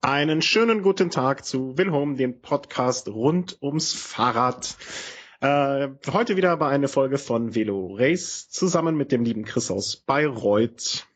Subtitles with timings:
[0.00, 4.76] Einen schönen guten Tag zu Wilhelm, dem Podcast rund ums Fahrrad.
[5.40, 9.96] Äh, heute wieder bei einer Folge von Velo Race zusammen mit dem lieben Chris aus
[9.96, 11.08] Bayreuth.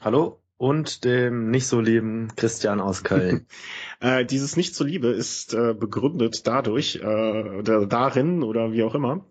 [0.00, 3.46] Hallo und dem nicht so lieben Christian aus Köln.
[4.00, 8.96] äh, dieses nicht so liebe ist äh, begründet dadurch äh, oder darin oder wie auch
[8.96, 9.24] immer,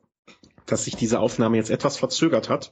[0.65, 2.71] dass sich diese Aufnahme jetzt etwas verzögert hat,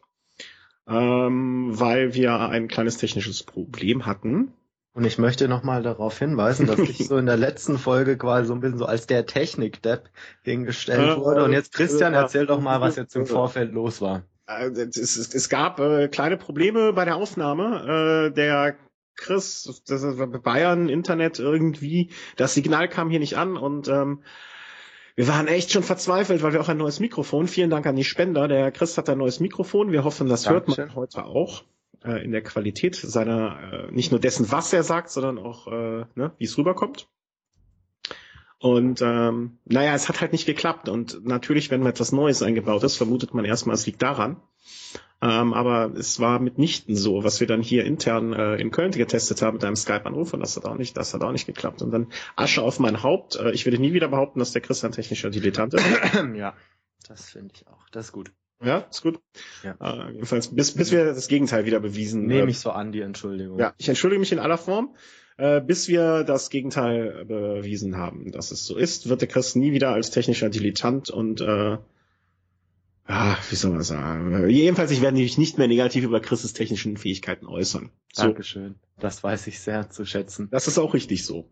[0.87, 4.53] ähm, weil wir ein kleines technisches Problem hatten.
[4.93, 8.53] Und ich möchte nochmal darauf hinweisen, dass ich so in der letzten Folge quasi so
[8.53, 10.09] ein bisschen so als der Technik-Depp
[10.43, 11.45] hingestellt wurde.
[11.45, 14.23] Und jetzt Christian, erzähl doch mal, was jetzt im Vorfeld los war.
[14.47, 18.27] Es, es, es gab äh, kleine Probleme bei der Aufnahme.
[18.27, 18.75] Äh, der
[19.15, 24.23] Chris, das ist Bayern Internet irgendwie, das Signal kam hier nicht an und ähm,
[25.15, 27.47] wir waren echt schon verzweifelt, weil wir auch ein neues Mikrofon.
[27.47, 28.47] Vielen Dank an die Spender.
[28.47, 29.91] Der Chris hat ein neues Mikrofon.
[29.91, 30.85] Wir hoffen, das Dankeschön.
[30.85, 31.63] hört man heute auch
[32.03, 36.05] äh, in der Qualität seiner, äh, nicht nur dessen, was er sagt, sondern auch, äh,
[36.15, 37.07] ne, wie es rüberkommt.
[38.59, 40.87] Und ähm, naja, es hat halt nicht geklappt.
[40.87, 44.37] Und natürlich, wenn etwas Neues eingebaut ist, vermutet man erstmal, es liegt daran.
[45.23, 49.41] Ähm, aber es war mitnichten so, was wir dann hier intern äh, in Köln getestet
[49.41, 51.81] haben mit einem Skype-Anruf und das hat auch nicht, das hat auch nicht geklappt.
[51.81, 53.35] Und dann Asche auf mein Haupt.
[53.35, 55.85] Äh, ich würde nie wieder behaupten, dass der Christian technischer Dilettant ist.
[56.35, 56.55] Ja,
[57.07, 57.89] das finde ich auch.
[57.89, 58.31] Das ist gut.
[58.63, 59.19] Ja, ist gut.
[59.63, 59.75] Ja.
[59.79, 62.25] Äh, jedenfalls, bis, bis wir das Gegenteil wieder bewiesen.
[62.27, 63.59] Nehme äh, ich so an, die Entschuldigung.
[63.59, 64.95] Ja, ich entschuldige mich in aller Form.
[65.37, 69.71] Äh, bis wir das Gegenteil bewiesen haben, dass es so ist, wird der Chris nie
[69.71, 71.77] wieder als technischer Dilettant und äh,
[73.05, 74.49] ah, wie soll man sagen?
[74.49, 77.89] Jedenfalls, ich werde mich nicht mehr negativ über Chris' technischen Fähigkeiten äußern.
[78.13, 78.23] So.
[78.23, 78.75] Dankeschön.
[78.99, 80.49] Das weiß ich sehr zu schätzen.
[80.51, 81.49] Das ist auch richtig so.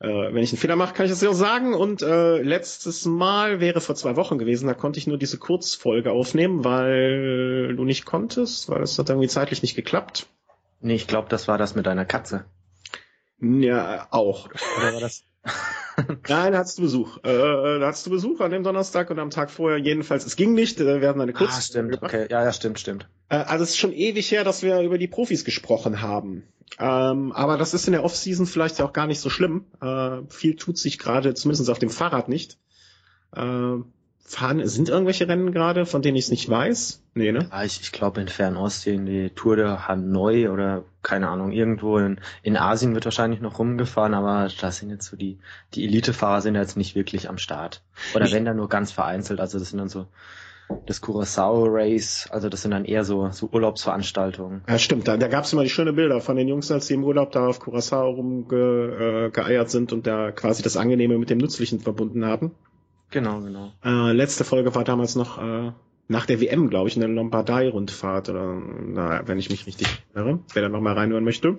[0.00, 1.74] Äh, wenn ich einen Fehler mache, kann ich das ja auch sagen.
[1.74, 6.12] Und äh, letztes Mal wäre vor zwei Wochen gewesen, da konnte ich nur diese Kurzfolge
[6.12, 10.26] aufnehmen, weil du nicht konntest, weil es hat irgendwie zeitlich nicht geklappt.
[10.80, 12.44] Nee, ich glaube, das war das mit deiner Katze.
[13.40, 14.48] Ja, auch.
[14.78, 15.24] Oder war das?
[16.28, 17.18] Nein, da hattest du Besuch.
[17.18, 20.24] Äh, da hattest du Besuch an dem Donnerstag und am Tag vorher jedenfalls.
[20.26, 21.56] Es ging nicht, äh, wir hatten eine kurze.
[21.56, 22.14] Ah, stimmt, gemacht.
[22.14, 22.26] okay.
[22.30, 23.08] Ja, ja, stimmt, stimmt.
[23.28, 26.44] Äh, also es ist schon ewig her, dass wir über die Profis gesprochen haben.
[26.78, 29.66] Ähm, aber das ist in der Offseason vielleicht ja auch gar nicht so schlimm.
[29.80, 32.58] Äh, viel tut sich gerade, zumindest auf dem Fahrrad nicht.
[33.34, 33.76] Äh,
[34.20, 37.02] fahren, sind irgendwelche Rennen gerade, von denen ich es nicht weiß?
[37.14, 37.48] Nee, ne?
[37.50, 42.20] Ja, ich, ich glaube in Fernostsee, die Tour de Hanoi oder keine Ahnung, irgendwo in,
[42.42, 45.38] in Asien wird wahrscheinlich noch rumgefahren, aber da sind jetzt so die,
[45.74, 47.82] die Elitefahrer sind jetzt nicht wirklich am Start.
[48.14, 50.06] Oder ich, wenn dann nur ganz vereinzelt, also das sind dann so
[50.84, 54.62] das Curacao Race, also das sind dann eher so, so Urlaubsveranstaltungen.
[54.68, 56.94] Ja, stimmt, da, da gab es immer die schönen Bilder von den Jungs, als sie
[56.94, 61.38] im Urlaub da auf Curacao rumgeeiert äh, sind und da quasi das Angenehme mit dem
[61.38, 62.54] Nützlichen verbunden haben.
[63.10, 63.72] Genau, genau.
[63.84, 65.72] Äh, letzte Folge war damals noch äh,
[66.08, 70.62] nach der WM, glaube ich, eine Lombardei-Rundfahrt oder na, wenn ich mich richtig erinnere, wer
[70.62, 71.58] da noch mal reinhören möchte.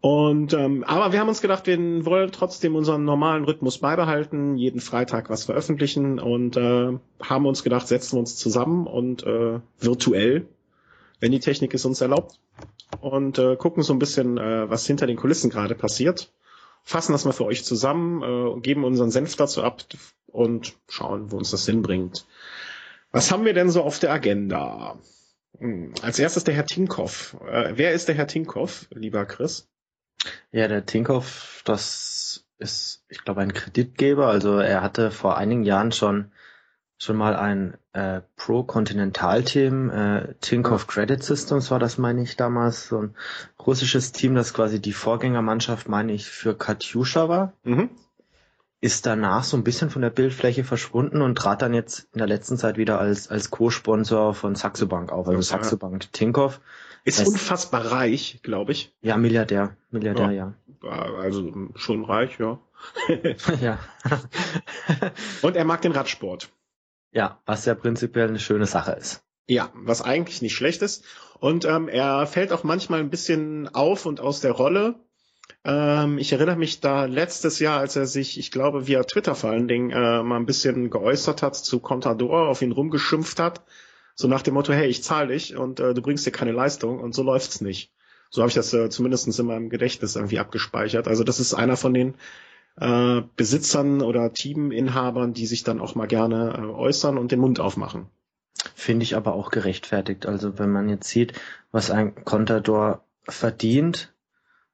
[0.00, 4.80] Und ähm, aber wir haben uns gedacht, wir wollen trotzdem unseren normalen Rhythmus beibehalten, jeden
[4.80, 10.48] Freitag was veröffentlichen und äh, haben uns gedacht, setzen wir uns zusammen und äh, virtuell,
[11.20, 12.40] wenn die Technik es uns erlaubt,
[13.00, 16.32] und äh, gucken so ein bisschen, äh, was hinter den Kulissen gerade passiert
[16.82, 19.84] fassen das mal für euch zusammen, äh, geben unseren Senf dazu ab
[20.26, 22.26] und schauen, wo uns das hinbringt.
[23.10, 24.98] Was haben wir denn so auf der Agenda?
[25.58, 27.36] Hm, als erstes der Herr Tinkoff.
[27.46, 29.68] Äh, wer ist der Herr Tinkoff, lieber Chris?
[30.50, 34.28] Ja, der Tinkoff, das ist, ich glaube, ein Kreditgeber.
[34.28, 36.32] Also er hatte vor einigen Jahren schon
[37.02, 43.02] schon mal ein äh, Pro-Kontinental-Team, äh, Tinkoff Credit Systems war das, meine ich, damals, so
[43.02, 43.14] ein
[43.64, 47.52] russisches Team, das quasi die Vorgängermannschaft, meine ich, für Katjuscha war.
[47.64, 47.90] Mhm.
[48.80, 52.26] Ist danach so ein bisschen von der Bildfläche verschwunden und trat dann jetzt in der
[52.26, 56.60] letzten Zeit wieder als, als Co-Sponsor von Saxo Bank auf, also Saxo Bank Tinkoff.
[57.04, 58.94] Ist heißt, unfassbar reich, glaube ich.
[59.00, 60.54] Ja, Milliardär, Milliardär, ja.
[60.82, 61.14] ja.
[61.16, 62.58] Also schon reich, ja.
[63.60, 63.78] ja.
[65.42, 66.50] und er mag den Radsport.
[67.12, 69.22] Ja, was ja prinzipiell eine schöne Sache ist.
[69.46, 71.04] Ja, was eigentlich nicht schlecht ist.
[71.38, 74.94] Und ähm, er fällt auch manchmal ein bisschen auf und aus der Rolle.
[75.64, 79.50] Ähm, ich erinnere mich da letztes Jahr, als er sich, ich glaube, via Twitter vor
[79.50, 83.62] allen Dingen äh, mal ein bisschen geäußert hat zu Contador, auf ihn rumgeschimpft hat.
[84.14, 87.00] So nach dem Motto, hey, ich zahle dich und äh, du bringst dir keine Leistung
[87.00, 87.92] und so läuft's nicht.
[88.30, 91.08] So habe ich das äh, zumindest in meinem Gedächtnis irgendwie abgespeichert.
[91.08, 92.14] Also das ist einer von den
[92.76, 97.60] äh, Besitzern oder Teaminhabern, die sich dann auch mal gerne äh, äußern und den Mund
[97.60, 98.06] aufmachen.
[98.74, 100.26] Finde ich aber auch gerechtfertigt.
[100.26, 101.34] Also wenn man jetzt sieht,
[101.70, 104.12] was ein Contador verdient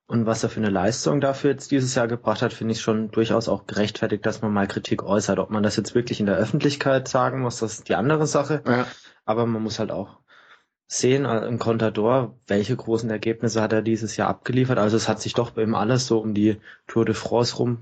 [0.07, 3.11] und was er für eine Leistung dafür jetzt dieses Jahr gebracht hat, finde ich schon
[3.11, 5.39] durchaus auch gerechtfertigt, dass man mal Kritik äußert.
[5.39, 8.63] Ob man das jetzt wirklich in der Öffentlichkeit sagen muss, das ist die andere Sache.
[8.67, 8.87] Ja.
[9.25, 10.19] Aber man muss halt auch
[10.89, 14.79] sehen äh, im Contador, welche großen Ergebnisse hat er dieses Jahr abgeliefert.
[14.79, 16.57] Also es hat sich doch bei ihm alles so um die
[16.89, 17.79] Tour de France rum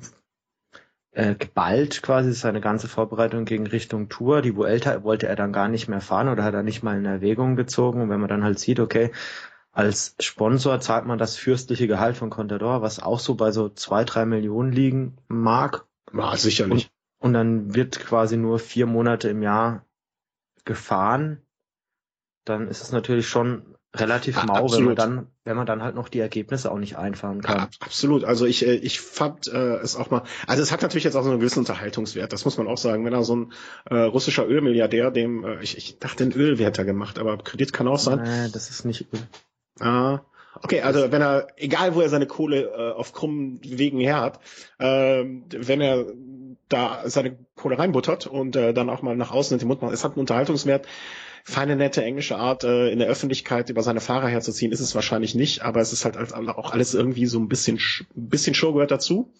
[1.13, 4.43] äh, geballt quasi seine ganze Vorbereitung gegen Richtung Tour.
[4.43, 7.07] Die Vuelta wollte er dann gar nicht mehr fahren oder hat er nicht mal in
[7.07, 8.03] Erwägung gezogen.
[8.03, 9.13] Und wenn man dann halt sieht, okay,
[9.73, 14.05] als Sponsor zahlt man das fürstliche Gehalt von Contador, was auch so bei so zwei,
[14.05, 15.87] drei Millionen liegen mag.
[16.13, 16.91] Ja, sicherlich.
[17.19, 19.87] Und, und dann wird quasi nur vier Monate im Jahr
[20.65, 21.41] gefahren.
[22.47, 24.79] Dann ist es natürlich schon relativ mau, Absolut.
[24.79, 27.59] wenn man dann, wenn man dann halt noch die Ergebnisse auch nicht einfahren kann.
[27.59, 28.25] Ja, absolut.
[28.25, 31.23] Also ich, äh, ich fand äh, es auch mal, also es hat natürlich jetzt auch
[31.23, 33.05] so einen gewissen Unterhaltungswert, das muss man auch sagen.
[33.05, 33.53] Wenn da so ein
[33.87, 37.99] äh, russischer Ölmilliardär, dem, äh, ich, ich dachte, ein Ölwert gemacht, aber Kredit kann auch
[37.99, 38.23] sein.
[38.23, 39.21] Nee, das ist nicht Öl.
[39.81, 40.21] Ah,
[40.63, 44.41] okay, also wenn er, egal wo er seine Kohle äh, auf krummen Wegen her hat,
[44.79, 46.07] äh, wenn er
[46.69, 49.93] da seine Kohle reinbuttert und äh, dann auch mal nach außen in den Mund macht,
[49.93, 50.87] es hat einen Unterhaltungswert.
[51.49, 55.37] Feine, nette englische Art, äh, in der Öffentlichkeit über seine Fahrer herzuziehen, ist es wahrscheinlich
[55.37, 57.79] nicht, aber es ist halt auch alles irgendwie so ein bisschen,
[58.17, 59.33] ein bisschen Show gehört dazu.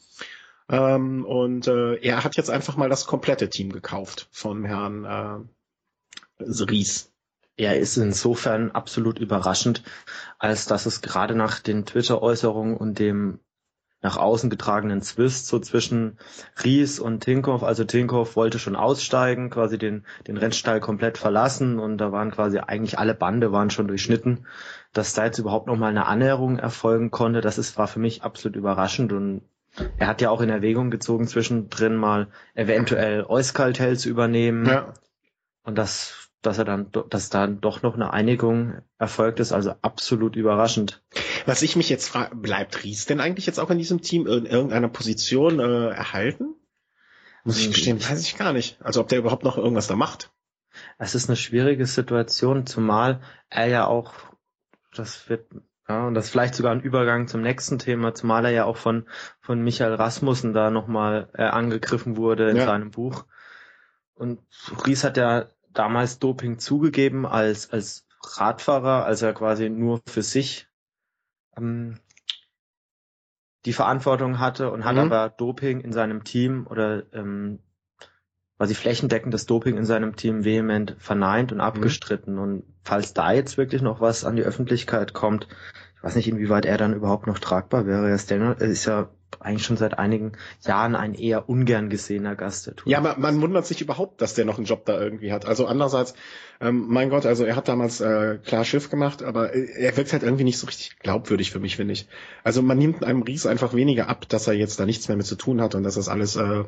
[0.69, 5.49] Ähm, und äh, er hat jetzt einfach mal das komplette Team gekauft von Herrn
[6.39, 7.11] äh, Ries
[7.57, 9.83] er ist insofern absolut überraschend,
[10.39, 13.41] als dass es gerade nach den Twitter-Äußerungen und dem
[14.03, 16.19] nach außen getragenen Zwist so zwischen
[16.63, 17.63] Ries und Tinkoff.
[17.63, 22.59] Also Tinkoff wollte schon aussteigen, quasi den, den Rennstall komplett verlassen und da waren quasi
[22.59, 24.47] eigentlich alle Bande waren schon durchschnitten.
[24.93, 28.23] Dass da jetzt überhaupt noch mal eine Annäherung erfolgen konnte, das ist, war für mich
[28.23, 29.43] absolut überraschend und
[29.99, 34.67] er hat ja auch in Erwägung gezogen, zwischendrin mal eventuell Euskaltel zu übernehmen.
[34.67, 34.95] Ja.
[35.65, 40.37] Und das dass er dann, dass da doch noch eine Einigung erfolgt ist, also absolut
[40.37, 41.03] überraschend.
[41.45, 44.47] Was ich mich jetzt frage, bleibt Ries denn eigentlich jetzt auch in diesem Team in
[44.47, 46.55] irgendeiner Position äh, erhalten?
[47.45, 48.79] Muss ich gestehen, weiß ich gar nicht.
[48.83, 50.33] Also ob der überhaupt noch irgendwas da macht.
[50.99, 54.13] Es ist eine schwierige Situation, zumal er ja auch,
[54.95, 55.47] das wird,
[55.89, 59.07] ja, und das vielleicht sogar ein Übergang zum nächsten Thema, zumal er ja auch von,
[59.41, 62.67] von Michael Rasmussen da nochmal äh, angegriffen wurde in ja.
[62.67, 63.27] seinem Buch.
[64.15, 64.41] Und
[64.87, 65.47] Ries hat ja
[65.79, 70.69] damals Doping zugegeben als, als Radfahrer, als er quasi nur für sich
[71.57, 71.99] ähm,
[73.65, 75.13] die Verantwortung hatte und hat mhm.
[75.13, 77.59] aber Doping in seinem Team oder ähm,
[78.57, 81.65] quasi flächendeckend das Doping in seinem Team vehement verneint und mhm.
[81.65, 82.35] abgestritten.
[82.35, 82.41] Mhm.
[82.41, 85.49] Und falls da jetzt wirklich noch was an die Öffentlichkeit kommt,
[85.97, 88.09] ich weiß nicht, inwieweit er dann überhaupt noch tragbar wäre.
[88.09, 89.09] Er ist ja
[89.41, 90.33] eigentlich schon seit einigen
[90.63, 92.91] Jahren ein eher ungern gesehener Gast der Tour.
[92.91, 95.47] Ja, man, man wundert sich überhaupt, dass der noch einen Job da irgendwie hat.
[95.47, 96.15] Also andererseits,
[96.61, 100.23] ähm, mein Gott, also er hat damals äh, klar Schiff gemacht, aber er wirkt halt
[100.23, 102.07] irgendwie nicht so richtig glaubwürdig für mich, finde ich.
[102.45, 105.27] Also man nimmt einem Ries einfach weniger ab, dass er jetzt da nichts mehr mit
[105.27, 106.65] zu tun hat und dass das alles, äh,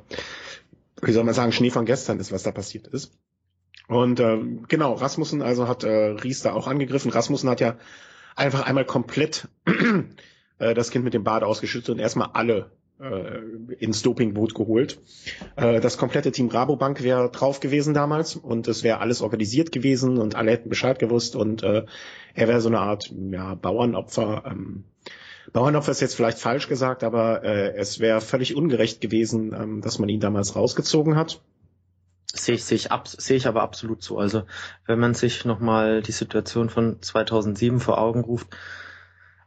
[1.03, 3.13] wie soll man sagen, Schnee von gestern ist, was da passiert ist.
[3.89, 4.39] Und äh,
[4.69, 7.11] genau, Rasmussen also hat äh, Ries da auch angegriffen.
[7.11, 7.77] Rasmussen hat ja
[8.37, 9.49] einfach einmal komplett
[10.59, 12.71] äh, das Kind mit dem Bade ausgeschüttet und erstmal alle
[13.01, 15.01] äh, ins Dopingboot geholt.
[15.57, 20.19] Äh, das komplette Team Rabobank wäre drauf gewesen damals und es wäre alles organisiert gewesen
[20.19, 21.85] und alle hätten Bescheid gewusst und äh,
[22.35, 24.45] er wäre so eine Art ja, Bauernopfer.
[24.47, 24.85] Ähm,
[25.53, 29.99] Bauernopfer ist jetzt vielleicht falsch gesagt, aber äh, es wäre völlig ungerecht gewesen, ähm, dass
[29.99, 31.41] man ihn damals rausgezogen hat.
[32.35, 34.19] Sehe ich, sehe ich, ab, sehe ich aber absolut so.
[34.19, 34.43] Also
[34.87, 38.49] wenn man sich nochmal die Situation von 2007 vor Augen ruft,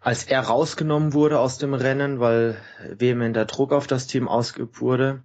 [0.02, 2.58] als er rausgenommen wurde aus dem Rennen, weil
[2.98, 5.24] vehementer Druck auf das Team ausgeübt wurde,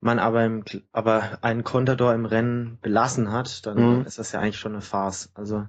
[0.00, 4.06] man aber, im, aber einen Contador im Rennen belassen hat, dann mhm.
[4.06, 5.30] ist das ja eigentlich schon eine Farce.
[5.34, 5.66] Also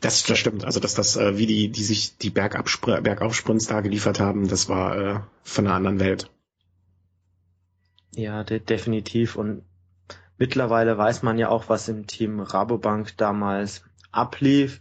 [0.00, 0.64] das, das stimmt.
[0.64, 4.68] Also dass das äh, wie die die sich die Bergabspr Bergaufsprints da geliefert haben, das
[4.68, 6.30] war äh, von einer anderen Welt.
[8.14, 9.36] Ja, de definitiv.
[9.36, 9.64] Und
[10.38, 13.82] mittlerweile weiß man ja auch, was im Team Rabobank damals
[14.12, 14.80] ablief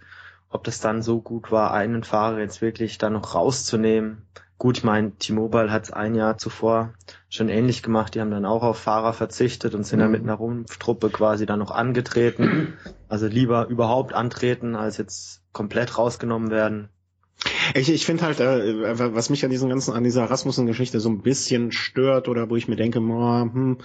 [0.54, 4.24] ob das dann so gut war, einen Fahrer jetzt wirklich da noch rauszunehmen.
[4.58, 6.94] Gut, ich meine, T-Mobile hat es ein Jahr zuvor
[7.28, 8.16] schon ähnlich gemacht.
[8.16, 10.04] Die haben dann auch auf Fahrer verzichtet und sind mhm.
[10.04, 12.74] dann mit einer Rumpftruppe quasi dann noch angetreten.
[13.10, 16.90] Also lieber überhaupt antreten, als jetzt komplett rausgenommen werden.
[17.76, 21.22] Ich, ich finde halt, äh, was mich an diesem ganzen, an dieser Rasmussen-Geschichte so ein
[21.22, 23.78] bisschen stört oder wo ich mir denke, boah, hm,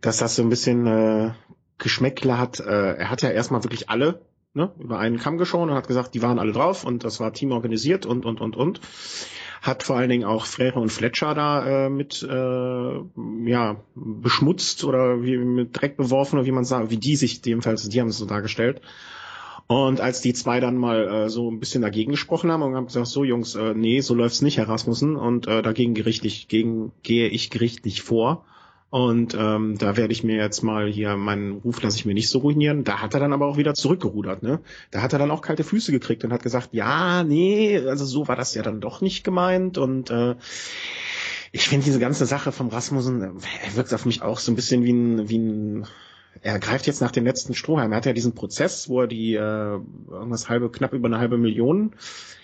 [0.00, 1.30] dass das so ein bisschen äh,
[1.78, 2.58] Geschmäckle hat.
[2.58, 4.22] Äh, er hat ja erstmal wirklich alle
[4.54, 7.32] ne, über einen Kamm geschoren und hat gesagt, die waren alle drauf und das war
[7.32, 8.80] teamorganisiert und, und, und, und.
[9.60, 13.00] Hat vor allen Dingen auch Frere und Fletcher da äh, mit äh,
[13.50, 17.88] ja beschmutzt oder wie mit Dreck beworfen oder wie man sagt, wie die sich jedenfalls,
[17.88, 18.80] die haben es so dargestellt.
[19.66, 22.86] Und als die zwei dann mal äh, so ein bisschen dagegen gesprochen haben und haben
[22.86, 26.92] gesagt, so Jungs, äh, nee, so läuft's nicht, Herr Rasmussen, und äh, dagegen gerichtlich, gegen
[27.02, 28.46] gehe ich gerichtlich vor,
[28.90, 32.30] Und ähm, da werde ich mir jetzt mal hier, meinen Ruf lasse ich mir nicht
[32.30, 32.84] so ruinieren.
[32.84, 34.60] Da hat er dann aber auch wieder zurückgerudert, ne?
[34.90, 38.28] Da hat er dann auch kalte Füße gekriegt und hat gesagt, ja, nee, also so
[38.28, 39.76] war das ja dann doch nicht gemeint.
[39.76, 40.36] Und äh,
[41.52, 44.84] ich finde diese ganze Sache vom Rasmussen, er wirkt auf mich auch so ein bisschen
[44.84, 45.86] wie ein, wie ein
[46.40, 47.92] er greift jetzt nach dem letzten Strohhalm.
[47.92, 49.38] Er hat ja diesen Prozess, wo er die äh,
[50.10, 51.92] irgendwas halbe, knapp über eine halbe Million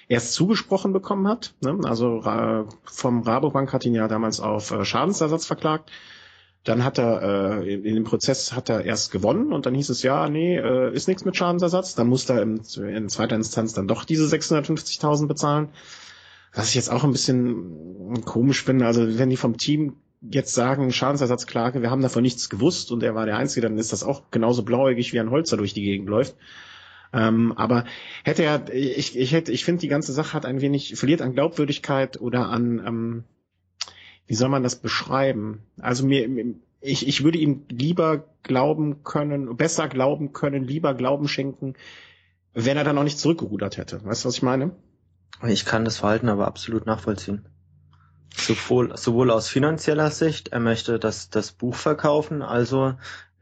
[0.09, 1.55] erst zugesprochen bekommen hat.
[1.61, 1.79] Ne?
[1.85, 5.91] Also äh, vom Rabobank hat ihn ja damals auf äh, Schadensersatz verklagt.
[6.65, 10.03] Dann hat er äh, in, dem Prozess hat er erst gewonnen und dann hieß es
[10.03, 11.95] ja, nee, äh, ist nichts mit Schadensersatz.
[11.95, 15.69] Dann musste er im, in zweiter Instanz dann doch diese 650.000 bezahlen.
[16.55, 20.91] Was ich jetzt auch ein bisschen komisch finde, also wenn die vom Team jetzt sagen,
[20.91, 24.31] Schadensersatzklage, wir haben davon nichts gewusst und er war der Einzige, dann ist das auch
[24.31, 26.37] genauso blauäugig wie ein Holzer durch die Gegend läuft.
[27.13, 27.85] Ähm, aber
[28.25, 31.35] hätte er, ich, ich hätte, ich finde, die ganze Sache hat ein wenig, verliert an
[31.35, 33.25] Glaubwürdigkeit oder an, ähm,
[34.27, 35.63] wie soll man das beschreiben?
[35.81, 36.29] Also mir,
[36.81, 41.75] ich, ich würde ihm lieber glauben können, besser glauben können, lieber Glauben schenken,
[42.53, 44.05] wenn er dann auch nicht zurückgerudert hätte.
[44.05, 44.73] Weißt du, was ich meine?
[45.47, 47.47] Ich kann das Verhalten aber absolut nachvollziehen.
[48.37, 52.95] Sowohl, sowohl aus finanzieller Sicht, er möchte das, das Buch verkaufen, also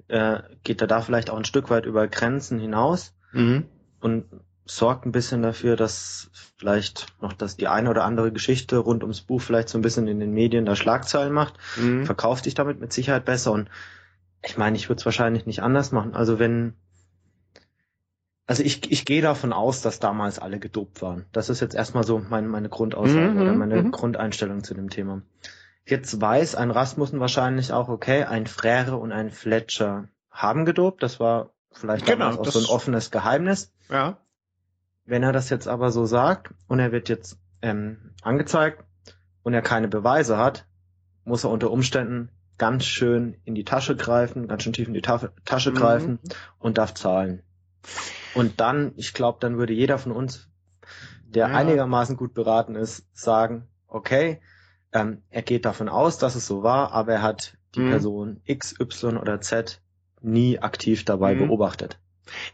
[0.09, 3.67] äh, geht er da vielleicht auch ein Stück weit über Grenzen hinaus mhm.
[4.01, 4.27] und
[4.64, 9.21] sorgt ein bisschen dafür, dass vielleicht noch dass die eine oder andere Geschichte rund ums
[9.21, 12.07] Buch vielleicht so ein bisschen in den Medien da Schlagzeilen macht, mhm.
[12.07, 13.69] verkauft sich damit mit Sicherheit besser und
[14.45, 16.14] ich meine, ich würde es wahrscheinlich nicht anders machen.
[16.14, 16.75] Also wenn
[18.47, 21.26] also ich, ich gehe davon aus, dass damals alle gedopt waren.
[21.33, 23.92] Das ist jetzt erstmal so mein, meine Grundaussage mhm, oder meine mhm.
[23.92, 25.23] Grundeinstellung zu dem Thema.
[25.87, 31.02] Jetzt weiß ein Rasmussen wahrscheinlich auch, okay, ein Frere und ein Fletcher haben gedopt.
[31.02, 33.73] Das war vielleicht genau, damals auch so ein offenes Geheimnis.
[33.88, 34.19] Ja.
[35.05, 38.85] Wenn er das jetzt aber so sagt und er wird jetzt ähm, angezeigt
[39.43, 40.67] und er keine Beweise hat,
[41.25, 45.03] muss er unter Umständen ganz schön in die Tasche greifen, ganz schön tief in die
[45.03, 45.77] Ta Tasche mhm.
[45.77, 46.19] greifen
[46.59, 47.43] und darf zahlen.
[48.35, 50.49] Und dann, ich glaube, dann würde jeder von uns,
[51.25, 51.55] der ja.
[51.55, 54.41] einigermaßen gut beraten ist, sagen, okay,
[54.93, 57.91] ähm, er geht davon aus, dass es so war, aber er hat die mhm.
[57.91, 59.81] Person X, Y oder Z
[60.21, 61.49] nie aktiv dabei mhm.
[61.49, 61.99] beobachtet.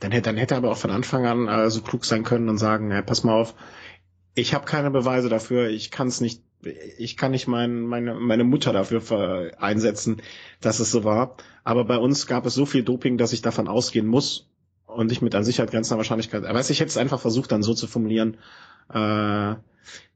[0.01, 2.49] Dann hätte, dann hätte er aber auch von Anfang an äh, so klug sein können
[2.49, 3.55] und sagen, hey, pass mal auf,
[4.35, 6.43] ich habe keine Beweise dafür, ich kann es nicht,
[6.99, 10.23] ich kann nicht mein, meine, meine Mutter dafür einsetzen,
[10.61, 11.37] dass es so war.
[11.65, 14.49] Aber bei uns gab es so viel Doping, dass ich davon ausgehen muss
[14.87, 17.75] und ich mit an Sicherheit grenzender Wahrscheinlichkeit, aber ich hätte es einfach versucht, dann so
[17.75, 18.39] zu formulieren,
[18.93, 19.55] äh,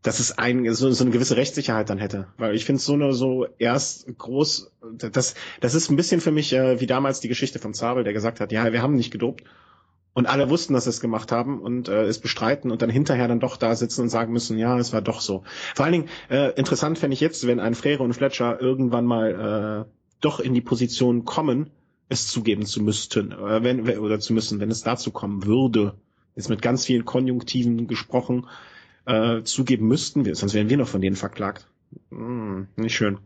[0.02, 2.26] dass es ein, so, so eine gewisse Rechtssicherheit dann hätte.
[2.36, 4.72] Weil ich finde es so eine so erst groß,
[5.12, 8.12] das, das ist ein bisschen für mich äh, wie damals die Geschichte von Zabel, der
[8.12, 9.44] gesagt hat, ja, wir haben nicht gedopt.
[10.14, 13.28] Und alle wussten, dass sie es gemacht haben und äh, es bestreiten und dann hinterher
[13.28, 15.42] dann doch da sitzen und sagen müssen, ja, es war doch so.
[15.74, 19.86] Vor allen Dingen, äh, interessant fände ich jetzt, wenn ein Frere und Fletcher irgendwann mal
[19.86, 21.70] äh, doch in die Position kommen,
[22.10, 25.94] es zugeben zu müssten, äh, wenn, oder zu müssen, wenn es dazu kommen würde,
[26.36, 28.46] jetzt mit ganz vielen Konjunktiven gesprochen,
[29.06, 31.66] äh, zugeben müssten, sonst wären wir noch von denen verklagt.
[32.10, 33.18] Hm, nicht schön.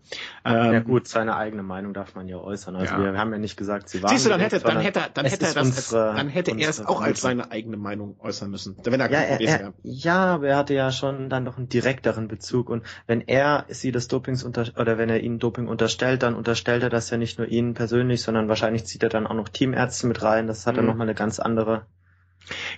[0.45, 2.77] Ähm, ja gut, seine eigene Meinung darf man ja äußern.
[2.77, 3.13] Also ja.
[3.13, 4.11] wir haben ja nicht gesagt, sie waren.
[4.11, 6.85] Siehst du, dann hätte, dann hätte, dann hätte er das, unsere, dann hätte er es
[6.85, 8.77] auch als seine eigene Meinung äußern müssen.
[8.83, 12.29] Wenn er ja, er, er, ja, aber er hatte ja schon dann noch einen direkteren
[12.29, 16.35] Bezug und wenn er sie des Dopings unter oder wenn er ihnen Doping unterstellt, dann
[16.35, 19.49] unterstellt er das ja nicht nur ihnen persönlich, sondern wahrscheinlich zieht er dann auch noch
[19.49, 20.47] Teamärzte mit rein.
[20.47, 20.79] Das hat mhm.
[20.79, 21.87] dann nochmal eine ganz andere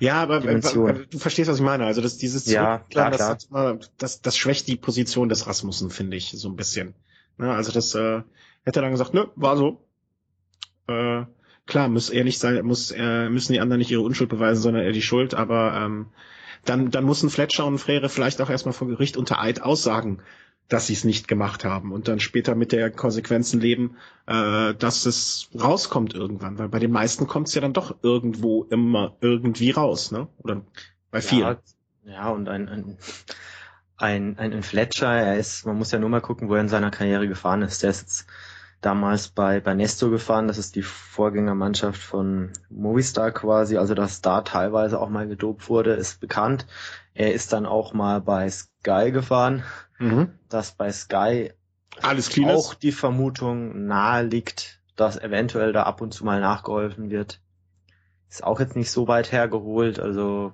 [0.00, 1.06] ja, aber Dimension.
[1.10, 1.86] du verstehst, was ich meine.
[1.86, 3.38] Also das, dieses ja, klar, klar.
[3.50, 6.94] Das, das, das schwächt die Position des Rasmussen, finde ich, so ein bisschen.
[7.36, 8.22] Ne, also das äh,
[8.64, 9.84] hätte dann gesagt, nö, war so.
[10.88, 11.24] Äh,
[11.66, 14.84] klar, muss er nicht sein, muss, äh, müssen die anderen nicht ihre Unschuld beweisen, sondern
[14.84, 16.06] er die Schuld, aber ähm,
[16.64, 20.22] dann, dann muss ein Fletcher und Frere vielleicht auch erstmal vor Gericht unter Eid aussagen,
[20.68, 23.96] dass sie es nicht gemacht haben und dann später mit der Konsequenzen leben,
[24.26, 28.64] äh, dass es rauskommt irgendwann, weil bei den meisten kommt es ja dann doch irgendwo
[28.64, 30.28] immer irgendwie raus, ne?
[30.38, 30.62] Oder
[31.10, 31.56] bei vielen.
[32.04, 32.98] Ja, ja und ein, ein,
[33.96, 36.90] ein, ein Fletcher, er ist, man muss ja nur mal gucken, wo er in seiner
[36.90, 37.82] Karriere gefahren ist.
[37.82, 38.26] Der ist jetzt
[38.82, 44.42] damals bei, bei Nesto gefahren, das ist die Vorgängermannschaft von Movistar quasi, also dass da
[44.42, 46.66] teilweise auch mal gedopt wurde, ist bekannt.
[47.14, 49.64] Er ist dann auch mal bei Sky gefahren,
[49.98, 50.32] mhm.
[50.48, 51.52] dass bei Sky
[52.02, 52.82] alles clean auch ist.
[52.82, 57.40] die Vermutung nahe liegt, dass eventuell da ab und zu mal nachgeholfen wird.
[58.28, 60.52] Ist auch jetzt nicht so weit hergeholt, also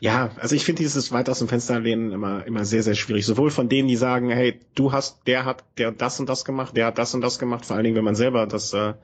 [0.00, 3.26] ja, also ich finde dieses weit aus dem Fenster lehnen immer, immer sehr, sehr schwierig.
[3.26, 6.76] Sowohl von denen, die sagen, hey, du hast, der hat, der das und das gemacht,
[6.76, 8.94] der hat das und das gemacht, vor allen Dingen, wenn man selber das, äh,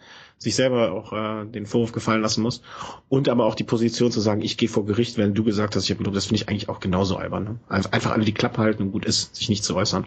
[0.40, 2.62] sich selber auch äh, den Vorwurf gefallen lassen muss.
[3.08, 5.84] Und aber auch die Position zu sagen, ich gehe vor Gericht, wenn du gesagt hast,
[5.84, 7.44] ich habe das finde ich eigentlich auch genauso albern.
[7.44, 7.60] Ne?
[7.68, 10.06] Einfach alle die Klappe halten und gut ist, sich nicht zu äußern.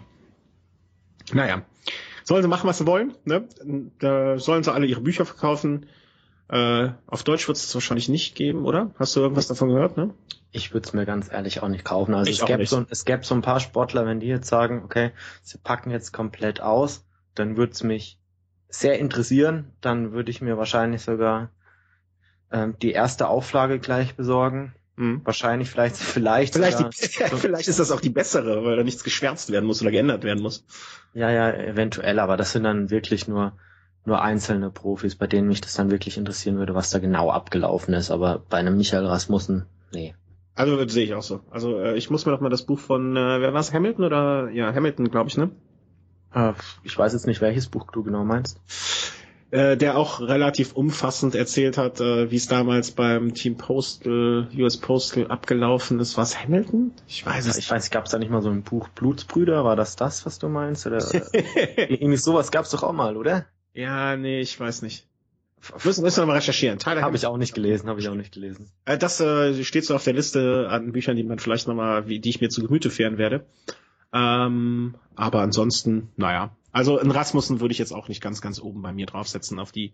[1.32, 1.62] Naja,
[2.24, 3.14] sollen sie machen, was sie wollen.
[3.24, 3.48] Ne?
[4.00, 5.86] Da sollen sie alle ihre Bücher verkaufen.
[6.48, 8.90] Äh, auf Deutsch wird es wahrscheinlich nicht geben, oder?
[8.98, 9.96] Hast du irgendwas davon gehört?
[9.96, 10.10] Ne?
[10.54, 12.14] Ich würde es mir ganz ehrlich auch nicht kaufen.
[12.14, 14.82] Also Ich es gäbe, so, es gäbe so ein paar Sportler, wenn die jetzt sagen,
[14.84, 15.10] okay,
[15.42, 18.20] sie packen jetzt komplett aus, dann würde es mich
[18.68, 19.72] sehr interessieren.
[19.80, 21.50] Dann würde ich mir wahrscheinlich sogar
[22.52, 24.74] ähm, die erste Auflage gleich besorgen.
[24.94, 25.22] Mhm.
[25.24, 26.90] Wahrscheinlich vielleicht, vielleicht, Vielleicht, sogar,
[27.30, 30.22] die, vielleicht ist das auch die bessere, weil da nichts geschwärzt werden muss oder geändert
[30.22, 30.64] werden muss.
[31.14, 33.54] ja, ja, eventuell, aber das sind dann wirklich nur
[34.06, 37.94] nur einzelne Profis, bei denen mich das dann wirklich interessieren würde, was da genau abgelaufen
[37.94, 38.10] ist.
[38.10, 40.14] Aber bei einem Michael Rasmussen, nee.
[40.54, 41.40] Also das sehe ich auch so.
[41.50, 44.04] Also äh, ich muss mir doch mal das Buch von, äh, wer war es, Hamilton
[44.04, 45.50] oder ja, Hamilton, glaube ich, ne?
[46.32, 46.52] Äh,
[46.84, 48.60] Ich weiß jetzt nicht, welches Buch du genau meinst.
[49.50, 54.76] Äh, der auch relativ umfassend erzählt hat, äh, wie es damals beim Team Postal, US
[54.78, 56.16] Postal abgelaufen ist.
[56.16, 56.92] War es Hamilton?
[57.06, 59.64] Ich weiß es Ich weiß, gab es da nicht mal so ein Buch Blutsbrüder?
[59.64, 60.86] War das das, was du meinst?
[60.86, 60.98] Oder
[61.76, 63.46] irgendwie sowas gab's doch auch mal, oder?
[63.74, 65.06] ja, nee, ich weiß nicht.
[65.84, 66.78] Müssen, müssen wir mal recherchieren.
[66.78, 68.70] Tyler Habe ich auch nicht gelesen, habe ich auch nicht gelesen.
[68.84, 72.28] Äh, Das äh, steht so auf der Liste an Büchern, die man vielleicht nochmal, die
[72.28, 73.46] ich mir zu Gemüte führen werde.
[74.12, 76.56] Ähm, aber ansonsten, naja.
[76.72, 79.70] Also in Rasmussen würde ich jetzt auch nicht ganz, ganz oben bei mir draufsetzen auf
[79.70, 79.92] die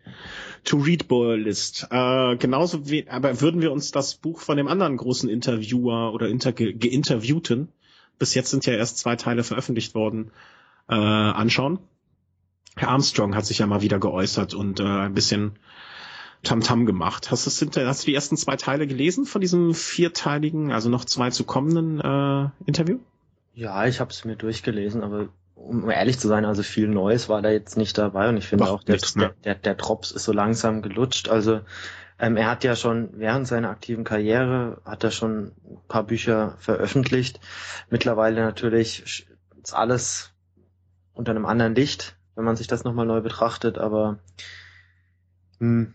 [0.65, 1.89] To-Read-List.
[1.91, 6.29] Äh, genauso wie, aber würden wir uns das Buch von dem anderen großen Interviewer oder
[6.29, 7.69] inter ge geinterviewten,
[8.19, 10.31] bis jetzt sind ja erst zwei Teile veröffentlicht worden,
[10.89, 11.79] äh, anschauen.
[12.77, 15.59] Herr Armstrong hat sich ja mal wieder geäußert und äh, ein bisschen
[16.43, 17.31] Tamtam gemacht.
[17.31, 21.05] Hast du, das hast du die ersten zwei Teile gelesen von diesem vierteiligen, also noch
[21.05, 22.99] zwei zu kommenden äh, Interview?
[23.55, 27.43] Ja, ich habe es mir durchgelesen, aber um ehrlich zu sein, also viel Neues war
[27.43, 29.35] da jetzt nicht dabei und ich finde Doch, auch, der, nichts, ne?
[29.45, 31.29] der, der, Drops ist so langsam gelutscht.
[31.29, 31.61] Also
[32.19, 36.57] ähm, er hat ja schon während seiner aktiven Karriere, hat er schon ein paar Bücher
[36.59, 37.41] veröffentlicht.
[37.91, 39.27] Mittlerweile natürlich
[39.63, 40.33] ist alles
[41.13, 44.19] unter einem anderen Licht, wenn man sich das nochmal neu betrachtet, aber
[45.59, 45.93] hm,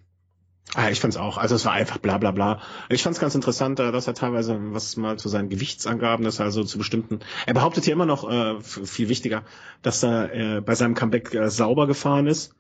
[0.76, 1.38] Ah, ich fand's auch.
[1.38, 2.62] Also es war einfach bla bla bla.
[2.90, 6.46] Ich fand's ganz interessant, äh, dass er teilweise was mal zu seinen Gewichtsangaben, dass er
[6.46, 7.22] also zu bestimmten.
[7.48, 9.44] Er behauptet ja immer noch, äh, viel wichtiger,
[9.82, 12.54] dass er äh, bei seinem Comeback äh, sauber gefahren ist.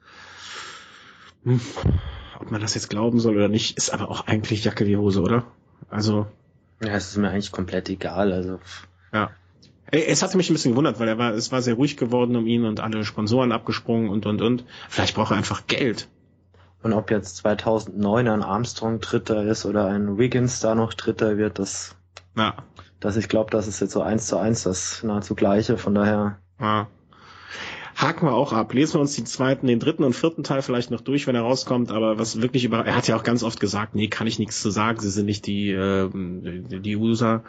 [1.44, 1.60] Hm.
[2.40, 5.22] Ob man das jetzt glauben soll oder nicht, ist aber auch eigentlich Jacke wie Hose,
[5.22, 5.46] oder?
[5.90, 6.26] Also,
[6.82, 8.32] ja, es ist mir eigentlich komplett egal.
[8.32, 8.60] Also
[9.14, 9.30] ja.
[9.92, 12.48] Es hat mich ein bisschen gewundert, weil er war, es war sehr ruhig geworden um
[12.48, 14.66] ihn und alle Sponsoren abgesprungen und und und.
[14.90, 16.08] Vielleicht braucht er einfach Geld.
[16.82, 21.60] Und ob jetzt 2009 ein Armstrong Dritter ist oder ein Wiggins da noch Dritter wird,
[21.60, 21.96] das,
[22.36, 22.56] Ja.
[23.00, 25.78] das ich glaube, das ist jetzt so eins zu eins das nahezu gleiche.
[25.78, 26.88] Von daher, Ja.
[27.96, 28.74] Haken wir auch ab.
[28.74, 31.44] Lesen wir uns die zweiten, den dritten und vierten Teil vielleicht noch durch, wenn er
[31.44, 31.92] rauskommt.
[31.92, 34.62] Aber was wirklich über, er hat ja auch ganz oft gesagt, nee, kann ich nichts
[34.62, 35.00] zu sagen.
[35.00, 37.46] Sie sind nicht die, die, die User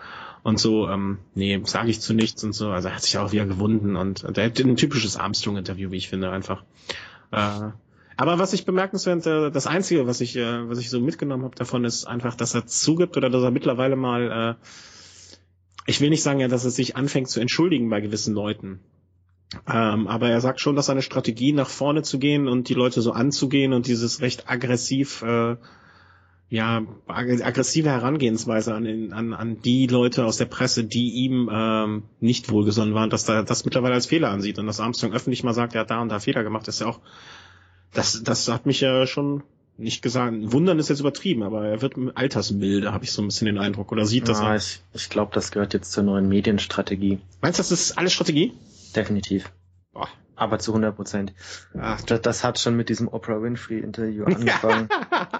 [0.46, 0.88] und so.
[0.88, 2.68] Ähm, nee, sage ich zu nichts und so.
[2.68, 5.96] Also er hat sich auch wieder gewunden und, und er hat ein typisches Armstrong-Interview, wie
[5.96, 6.62] ich finde, einfach.
[7.32, 7.70] Äh,
[8.16, 11.56] aber was ich bemerkenswert, äh, das Einzige, was ich, äh, was ich so mitgenommen habe
[11.56, 14.66] davon, ist einfach, dass er zugibt oder dass er mittlerweile mal, äh,
[15.86, 18.78] ich will nicht sagen, ja, dass er sich anfängt zu entschuldigen bei gewissen Leuten.
[19.68, 23.02] Ähm, aber er sagt schon, dass seine Strategie nach vorne zu gehen und die Leute
[23.02, 25.56] so anzugehen und dieses recht aggressiv, äh,
[26.48, 31.50] ja, ag aggressive Herangehensweise an, den, an, an die Leute aus der Presse, die ihm
[31.52, 35.42] ähm, nicht wohlgesonnen waren, dass er das mittlerweile als Fehler ansieht und dass Armstrong öffentlich
[35.42, 37.00] mal sagt, er hat da und da Fehler gemacht, ist ja auch,
[37.92, 39.42] das, das hat mich ja schon
[39.78, 43.46] nicht gesagt, wundern ist jetzt übertrieben, aber er wird altersmilde, habe ich so ein bisschen
[43.46, 44.40] den Eindruck, oder sieht das.
[44.40, 44.56] ja, er.
[44.56, 47.18] ich, ich glaube, das gehört jetzt zur neuen Medienstrategie.
[47.42, 48.54] Meinst du, das ist alles Strategie?
[48.94, 49.52] Definitiv.
[49.92, 50.08] Boah.
[50.34, 51.34] Aber zu 100 Prozent.
[51.78, 54.88] Ach, Das, das hat schon mit diesem Oprah Winfrey Interview angefangen.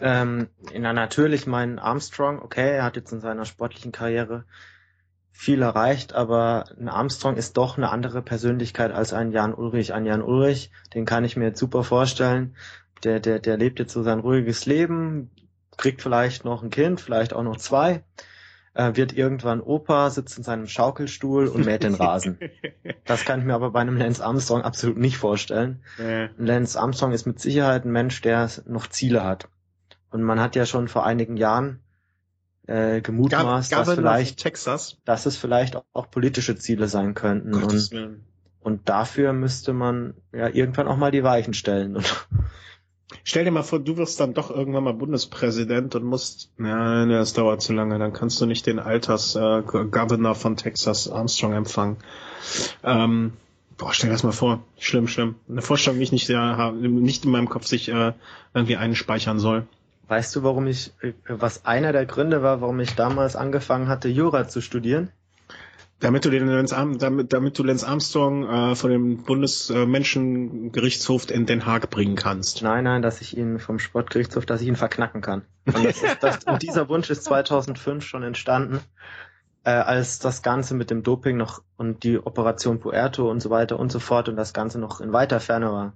[0.00, 4.44] ähm, na, natürlich mein Armstrong, okay, er hat jetzt in seiner sportlichen Karriere
[5.32, 9.94] viel erreicht, aber ein Armstrong ist doch eine andere Persönlichkeit als ein Jan Ulrich.
[9.94, 12.56] Ein Jan Ulrich, den kann ich mir jetzt super vorstellen.
[13.04, 15.30] Der, der, der lebt jetzt so sein ruhiges Leben,
[15.78, 18.04] kriegt vielleicht noch ein Kind, vielleicht auch noch zwei,
[18.74, 22.38] äh, wird irgendwann Opa, sitzt in seinem Schaukelstuhl und mäht den Rasen.
[23.04, 25.82] Das kann ich mir aber bei einem Lance Armstrong absolut nicht vorstellen.
[25.98, 29.48] äh, Lance Armstrong ist mit Sicherheit ein Mensch, der noch Ziele hat.
[30.10, 31.80] Und man hat ja schon vor einigen Jahren
[32.66, 34.98] äh, gemutmaßt, dass vielleicht, Texas.
[35.04, 37.52] dass es vielleicht auch, auch politische Ziele sein könnten.
[37.52, 38.24] Gottes Und, Willen.
[38.60, 41.96] und dafür müsste man ja irgendwann auch mal die Weichen stellen.
[41.96, 42.26] Und
[43.24, 46.68] Stell dir mal vor, du wirst dann doch irgendwann mal Bundespräsident und musst, nee,
[47.08, 49.62] das dauert zu lange, dann kannst du nicht den Alters äh,
[50.34, 51.96] von Texas Armstrong empfangen.
[52.84, 53.32] Ähm,
[53.76, 54.62] boah, stell dir das mal vor.
[54.78, 55.34] Schlimm, schlimm.
[55.48, 58.12] Eine Vorstellung, die ich nicht, ja, hab- nicht in meinem Kopf sich äh,
[58.54, 59.66] irgendwie einspeichern soll.
[60.10, 64.08] Weißt du, warum ich, äh, was einer der Gründe war, warum ich damals angefangen hatte,
[64.08, 65.10] Jura zu studieren?
[66.00, 71.44] Damit du den Lance Arm, damit, damit du Lance Armstrong äh, von dem Bundesmenschengerichtshof in
[71.44, 72.62] Den Haag bringen kannst.
[72.62, 75.42] Nein, nein, dass ich ihn vom Sportgerichtshof, dass ich ihn verknacken kann.
[75.66, 78.80] Und, das ist, das, und dieser Wunsch ist 2005 schon entstanden,
[79.64, 83.78] äh, als das Ganze mit dem Doping noch und die Operation Puerto und so weiter
[83.78, 85.92] und so fort und das Ganze noch in weiter Ferne war.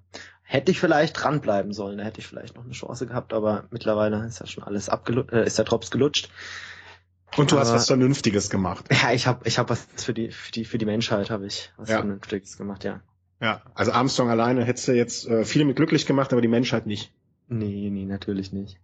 [0.55, 4.25] Hätte ich vielleicht dranbleiben sollen, da hätte ich vielleicht noch eine Chance gehabt, aber mittlerweile
[4.25, 6.29] ist ja schon alles abgelutscht, äh, ist der Drops gelutscht.
[7.37, 8.85] Und du Aber, hast was Vernünftiges gemacht.
[9.03, 11.73] Ja, ich habe ich hab was für die, für die, für die Menschheit habe ich
[11.77, 11.97] was ja.
[11.97, 13.01] Vernünftiges gemacht, ja.
[13.41, 16.87] Ja, also Armstrong alleine hättest du jetzt äh, viele mit glücklich gemacht, aber die Menschheit
[16.87, 17.13] nicht.
[17.49, 18.79] Nee, nee, natürlich nicht.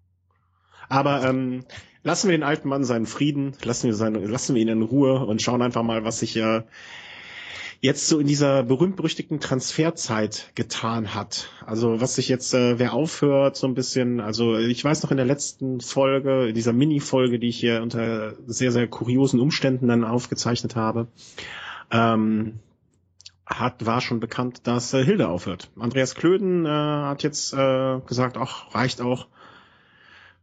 [0.88, 1.64] Aber ähm,
[2.02, 5.24] lassen wir den alten Mann seinen Frieden, lassen wir, seine, lassen wir ihn in Ruhe
[5.24, 6.62] und schauen einfach mal, was sich äh,
[7.81, 11.49] jetzt so in dieser berühmt-berüchtigten Transferzeit getan hat.
[11.64, 15.16] Also was sich jetzt, äh, wer aufhört, so ein bisschen, also ich weiß noch in
[15.16, 20.77] der letzten Folge, dieser Mini-Folge, die ich hier unter sehr, sehr kuriosen Umständen dann aufgezeichnet
[20.77, 21.09] habe,
[21.90, 22.61] ähm,
[23.47, 25.71] hat, war schon bekannt, dass äh, Hilde aufhört.
[25.79, 29.27] Andreas Klöden äh, hat jetzt äh, gesagt, ach, reicht auch.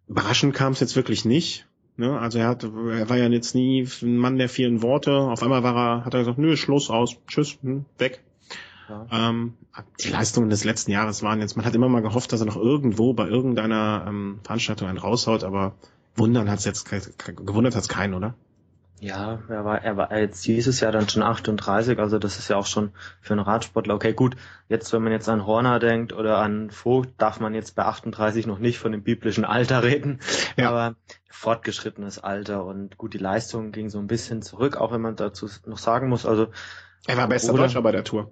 [0.07, 1.66] Überraschend kam es jetzt wirklich nicht.
[1.97, 2.17] Ne?
[2.19, 5.11] Also er hat, er war ja jetzt nie ein Mann der vielen Worte.
[5.13, 8.23] Auf einmal war er, hat er gesagt, nö, Schluss aus, tschüss, hm, weg.
[8.87, 9.05] Ja.
[9.11, 9.53] Ähm,
[10.01, 12.55] die Leistungen des letzten Jahres waren jetzt, man hat immer mal gehofft, dass er noch
[12.55, 15.73] irgendwo bei irgendeiner ähm, Veranstaltung einen raushaut, aber
[16.15, 16.89] wundern hat's jetzt,
[17.45, 18.35] gewundert hat's keinen, oder?
[18.99, 22.55] Ja, er war, er war jetzt dieses Jahr dann schon 38, also das ist ja
[22.55, 24.13] auch schon für einen Radsportler okay.
[24.13, 24.35] Gut,
[24.69, 28.47] jetzt wenn man jetzt an Horner denkt oder an Vogt, darf man jetzt bei 38
[28.47, 30.19] noch nicht von dem biblischen Alter reden,
[30.57, 30.69] ja.
[30.69, 30.95] aber
[31.29, 35.47] fortgeschrittenes Alter und gut, die Leistung ging so ein bisschen zurück, auch wenn man dazu
[35.67, 36.47] noch sagen muss, also
[37.05, 38.31] er war bester Deutscher bei der Tour.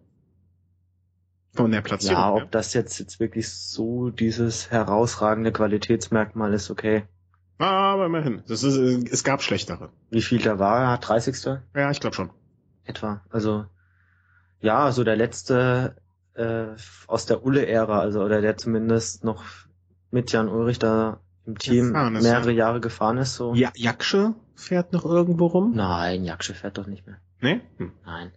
[1.54, 2.18] Von der Platzierung.
[2.18, 7.04] Ja, ob das jetzt jetzt wirklich so dieses herausragende Qualitätsmerkmal ist, okay.
[7.58, 8.44] Aber immerhin.
[8.48, 9.90] Das ist, es gab schlechtere.
[10.10, 10.98] Wie viel da war er?
[10.98, 11.60] 30.
[11.74, 12.32] Ja, ich glaube schon.
[12.84, 13.22] Etwa.
[13.30, 13.66] Also,
[14.60, 15.96] ja, so der letzte
[16.34, 16.68] äh,
[17.08, 19.44] aus der Ulle-Ära, also oder der zumindest noch
[20.12, 22.58] mit Jan Ulrich da im Team ist, mehrere ja.
[22.58, 23.36] Jahre gefahren ist.
[23.36, 23.54] So.
[23.54, 25.74] Ja, Jaksche fährt noch irgendwo rum?
[25.76, 27.18] Nein, Jaksche fährt doch nicht mehr.
[27.42, 27.62] Nee?
[27.78, 27.92] Hm.
[28.06, 28.32] Nein.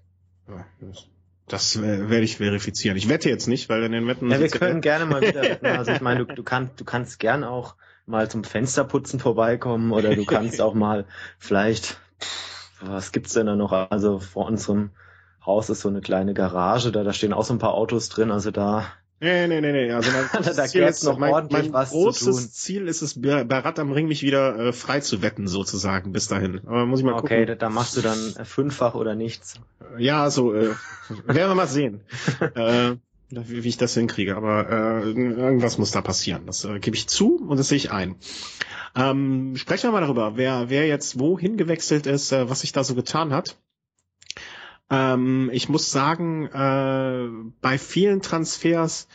[1.47, 2.97] Das äh, werde ich verifizieren.
[2.97, 4.31] Ich wette jetzt nicht, weil in den Wetten.
[4.31, 5.67] Ja, wir können gerne mal wieder wetten.
[5.67, 7.77] Also ich meine, du, du kannst, du kannst gern auch
[8.09, 11.07] mal zum Fensterputzen vorbeikommen oder du kannst auch mal
[11.39, 12.01] vielleicht,
[12.81, 13.73] was gibt's denn da noch?
[13.73, 14.91] Also vor unserem
[15.45, 18.31] Haus ist so eine kleine Garage, da, da stehen auch so ein paar Autos drin,
[18.31, 18.87] also da
[19.21, 19.93] Nee, nee, nee, nee.
[19.93, 23.43] Also mein da Ziel ist noch mein, ordentlich mein was großes Ziel ist es, bei
[23.43, 26.61] Rad am Ring mich wieder äh, frei zu wetten, sozusagen, bis dahin.
[26.67, 27.43] Aber muss ich mal okay, gucken.
[27.43, 29.55] Okay, da, machst du dann fünffach oder nichts.
[29.99, 30.69] Ja, so, äh,
[31.27, 32.03] werden wir mal sehen.
[32.55, 32.95] äh,
[33.31, 34.37] wie, wie ich das hinkriege.
[34.37, 36.47] Aber äh, irgendwas muss da passieren.
[36.47, 38.17] Das äh, gebe ich zu und das sehe ich ein.
[38.97, 42.85] Ähm, sprechen wir mal darüber, wer, wer jetzt wohin gewechselt ist, äh, was sich da
[42.85, 43.57] so getan hat.
[44.91, 47.29] Ähm, ich muss sagen, äh,
[47.61, 49.09] bei vielen Transfers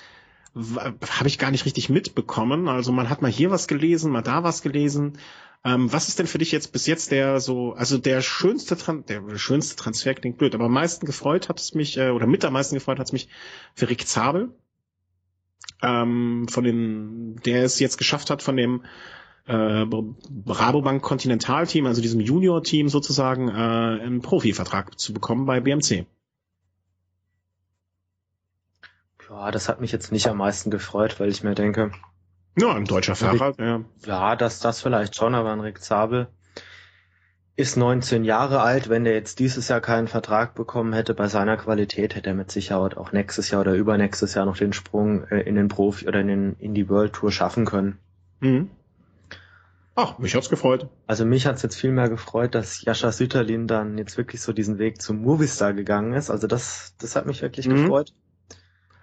[0.56, 2.68] habe ich gar nicht richtig mitbekommen.
[2.68, 5.18] Also man hat mal hier was gelesen, mal da was gelesen.
[5.66, 9.06] Ähm, was ist denn für dich jetzt bis jetzt der so, also der schönste, Tran
[9.08, 12.44] der schönste Transfer klingt blöd, aber am meisten gefreut hat es mich, äh, oder mit
[12.44, 13.30] am meisten gefreut hat es mich
[13.74, 14.54] für Rick Zabel,
[15.82, 18.84] ähm, von dem, der es jetzt geschafft hat, von dem
[19.46, 26.06] äh, Rabobank Kontinentalteam, also diesem Junior-Team sozusagen, äh, einen Profivertrag zu bekommen bei BMC.
[29.30, 31.92] Ja, das hat mich jetzt nicht am meisten gefreut, weil ich mir denke,
[32.58, 33.82] ja, ein deutscher Fahrer, ja.
[34.06, 36.28] Ja, das, das vielleicht schon, aber ein Rick Zabel
[37.56, 38.90] ist 19 Jahre alt.
[38.90, 42.52] Wenn der jetzt dieses Jahr keinen Vertrag bekommen hätte, bei seiner Qualität hätte er mit
[42.52, 46.20] Sicherheit auch nächstes Jahr oder übernächstes Jahr noch den Sprung äh, in den Profi oder
[46.22, 47.98] in, den, in die World Tour schaffen können.
[48.40, 48.70] Mhm.
[49.96, 50.90] Ach, mich hat's gefreut.
[51.06, 54.80] Also mich hat's jetzt viel mehr gefreut, dass Jascha Süterlin dann jetzt wirklich so diesen
[54.80, 56.32] Weg zum Movistar gegangen ist.
[56.32, 57.76] Also das, das hat mich wirklich mhm.
[57.76, 58.14] gefreut.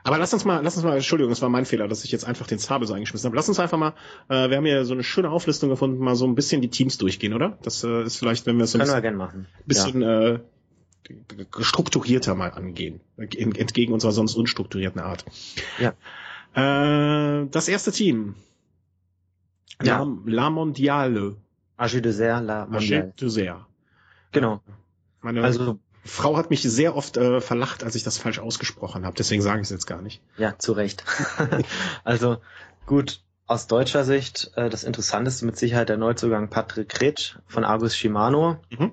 [0.02, 2.24] Aber lass uns mal, lass uns mal, Entschuldigung, es war mein Fehler, dass ich jetzt
[2.24, 3.36] einfach den Zabel so eingeschmissen habe.
[3.36, 3.94] Lass uns einfach mal,
[4.28, 6.98] äh, wir haben hier so eine schöne Auflistung gefunden, mal so ein bisschen die Teams
[6.98, 7.58] durchgehen, oder?
[7.62, 10.30] Das äh, ist vielleicht, wenn wir es so ein bisschen, bisschen ja.
[10.30, 10.40] äh,
[11.60, 15.24] strukturierter mal angehen, entgegen unserer sonst unstrukturierten Art.
[15.78, 15.94] Ja.
[16.54, 18.34] Äh, das erste Team.
[19.82, 20.02] Ja.
[20.02, 21.36] La, La Mondiale.
[21.76, 23.08] Age de Serre, La Mondiale.
[23.08, 23.66] Age de Serre.
[24.32, 24.60] Genau.
[25.22, 25.78] Meine, also
[26.10, 29.14] Frau hat mich sehr oft äh, verlacht, als ich das falsch ausgesprochen habe.
[29.16, 30.20] Deswegen sage ich es jetzt gar nicht.
[30.36, 31.04] Ja, zu Recht.
[32.04, 32.38] also
[32.84, 37.96] gut, aus deutscher Sicht äh, das Interessanteste mit Sicherheit der Neuzugang Patrick Kretsch von Argus
[37.96, 38.58] Shimano.
[38.70, 38.92] Mhm.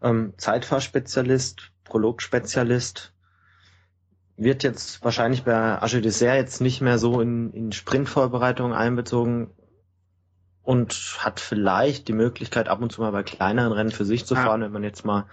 [0.00, 3.12] Ähm, Zeitfahrspezialist, Prologspezialist.
[4.36, 9.50] Wird jetzt wahrscheinlich bei Age Dessert jetzt nicht mehr so in, in Sprintvorbereitungen einbezogen
[10.62, 14.36] und hat vielleicht die Möglichkeit, ab und zu mal bei kleineren Rennen für sich zu
[14.36, 14.66] fahren, ja.
[14.66, 15.26] wenn man jetzt mal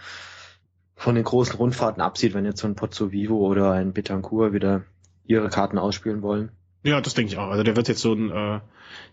[0.95, 4.83] von den großen Rundfahrten absieht, wenn jetzt so ein Pozzo Vivo oder ein Betancourt wieder
[5.25, 6.51] ihre Karten ausspielen wollen.
[6.83, 7.49] Ja, das denke ich auch.
[7.49, 8.59] Also der wird jetzt so ein, äh,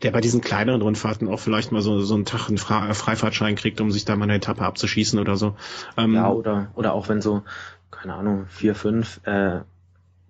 [0.02, 2.94] der bei diesen kleineren Rundfahrten auch vielleicht mal so, so einen Tag einen Fra äh,
[2.94, 5.54] Freifahrtschein kriegt, um sich da mal eine Etappe abzuschießen oder so.
[5.96, 7.42] Ähm, ja, oder, oder auch wenn so,
[7.90, 9.60] keine Ahnung, vier, fünf äh,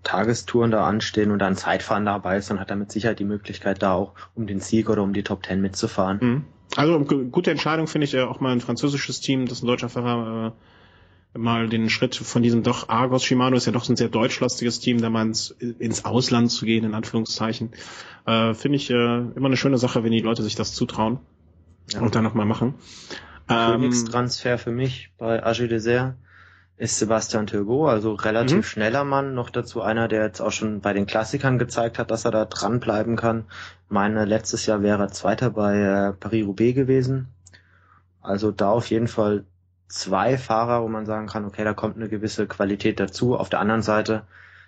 [0.02, 3.82] Tagestouren da anstehen und dann Zeitfahren dabei ist, dann hat er mit Sicherheit die Möglichkeit,
[3.82, 6.18] da auch um den Sieg oder um die Top Ten mitzufahren.
[6.20, 6.44] Mhm.
[6.76, 10.48] Also gute Entscheidung finde ich äh, auch mal ein französisches Team, das ein deutscher Fahrer
[10.48, 10.50] äh,
[11.36, 15.00] mal den Schritt von diesem doch Argos Shimano ist ja doch ein sehr deutschlastiges Team,
[15.00, 17.70] da mal ins, ins Ausland zu gehen, in Anführungszeichen.
[18.26, 21.18] Äh, finde ich äh, immer eine schöne Sache, wenn die Leute sich das zutrauen
[21.90, 22.00] ja.
[22.00, 22.74] und dann nochmal machen.
[23.46, 26.14] Königstransfer ähm, für mich bei AG Desert
[26.76, 28.62] ist Sebastian Turgot, also relativ mhm.
[28.62, 32.24] schneller Mann, noch dazu einer, der jetzt auch schon bei den Klassikern gezeigt hat, dass
[32.24, 33.44] er da dranbleiben kann.
[33.88, 37.28] Meine, letztes Jahr wäre er Zweiter bei äh, Paris-Roubaix gewesen.
[38.22, 39.44] Also da auf jeden Fall
[39.90, 43.36] zwei Fahrer, wo man sagen kann, okay, da kommt eine gewisse Qualität dazu.
[43.36, 44.26] Auf der anderen Seite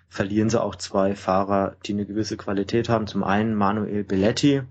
[0.09, 3.07] verlieren sie auch zwei Fahrer, die eine gewisse Qualität haben.
[3.07, 4.61] Zum einen Manuel Belletti,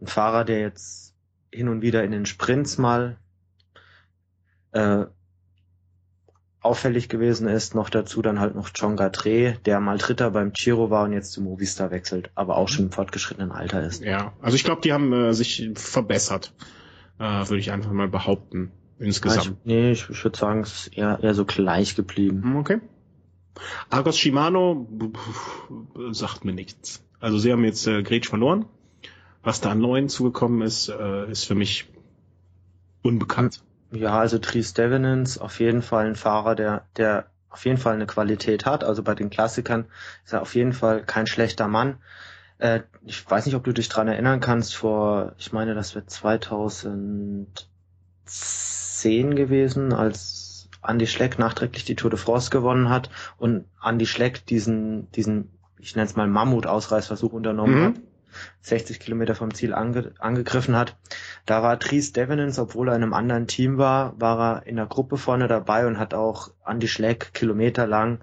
[0.00, 1.14] ein Fahrer, der jetzt
[1.52, 3.16] hin und wieder in den Sprints mal
[4.72, 5.06] äh,
[6.60, 7.74] auffällig gewesen ist.
[7.74, 11.32] Noch dazu dann halt noch John Gatré, der mal Dritter beim Giro war und jetzt
[11.32, 14.02] zu Movistar wechselt, aber auch schon im fortgeschrittenen Alter ist.
[14.02, 16.52] Ja, also ich glaube, die haben äh, sich verbessert,
[17.18, 19.46] äh, würde ich einfach mal behaupten, insgesamt.
[19.46, 22.42] Ich, nee, ich, ich würde sagen, es ist eher, eher so gleich geblieben.
[22.42, 22.80] Hm, okay.
[23.90, 24.86] Argos Shimano
[26.12, 27.02] sagt mir nichts.
[27.20, 28.66] Also sie haben jetzt äh, Gretsch verloren.
[29.42, 31.88] Was da an neuen zugekommen ist, äh, ist für mich
[33.02, 33.62] unbekannt.
[33.90, 38.06] Ja, also Dries Devenens auf jeden Fall ein Fahrer, der, der auf jeden Fall eine
[38.06, 38.84] Qualität hat.
[38.84, 39.86] Also bei den Klassikern
[40.24, 41.96] ist er auf jeden Fall kein schlechter Mann.
[42.58, 46.10] Äh, ich weiß nicht, ob du dich dran erinnern kannst, vor, ich meine, das wird
[49.00, 54.46] 2010 gewesen, als Andy Schleck nachträglich die Tour de France gewonnen hat und Andy Schleck
[54.46, 57.84] diesen, diesen, ich nenne es mal Mammut-Ausreißversuch unternommen mhm.
[57.84, 57.94] hat
[58.60, 60.96] 60 Kilometer vom Ziel ange, angegriffen hat.
[61.46, 64.86] Da war Dries Devenens, obwohl er in einem anderen Team war, war er in der
[64.86, 68.20] Gruppe vorne dabei und hat auch Andy Schleck kilometerlang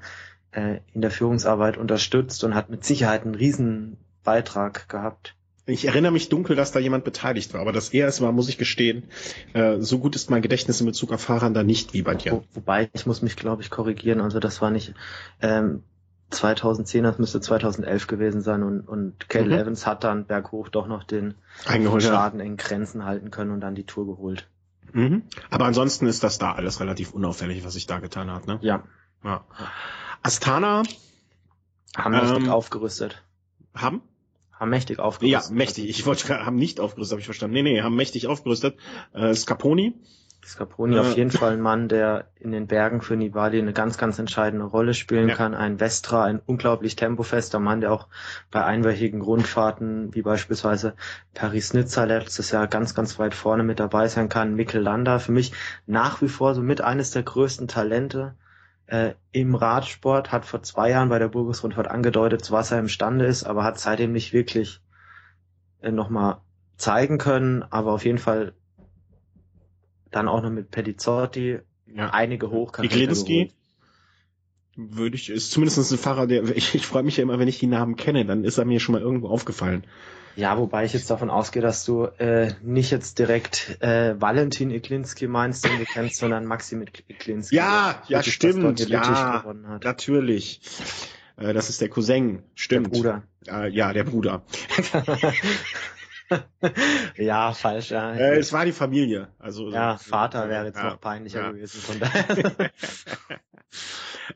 [0.52, 5.36] äh, in der Führungsarbeit unterstützt und hat mit Sicherheit einen riesen Beitrag gehabt.
[5.68, 8.50] Ich erinnere mich dunkel, dass da jemand beteiligt war, aber dass er es war, muss
[8.50, 9.06] ich gestehen.
[9.54, 12.34] Äh, so gut ist mein Gedächtnis in Bezug auf Fahrern da nicht wie bei dir.
[12.34, 14.22] Wo, wobei, ich muss mich, glaube ich, korrigieren.
[14.22, 14.94] Also das war nicht
[15.42, 15.82] ähm,
[16.30, 19.62] 2010, das müsste 2011 gewesen sein und, und Cale mhm.
[19.62, 22.46] Evans hat dann berghoch doch noch den Eingeholt, Schaden ja.
[22.46, 24.48] in Grenzen halten können und dann die Tour geholt.
[24.94, 25.24] Mhm.
[25.50, 28.60] Aber ansonsten ist das da alles relativ unauffällig, was sich da getan hat, ne?
[28.62, 28.84] Ja.
[29.24, 29.44] ja.
[30.22, 30.84] Astana
[31.98, 33.24] haben mächtig ähm, aufgerüstet.
[33.74, 34.02] Haben?
[34.60, 35.50] Haben mächtig aufgerüstet.
[35.50, 35.90] Ja, mächtig.
[35.90, 37.54] Ich wollte haben nicht aufgerüstet, habe ich verstanden.
[37.54, 38.78] Nee, nee, haben mächtig aufgerüstet.
[39.14, 39.94] Äh, Scaponi
[40.46, 43.98] Scarponi äh, auf jeden Fall ein Mann, der in den Bergen für Nibali eine ganz,
[43.98, 45.36] ganz entscheidende Rolle spielen ja.
[45.36, 45.56] kann.
[45.56, 48.08] Ein Vestra, ein unglaublich tempofester Mann, der auch
[48.52, 50.94] bei einwöchigen Rundfahrten, wie beispielsweise
[51.34, 54.56] Paris-Nizza letztes Jahr, ganz, ganz weit vorne mit dabei sein kann.
[54.56, 55.52] Mikkel Landa, für mich
[55.88, 58.36] nach wie vor so mit eines der größten Talente
[58.88, 63.26] äh, im Radsport, hat vor zwei Jahren bei der Burgos-Rundfahrt angedeutet, zu was er imstande
[63.26, 64.82] ist, aber hat seitdem nicht wirklich
[65.82, 66.38] äh, nochmal
[66.78, 68.54] zeigen können, aber auf jeden Fall
[70.12, 72.10] dann auch noch mit Pedizzotti ja.
[72.12, 73.16] einige Hochkaräter
[74.76, 77.60] würde ich, ist zumindest ein Fahrer, der, ich, ich freue mich ja immer, wenn ich
[77.60, 79.86] die Namen kenne, dann ist er mir schon mal irgendwo aufgefallen.
[80.36, 85.28] Ja, wobei ich jetzt davon ausgehe, dass du äh, nicht jetzt direkt äh, Valentin Iklinski
[85.28, 87.56] meinst, den du kennst, sondern Maxim Iklinski.
[87.56, 89.44] Ja, ja, stimmt, ja,
[89.82, 90.60] natürlich.
[91.38, 92.88] Äh, das ist der Cousin, stimmt.
[92.88, 93.24] Der Bruder.
[93.48, 94.44] Äh, ja, der Bruder.
[97.18, 98.14] ja, falsch, ja.
[98.14, 99.30] Äh, es war die Familie.
[99.40, 101.52] Also, ja, Vater wäre jetzt ja, noch peinlicher ja.
[101.52, 101.82] gewesen.
[101.82, 102.72] Von daher.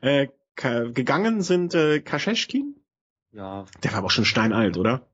[0.00, 0.28] äh,
[0.92, 2.76] gegangen sind äh, Kascheschkin?
[3.32, 3.64] Ja.
[3.82, 5.06] Der war aber auch schon steinalt, oder?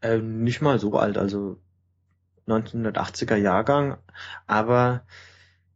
[0.00, 1.58] Äh, nicht mal so alt, also
[2.46, 3.98] 1980er Jahrgang.
[4.46, 5.02] Aber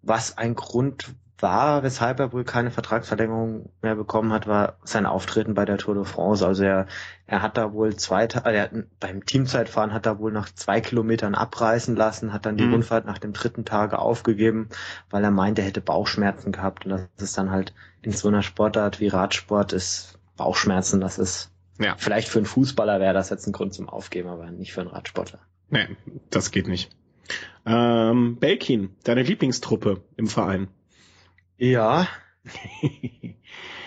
[0.03, 5.55] was ein Grund war, weshalb er wohl keine Vertragsverlängerung mehr bekommen hat, war sein Auftreten
[5.55, 6.47] bei der Tour de France.
[6.47, 6.87] Also er,
[7.27, 11.35] er hat da wohl zwei, er hat, beim Teamzeitfahren hat er wohl nach zwei Kilometern
[11.35, 12.75] abreißen lassen, hat dann die mhm.
[12.75, 14.69] Rundfahrt nach dem dritten Tage aufgegeben,
[15.11, 16.85] weil er meint, er hätte Bauchschmerzen gehabt.
[16.85, 21.51] Und das ist dann halt in so einer Sportart wie Radsport ist Bauchschmerzen, das ist
[21.79, 21.97] ja.
[21.99, 24.91] vielleicht für einen Fußballer wäre das jetzt ein Grund zum Aufgeben, aber nicht für einen
[24.91, 25.41] Radsportler.
[25.69, 25.87] Nee,
[26.31, 26.91] das geht nicht.
[27.67, 30.69] Ähm, Belkin, deine Lieblingstruppe im Verein.
[31.61, 32.09] Ja.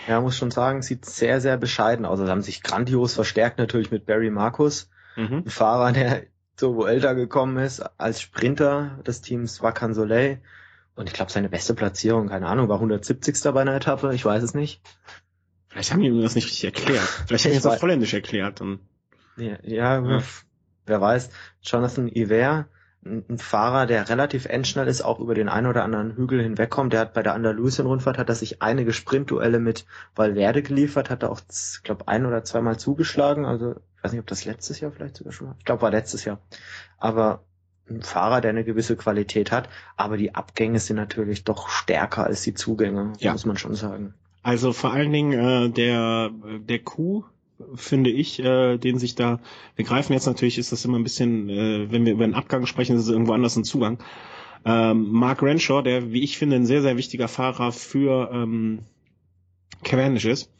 [0.07, 2.19] ja, muss schon sagen, sieht sehr, sehr bescheiden aus.
[2.19, 5.43] Also haben sich grandios verstärkt natürlich mit Barry Marcus, mhm.
[5.45, 6.23] ein Fahrer, der
[6.55, 10.39] so älter gekommen ist als Sprinter des Teams Wacan Soleil
[10.95, 13.41] Und ich glaube, seine beste Platzierung, keine Ahnung, war 170.
[13.51, 14.79] bei einer Etappe, ich weiß es nicht.
[15.69, 17.07] Vielleicht haben die ihm das nicht richtig erklärt.
[17.25, 18.62] Vielleicht hätte ich das Holländisch erklärt.
[18.62, 18.81] Und
[19.36, 20.23] ja, ja, ja,
[20.86, 21.31] wer weiß.
[21.63, 22.67] Jonathan Iver,
[23.06, 26.94] ein Fahrer, der relativ endschnell ist, auch über den einen oder anderen Hügel hinwegkommt.
[26.94, 29.86] Der hat bei der Andalusien-Rundfahrt hat er sich einige Sprintduelle mit
[30.16, 33.46] Valverde geliefert, hat er auch, ich glaube, ein oder zweimal zugeschlagen.
[33.46, 35.56] Also ich weiß nicht, ob das letztes Jahr vielleicht sogar schon war.
[35.60, 36.39] Ich glaube, war letztes Jahr.
[36.98, 37.44] Aber
[37.89, 42.42] ein Fahrer, der eine gewisse Qualität hat, aber die Abgänge sind natürlich doch stärker als
[42.44, 43.34] die Zugänge, ja.
[43.34, 44.13] muss man schon sagen.
[44.42, 47.26] Also vor allen Dingen äh, der der Kuh
[47.76, 49.39] finde ich, äh, den sich da,
[49.76, 52.65] wir greifen jetzt natürlich, ist das immer ein bisschen, äh, wenn wir über einen Abgang
[52.65, 53.99] sprechen, ist es irgendwo anders ein Zugang.
[54.65, 58.80] Ähm, Mark Renshaw, der, wie ich finde, ein sehr, sehr wichtiger Fahrer für ähm,
[59.84, 60.52] Cavendish ist.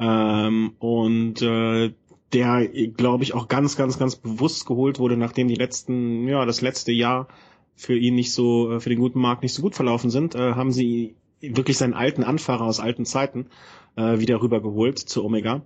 [0.00, 1.92] Ähm, und äh,
[2.32, 6.60] der, glaube ich, auch ganz, ganz, ganz bewusst geholt wurde, nachdem die letzten, ja, das
[6.60, 7.28] letzte Jahr
[7.74, 10.54] für ihn nicht so, äh, für den guten Markt nicht so gut verlaufen sind, äh,
[10.54, 13.46] haben sie wirklich seinen alten Anfahrer aus alten Zeiten
[13.96, 15.62] äh, wieder rübergeholt zu Omega.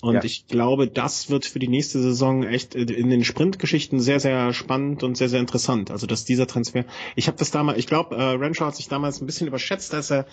[0.00, 0.24] Und ja.
[0.24, 5.02] ich glaube, das wird für die nächste Saison echt in den Sprintgeschichten sehr, sehr spannend
[5.02, 5.90] und sehr, sehr interessant.
[5.90, 6.84] Also dass dieser Transfer,
[7.16, 10.10] ich habe das damals, ich glaube, äh, Renshaw hat sich damals ein bisschen überschätzt, als
[10.10, 10.26] er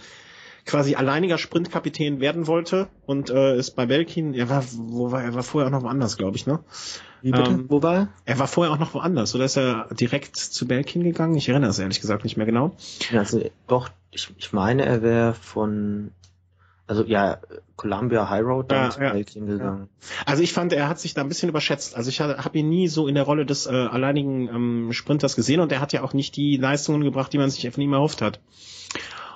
[0.66, 5.34] quasi alleiniger Sprintkapitän werden wollte und äh, ist bei Belkin, er war, wo war er
[5.34, 6.60] war vorher auch noch woanders, glaube ich, ne?
[7.22, 7.52] Wie bitte?
[7.52, 8.10] Ähm, wo war er?
[8.26, 11.36] Er war vorher auch noch woanders, oder ist er direkt zu Belkin gegangen?
[11.36, 12.76] Ich erinnere es ehrlich gesagt nicht mehr genau.
[13.14, 16.12] Also doch, ich, ich meine, er wäre von
[16.92, 17.40] also ja,
[17.78, 19.24] Columbia High Road dann ja, ja.
[19.24, 19.88] gegangen.
[20.26, 21.96] Also ich fand, er hat sich da ein bisschen überschätzt.
[21.96, 25.62] Also ich habe ihn nie so in der Rolle des äh, alleinigen ähm, Sprinters gesehen
[25.62, 28.22] und er hat ja auch nicht die Leistungen gebracht, die man sich von ihm erhofft
[28.22, 28.42] hat.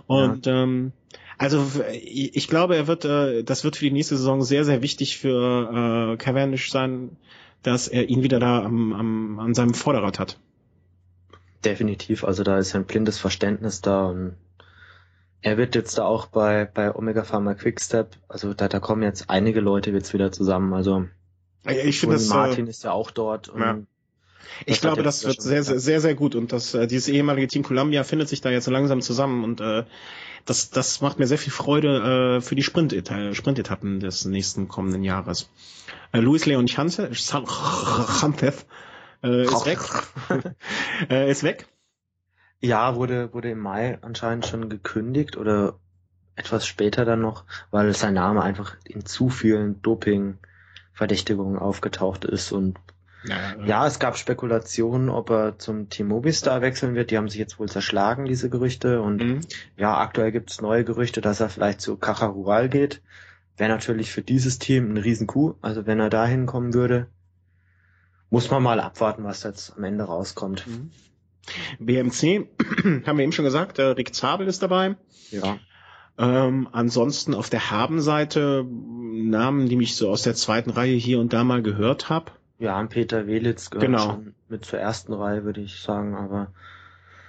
[0.05, 0.63] Und ja.
[0.63, 0.91] ähm,
[1.37, 5.17] also ich glaube, er wird, äh, das wird für die nächste Saison sehr, sehr wichtig
[5.17, 7.15] für äh, Cavendish sein,
[7.63, 10.37] dass er ihn wieder da am, am, an seinem Vorderrad hat.
[11.63, 14.35] Definitiv, also da ist ein blindes Verständnis da und
[15.41, 19.29] er wird jetzt da auch bei, bei Omega Pharma Quickstep, also da, da kommen jetzt
[19.29, 20.73] einige Leute jetzt wieder zusammen.
[20.73, 21.05] Also
[21.67, 23.51] ich finde das, Martin äh, ist ja auch dort.
[23.57, 23.79] Ja.
[24.65, 27.63] Ich glaube, das wird sehr, sehr, sehr, sehr gut und das, äh, dieses ehemalige Team
[27.63, 29.83] Columbia findet sich da jetzt so langsam zusammen und äh,
[30.45, 35.03] das, das macht mir sehr viel Freude äh, für die Sprint-Etappen Sprint des nächsten kommenden
[35.03, 35.49] Jahres.
[36.11, 36.99] Äh, Luis Leon Chantez
[39.23, 39.79] äh, ist weg.
[41.09, 41.67] äh, ist weg.
[42.61, 45.77] Ja, wurde, wurde im Mai anscheinend schon gekündigt oder
[46.35, 52.79] etwas später dann noch, weil sein Name einfach in zu vielen Doping-Verdächtigungen aufgetaucht ist und
[53.27, 57.11] ja, ja, es gab Spekulationen, ob er zum Team Movistar wechseln wird.
[57.11, 59.01] Die haben sich jetzt wohl zerschlagen, diese Gerüchte.
[59.01, 59.41] Und mhm.
[59.77, 63.01] ja, aktuell gibt es neue Gerüchte, dass er vielleicht zu Caja Rural geht.
[63.57, 65.55] Wäre natürlich für dieses Team ein Riesenkuh.
[65.61, 67.07] Also wenn er da hinkommen würde,
[68.29, 70.67] muss man mal abwarten, was jetzt am Ende rauskommt.
[70.67, 70.91] Mhm.
[71.79, 72.47] BMC,
[73.05, 74.95] haben wir eben schon gesagt, äh, Rick Zabel ist dabei.
[75.31, 75.57] Ja.
[76.17, 81.33] Ähm, ansonsten auf der Habenseite Namen, die mich so aus der zweiten Reihe hier und
[81.33, 82.31] da mal gehört habe.
[82.57, 84.11] Ja, Peter Welitz gehört genau.
[84.11, 86.53] schon mit zur ersten Reihe, würde ich sagen, aber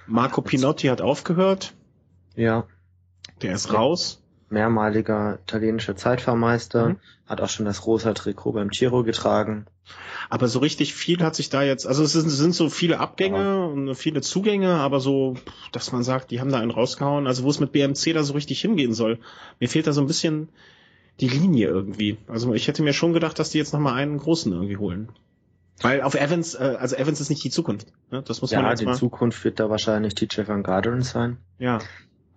[0.05, 1.73] Marco Pinotti hat aufgehört.
[2.35, 2.65] Ja.
[3.41, 6.95] Der ist raus mehrmaliger italienischer Zeitfahrmeister, mhm.
[7.27, 9.65] hat auch schon das rosa Trikot beim Giro getragen.
[10.29, 13.37] Aber so richtig viel hat sich da jetzt, also es sind, sind so viele Abgänge
[13.37, 13.63] ja.
[13.65, 15.35] und viele Zugänge, aber so,
[15.71, 17.27] dass man sagt, die haben da einen rausgehauen.
[17.27, 19.19] Also wo es mit BMC da so richtig hingehen soll.
[19.59, 20.49] Mir fehlt da so ein bisschen
[21.19, 22.17] die Linie irgendwie.
[22.27, 25.09] Also ich hätte mir schon gedacht, dass die jetzt nochmal einen großen irgendwie holen.
[25.81, 27.87] Weil auf Evans, äh, also Evans ist nicht die Zukunft.
[28.11, 28.23] Ne?
[28.23, 31.37] Das muss ja, man jetzt die Zukunft wird da wahrscheinlich TJ Van Garderen sein.
[31.59, 31.79] Ja.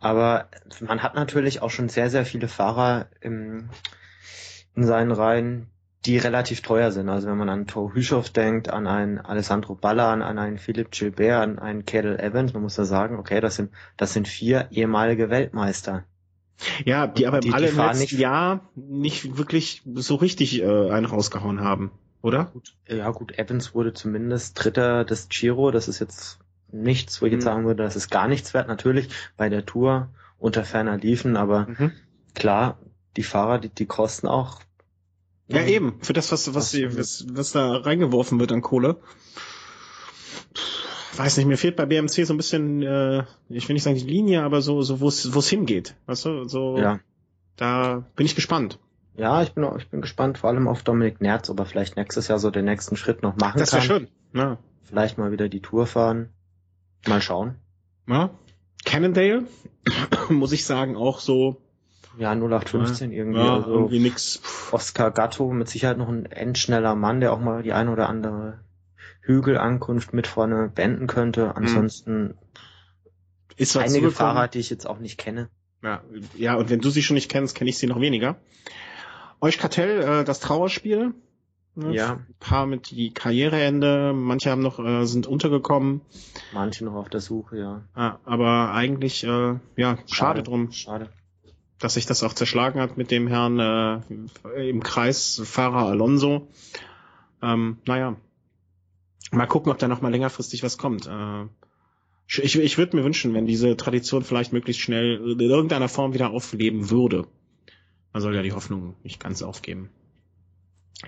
[0.00, 0.48] Aber
[0.80, 3.68] man hat natürlich auch schon sehr, sehr viele Fahrer im,
[4.74, 5.66] in seinen Reihen,
[6.06, 7.08] die relativ teuer sind.
[7.10, 11.42] Also wenn man an Thor Hüschow denkt, an einen Alessandro Ballan, an einen Philipp Gilbert,
[11.42, 15.28] an einen Cadel Evans, man muss da sagen, okay, das sind, das sind vier ehemalige
[15.28, 16.04] Weltmeister.
[16.84, 21.06] Ja, die aber die, alle im letzten nicht, Jahr nicht wirklich so richtig äh, einen
[21.06, 21.90] rausgehauen haben,
[22.22, 22.46] oder?
[22.46, 26.38] Gut, ja gut, Evans wurde zumindest Dritter des Giro, das ist jetzt
[26.72, 27.46] nichts, wo ich jetzt mhm.
[27.46, 28.68] sagen würde, das ist gar nichts wert.
[28.68, 31.92] Natürlich bei der Tour unter ferner liefen, aber mhm.
[32.35, 32.78] klar,
[33.16, 34.61] die Fahrer, die, die kosten auch.
[35.48, 39.00] Ja, eben, für das, was, was, was, was, was da reingeworfen wird an Kohle.
[41.16, 44.05] Weiß nicht, mir fehlt bei BMC so ein bisschen, äh, ich will nicht sagen die
[44.05, 45.97] Linie, aber so, so wo es wo es hingeht.
[46.07, 47.01] Weißt du, so ja.
[47.57, 48.78] da bin ich gespannt.
[49.16, 51.97] Ja, ich bin auch, ich bin gespannt, vor allem auf Dominik Nerz, ob er vielleicht
[51.97, 53.80] nächstes Jahr so den nächsten Schritt noch machen das kann.
[53.80, 54.09] Das wäre schön.
[54.34, 54.59] Ja.
[54.84, 56.30] Vielleicht mal wieder die Tour fahren.
[57.07, 57.57] Mal schauen.
[58.07, 58.30] Ja.
[58.84, 59.44] Cannondale,
[60.28, 61.62] muss ich sagen, auch so.
[62.18, 63.38] Ja, 0815 ja, irgendwie.
[63.38, 64.42] Ja, also irgendwie nix.
[64.72, 68.61] Oscar Gatto, mit Sicherheit noch ein endschneller Mann, der auch mal die eine oder andere
[69.22, 71.57] Hügelankunft mit vorne beenden könnte.
[71.57, 72.34] Ansonsten.
[73.57, 75.48] ist was Einige Fahrer, die ich jetzt auch nicht kenne.
[75.82, 76.03] Ja,
[76.36, 78.36] ja, und wenn du sie schon nicht kennst, kenne ich sie noch weniger.
[79.40, 81.14] Euchkartell, äh, das Trauerspiel.
[81.75, 81.95] Ne?
[81.95, 82.12] Ja.
[82.14, 86.01] Ein paar mit die Karriereende, manche haben noch, äh, sind untergekommen.
[86.53, 87.83] Manche noch auf der Suche, ja.
[87.97, 90.73] ja aber eigentlich, äh, ja, schade, schade drum.
[90.73, 91.11] Schade.
[91.79, 96.49] Dass sich das auch zerschlagen hat mit dem Herrn äh, im Kreis Fahrer Alonso.
[97.41, 98.16] Ähm, naja.
[99.33, 101.07] Mal gucken, ob da noch mal längerfristig was kommt.
[101.07, 101.47] Äh,
[102.27, 106.31] ich, ich würde mir wünschen, wenn diese Tradition vielleicht möglichst schnell in irgendeiner Form wieder
[106.31, 107.27] aufleben würde.
[108.12, 109.89] Man soll ja die Hoffnung nicht ganz aufgeben.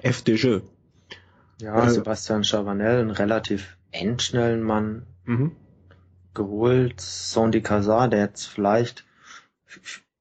[0.00, 0.62] FDG.
[1.60, 5.52] Ja, also, Sebastian Chavanel, einen relativ endschnellen Mann mhm.
[6.34, 7.00] geholt.
[7.00, 9.04] Sandy Casar, der jetzt vielleicht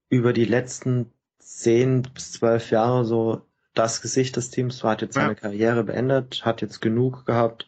[0.09, 3.41] über die letzten zehn bis zwölf Jahre so
[3.73, 5.35] das Gesicht des Teams war, hat jetzt seine ja.
[5.35, 7.67] Karriere beendet, hat jetzt genug gehabt,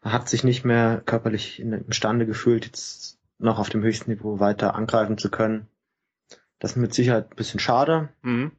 [0.00, 5.18] hat sich nicht mehr körperlich imstande gefühlt, jetzt noch auf dem höchsten Niveau weiter angreifen
[5.18, 5.66] zu können.
[6.58, 8.10] Das ist mit Sicherheit ein bisschen schade.
[8.22, 8.52] Mhm.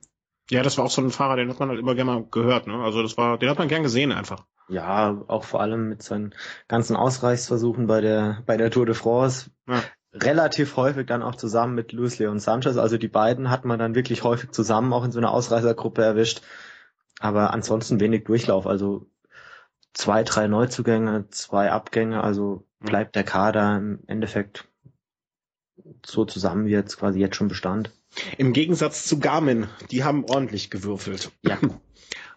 [0.51, 2.67] Ja, das war auch so ein Fahrer, den hat man halt immer gerne mal gehört,
[2.67, 2.73] ne?
[2.83, 4.45] Also das war, den hat man gern gesehen einfach.
[4.67, 6.35] Ja, auch vor allem mit seinen
[6.67, 9.49] ganzen Ausreichsversuchen bei der, bei der Tour de France.
[9.65, 9.81] Ja.
[10.13, 12.75] Relativ häufig dann auch zusammen mit Luis Leon Sanchez.
[12.75, 16.41] Also die beiden hat man dann wirklich häufig zusammen auch in so einer Ausreißergruppe erwischt.
[17.21, 18.67] Aber ansonsten wenig Durchlauf.
[18.67, 19.09] Also
[19.93, 22.21] zwei, drei Neuzugänge, zwei Abgänge.
[22.25, 24.67] Also bleibt der Kader im Endeffekt
[26.05, 27.91] so zusammen, wie jetzt quasi jetzt schon bestand.
[28.37, 31.31] Im Gegensatz zu Garmin, die haben ordentlich gewürfelt.
[31.43, 31.57] Ja.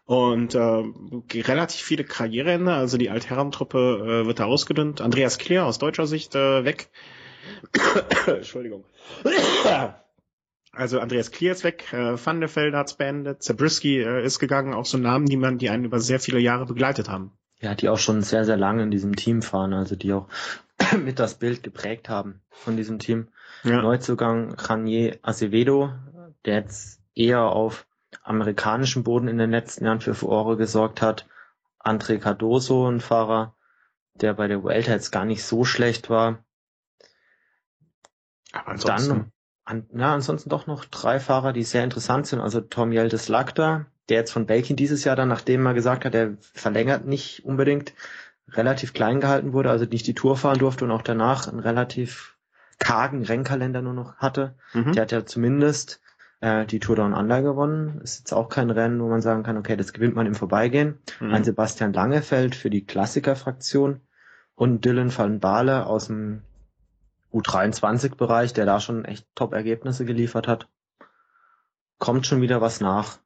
[0.07, 5.01] Und äh, relativ viele Karriereende, also die Altherrentruppe äh, wird da ausgedünnt.
[5.01, 6.91] Andreas Kleer aus deutscher Sicht äh, weg.
[8.27, 8.85] Entschuldigung.
[10.73, 14.75] Also Andreas Klier ist weg, äh, Van der Velde hat's beendet, Zabriskie äh, ist gegangen,
[14.75, 17.33] auch so Namen, die man, die einen über sehr viele Jahre begleitet haben.
[17.61, 20.29] Ja, die auch schon sehr, sehr lange in diesem Team fahren, also die auch
[21.05, 23.29] mit das Bild geprägt haben von diesem Team.
[23.65, 23.83] Ja.
[23.83, 25.93] Neuzugang Ranier Acevedo,
[26.45, 27.87] der jetzt eher auf
[28.23, 31.27] amerikanischem Boden in den letzten Jahren für Furore gesorgt hat.
[31.79, 33.57] André Cardoso, ein Fahrer,
[34.15, 36.45] der bei der Vuelta jetzt gar nicht so schlecht war.
[38.53, 39.09] Aber ansonsten...
[39.09, 39.31] Dann
[39.67, 42.41] an, ja, ansonsten doch noch drei Fahrer, die sehr interessant sind.
[42.41, 46.15] Also Tom Yeldes Lagda, der jetzt von Belkin dieses Jahr dann, nachdem er gesagt hat,
[46.15, 47.95] er verlängert nicht unbedingt,
[48.49, 52.34] relativ klein gehalten wurde, also nicht die Tour fahren durfte und auch danach einen relativ
[52.79, 54.55] kargen Rennkalender nur noch hatte.
[54.73, 54.93] Mhm.
[54.93, 56.01] Der hat ja zumindest
[56.41, 58.01] äh, die Tour Down Under gewonnen.
[58.03, 60.99] Ist jetzt auch kein Rennen, wo man sagen kann, okay, das gewinnt man im Vorbeigehen.
[61.21, 61.33] Mhm.
[61.33, 64.01] Ein Sebastian Langefeld für die Klassikerfraktion
[64.55, 66.43] und Dylan van Baale aus dem
[67.33, 70.69] U23-Bereich, der da schon echt Top-Ergebnisse geliefert hat.
[71.99, 73.19] Kommt schon wieder was nach.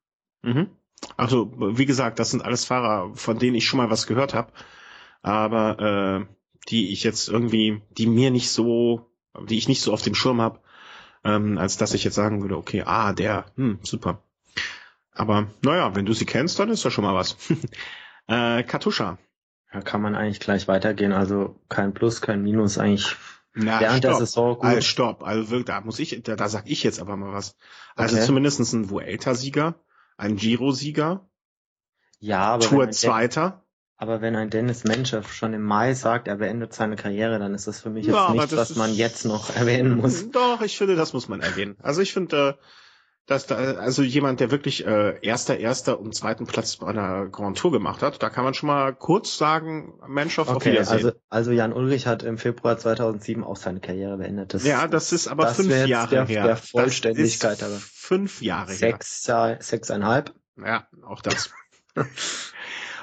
[0.43, 0.69] Mhm.
[1.17, 4.53] Also, wie gesagt, das sind alles Fahrer, von denen ich schon mal was gehört habe,
[5.23, 6.35] aber äh,
[6.69, 9.08] die ich jetzt irgendwie, die mir nicht so,
[9.47, 10.61] die ich nicht so auf dem Schirm habe,
[11.25, 14.23] ähm, als dass ich jetzt sagen würde, okay, ah, der, hm, super.
[15.13, 17.37] Aber naja, wenn du sie kennst, dann ist das schon mal was.
[18.29, 19.19] äh, Katusha.
[19.73, 21.13] Ja, kann man eigentlich gleich weitergehen.
[21.13, 23.17] Also kein Plus, kein Minus, eigentlich
[23.55, 24.11] na, während stopp.
[24.13, 24.65] der Saison gut.
[24.65, 27.57] Also, stopp, also da muss ich, da, da sag ich jetzt aber mal was.
[27.97, 28.25] Also okay.
[28.25, 29.75] zumindestens ein Vuelta-Sieger,
[30.17, 31.29] ein Giro-Sieger,
[32.21, 33.65] ja, aber Tour-Zweiter.
[34.01, 37.67] Aber wenn ein Dennis Mencher schon im Mai sagt, er beendet seine Karriere, dann ist
[37.67, 40.31] das für mich jetzt ja, nichts, was man jetzt noch erwähnen muss.
[40.31, 41.77] Doch, ich finde, das muss man erwähnen.
[41.83, 42.63] Also ich finde, äh,
[43.27, 47.59] dass da, also jemand, der wirklich äh, erster, erster und zweiten Platz bei einer Grand
[47.59, 51.51] Tour gemacht hat, da kann man schon mal kurz sagen, Mensch auf okay, Also, also
[51.51, 54.55] Jan Ulrich hat im Februar 2007 auch seine Karriere beendet.
[54.55, 56.45] Das, ja, das ist aber das fünf Jahre der, her.
[56.45, 59.59] Der Vollständigkeit, aber fünf Jahre sechs, her.
[59.61, 60.33] Sechseinhalb.
[60.57, 61.51] Ja, auch das.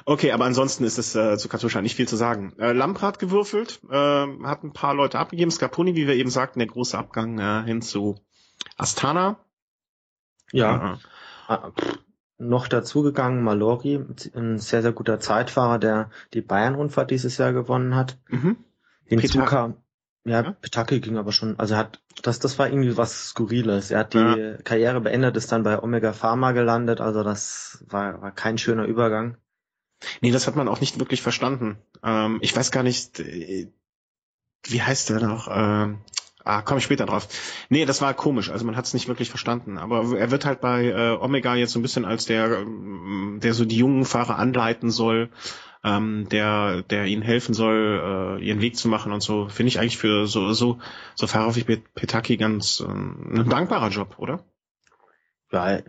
[0.08, 2.54] Okay, aber ansonsten ist es äh, zu Katusha nicht viel zu sagen.
[2.60, 5.50] Äh, Lamprat gewürfelt, äh, hat ein paar Leute abgegeben.
[5.50, 8.16] Scarponi, wie wir eben sagten, der große Abgang äh, hin zu
[8.78, 9.40] Astana.
[10.52, 11.00] Ja.
[11.50, 11.72] ja.
[12.38, 14.00] Noch dazugegangen Malori,
[14.36, 18.20] ein sehr, sehr guter Zeitfahrer, der die Bayern-Rundfahrt dieses Jahr gewonnen hat.
[18.30, 18.58] Mhm.
[19.06, 19.76] Hinzu kam,
[20.26, 23.92] ja, ja, Petake ging aber schon, also hat, das, das war irgendwie was Skurriles.
[23.92, 24.58] Er hat die ja.
[24.64, 29.38] Karriere beendet, ist dann bei Omega Pharma gelandet, also das war, war kein schöner Übergang.
[30.22, 31.78] Nee, das hat man auch nicht wirklich verstanden.
[32.04, 33.72] Ähm, ich weiß gar nicht, äh,
[34.68, 35.48] wie heißt der noch?
[35.50, 36.00] Ähm,
[36.48, 37.28] Ah, komme ich später drauf.
[37.70, 39.80] Nee, das war komisch, also man hat es nicht wirklich verstanden.
[39.80, 43.56] Aber er wird halt bei äh, Omega jetzt so ein bisschen als der, ähm, der
[43.56, 45.32] so die jungen Fahrer anleiten soll,
[45.84, 49.48] ähm, der, der ihnen helfen soll, äh, ihren Weg zu machen und so.
[49.50, 50.78] Finde ich eigentlich für so, so,
[51.16, 54.46] so Fahrer wie Petaki ganz äh, ein dankbarer Job, oder?
[55.52, 55.80] Ja,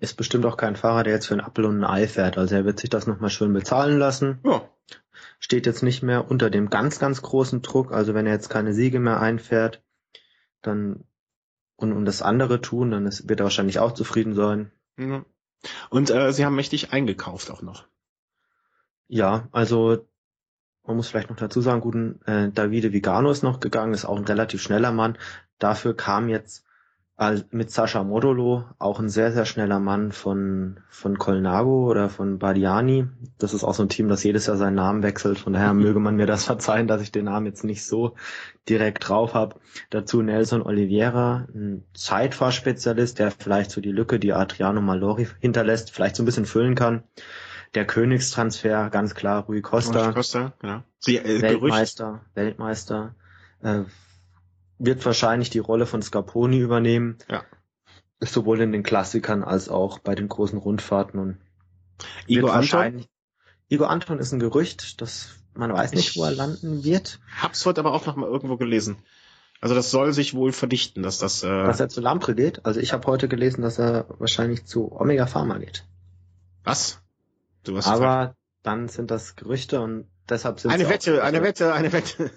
[0.00, 2.38] ist bestimmt auch kein Fahrer, der jetzt für ein Apfel und ein Ei fährt.
[2.38, 4.38] Also er wird sich das nochmal schön bezahlen lassen.
[4.44, 4.68] Ja.
[5.38, 7.92] Steht jetzt nicht mehr unter dem ganz, ganz großen Druck.
[7.92, 9.82] Also wenn er jetzt keine Siege mehr einfährt,
[10.62, 11.04] dann
[11.76, 14.70] und, und das andere tun, dann ist, wird er wahrscheinlich auch zufrieden sein.
[14.96, 15.24] Mhm.
[15.88, 17.86] Und äh, sie haben mächtig eingekauft auch noch.
[19.08, 20.06] Ja, also
[20.84, 24.16] man muss vielleicht noch dazu sagen, guten äh, Davide Vigano ist noch gegangen, ist auch
[24.16, 25.18] ein relativ schneller Mann.
[25.58, 26.64] Dafür kam jetzt
[27.50, 33.08] mit Sascha Modolo, auch ein sehr, sehr schneller Mann von, von Colnago oder von Badiani.
[33.36, 35.38] Das ist auch so ein Team, das jedes Jahr seinen Namen wechselt.
[35.38, 38.14] Von daher möge man mir das verzeihen, dass ich den Namen jetzt nicht so
[38.70, 39.56] direkt drauf habe.
[39.90, 46.16] Dazu Nelson Oliveira, ein Zeitfahrspezialist, der vielleicht so die Lücke, die Adriano Malori hinterlässt, vielleicht
[46.16, 47.02] so ein bisschen füllen kann.
[47.74, 50.06] Der Königstransfer, ganz klar, Rui Costa.
[50.06, 50.84] Rui Costa, ja.
[50.98, 52.24] Sie, äh, Weltmeister, Gerücht.
[52.34, 53.14] Weltmeister.
[53.62, 53.82] Äh,
[54.80, 57.18] wird wahrscheinlich die Rolle von Scarponi übernehmen.
[57.28, 57.44] Ja.
[58.20, 61.38] Sowohl in den Klassikern als auch bei den großen Rundfahrten und
[62.26, 63.06] Igor Anton?
[63.68, 67.20] Igor Anton ist ein Gerücht, dass man weiß nicht, wo er landen wird.
[67.40, 68.98] Hab's heute aber auch noch mal irgendwo gelesen.
[69.60, 71.42] Also das soll sich wohl verdichten, dass das.
[71.42, 72.64] Äh dass er zu Lampre geht.
[72.64, 75.84] Also ich habe heute gelesen, dass er wahrscheinlich zu Omega Pharma geht.
[76.64, 77.00] Was?
[77.64, 78.36] Du hast aber gesagt.
[78.62, 82.30] dann sind das Gerüchte und deshalb sind eine Wette, eine Wette, eine Wette.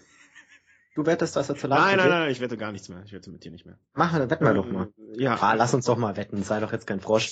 [0.95, 3.01] Du wettest, dass er zu Nein, nein, nein, ich wette gar nichts mehr.
[3.03, 3.79] Ich wette mit dir nicht mehr.
[3.93, 4.89] Machen wir, wetten wir doch mal.
[5.15, 5.37] Ja.
[5.41, 6.43] Ah, lass uns doch mal wetten.
[6.43, 7.31] Sei doch jetzt kein Frosch.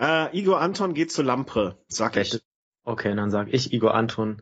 [0.00, 2.40] Äh, Igor Anton geht zu Lampre, sag ich.
[2.84, 4.40] Okay, dann sag ich, Igor Anton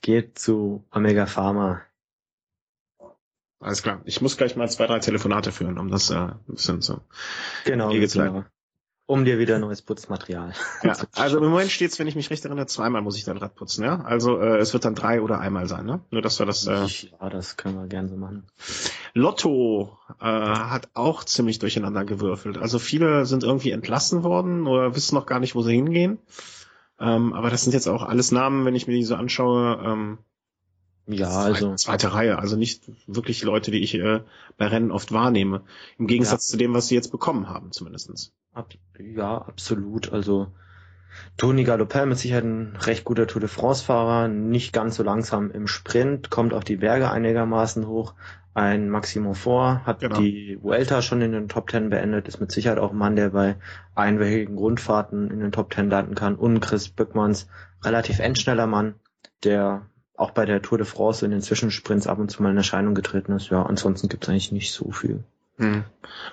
[0.00, 1.82] geht zu Omega Pharma.
[3.60, 4.00] Alles klar.
[4.06, 7.02] Ich muss gleich mal zwei, drei Telefonate führen, um das äh, ein bisschen zu
[7.64, 8.46] genau, zu leiten
[9.10, 10.52] um dir wieder neues Putzmaterial.
[10.84, 13.56] Ja, also im Moment steht's, wenn ich mich recht erinnere, zweimal muss ich dein Rad
[13.56, 14.02] putzen, ja?
[14.02, 16.00] Also äh, es wird dann drei oder einmal sein, ne?
[16.10, 16.66] Nur dass wir das.
[16.68, 18.46] Äh, ja, das können wir gerne so machen.
[19.12, 22.56] Lotto äh, hat auch ziemlich durcheinander gewürfelt.
[22.56, 26.18] Also viele sind irgendwie entlassen worden oder wissen noch gar nicht, wo sie hingehen.
[27.00, 29.82] Ähm, aber das sind jetzt auch alles Namen, wenn ich mir die so anschaue.
[29.84, 30.18] Ähm,
[31.12, 31.74] ja, also.
[31.74, 34.20] Zweite Reihe, also nicht wirklich Leute, die ich äh,
[34.56, 35.62] bei Rennen oft wahrnehme.
[35.98, 36.52] Im Gegensatz ja.
[36.52, 38.32] zu dem, was sie jetzt bekommen haben, zumindestens.
[38.52, 40.12] Ab, ja, absolut.
[40.12, 40.48] Also
[41.36, 45.66] Tony Galopin mit Sicherheit ein recht guter Tour de France-Fahrer, nicht ganz so langsam im
[45.66, 48.14] Sprint, kommt auch die Berge einigermaßen hoch.
[48.52, 50.18] Ein Maximum Fort hat genau.
[50.18, 53.30] die Vuelta schon in den Top Ten beendet, ist mit Sicherheit auch ein Mann, der
[53.30, 53.56] bei
[53.94, 56.34] einwöchigen Grundfahrten in den Top Ten landen kann.
[56.34, 57.46] Und Chris Böckmanns,
[57.82, 58.96] relativ endschneller Mann,
[59.44, 59.86] der
[60.20, 62.94] auch bei der Tour de France in den Zwischensprints ab und zu mal in Erscheinung
[62.94, 63.48] getreten ist.
[63.48, 65.24] Ja, ansonsten gibt's eigentlich nicht so viel.
[65.56, 65.84] Hm.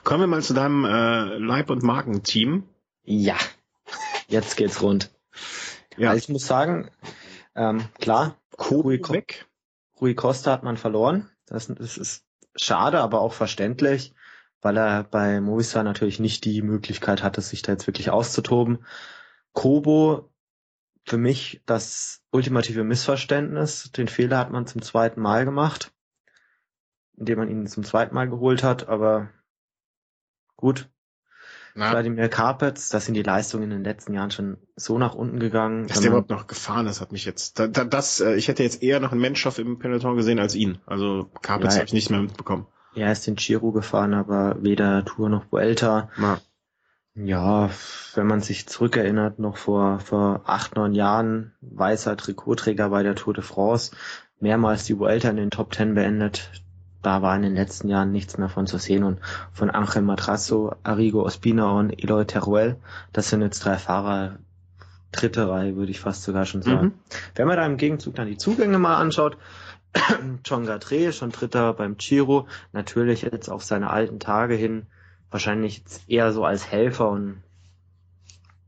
[0.04, 2.64] Kommen wir mal zu deinem äh, Leib- und Markenteam.
[3.04, 3.38] Ja,
[4.28, 5.10] jetzt geht's rund.
[5.96, 6.10] Ja.
[6.10, 6.92] Also ich muss sagen,
[7.56, 8.36] ähm, klar,
[8.70, 9.46] Rui, weg.
[10.02, 11.30] Rui Costa hat man verloren.
[11.46, 12.26] Das, das ist
[12.56, 14.14] schade, aber auch verständlich,
[14.62, 18.80] weil er bei Movistar natürlich nicht die Möglichkeit hatte, sich da jetzt wirklich auszutoben.
[19.54, 20.30] Kobo
[21.08, 23.92] für mich das ultimative Missverständnis.
[23.94, 25.94] Den Fehler hat man zum zweiten Mal gemacht,
[27.16, 29.30] indem man ihn zum zweiten Mal geholt hat, aber
[30.58, 30.90] gut.
[31.76, 31.92] Na.
[31.92, 35.88] Vladimir Karpets, da sind die Leistungen in den letzten Jahren schon so nach unten gegangen.
[35.88, 38.64] Dass der überhaupt noch gefahren ist, hat mich jetzt, da, da, das, äh, ich hätte
[38.64, 40.80] jetzt eher noch einen Menschhoff im Peloton gesehen als ihn.
[40.88, 42.66] Also Karpets ja, habe ich nicht mehr mitbekommen.
[42.96, 46.10] Er ist den Giro gefahren, aber weder Tour noch Vuelta.
[46.18, 46.42] Na.
[47.20, 47.72] Ja,
[48.14, 53.34] wenn man sich zurückerinnert, noch vor, vor acht, neun Jahren, weißer Trikotträger bei der Tour
[53.34, 53.96] de France,
[54.40, 56.52] mehrmals die Vuelta in den Top Ten beendet.
[57.02, 59.20] Da war in den letzten Jahren nichts mehr von zu sehen und
[59.52, 62.76] von Angel Matrasso, Arrigo Ospina und Eloy Teruel,
[63.14, 64.38] das sind jetzt drei Fahrer,
[65.12, 66.88] dritte Reihe, würde ich fast sogar schon sagen.
[66.88, 66.94] Mhm.
[67.34, 69.38] Wenn man da im Gegenzug dann die Zugänge mal anschaut,
[70.46, 74.86] John Gatre, schon Dritter beim Giro, natürlich jetzt auf seine alten Tage hin,
[75.32, 77.44] wahrscheinlich eher so als Helfer und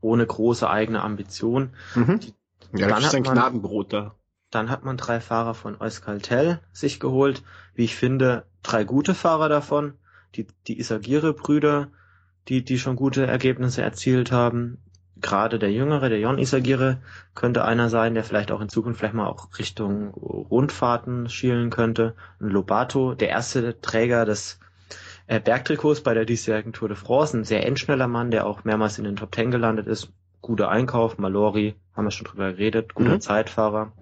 [0.00, 1.70] ohne große eigene Ambition.
[1.94, 2.20] Mhm.
[2.74, 4.14] Ja, das ist ein man, Gnadenbrot da.
[4.50, 7.42] Dann hat man drei Fahrer von Euskaltel sich geholt.
[7.74, 9.94] Wie ich finde, drei gute Fahrer davon.
[10.34, 11.88] Die, die Isagire-Brüder,
[12.48, 14.78] die, die schon gute Ergebnisse erzielt haben.
[15.16, 17.02] Gerade der Jüngere, der Jon Isagire,
[17.34, 22.14] könnte einer sein, der vielleicht auch in Zukunft vielleicht mal auch Richtung Rundfahrten schielen könnte.
[22.38, 24.58] Und Lobato, der erste Träger des
[25.30, 27.38] äh, Bergtrikots bei der diesjährigen Tour de France.
[27.38, 30.12] Ein sehr endschneller Mann, der auch mehrmals in den Top Ten gelandet ist.
[30.40, 33.20] Guter Einkauf, Malori, haben wir schon drüber geredet, guter mhm.
[33.20, 33.92] Zeitfahrer.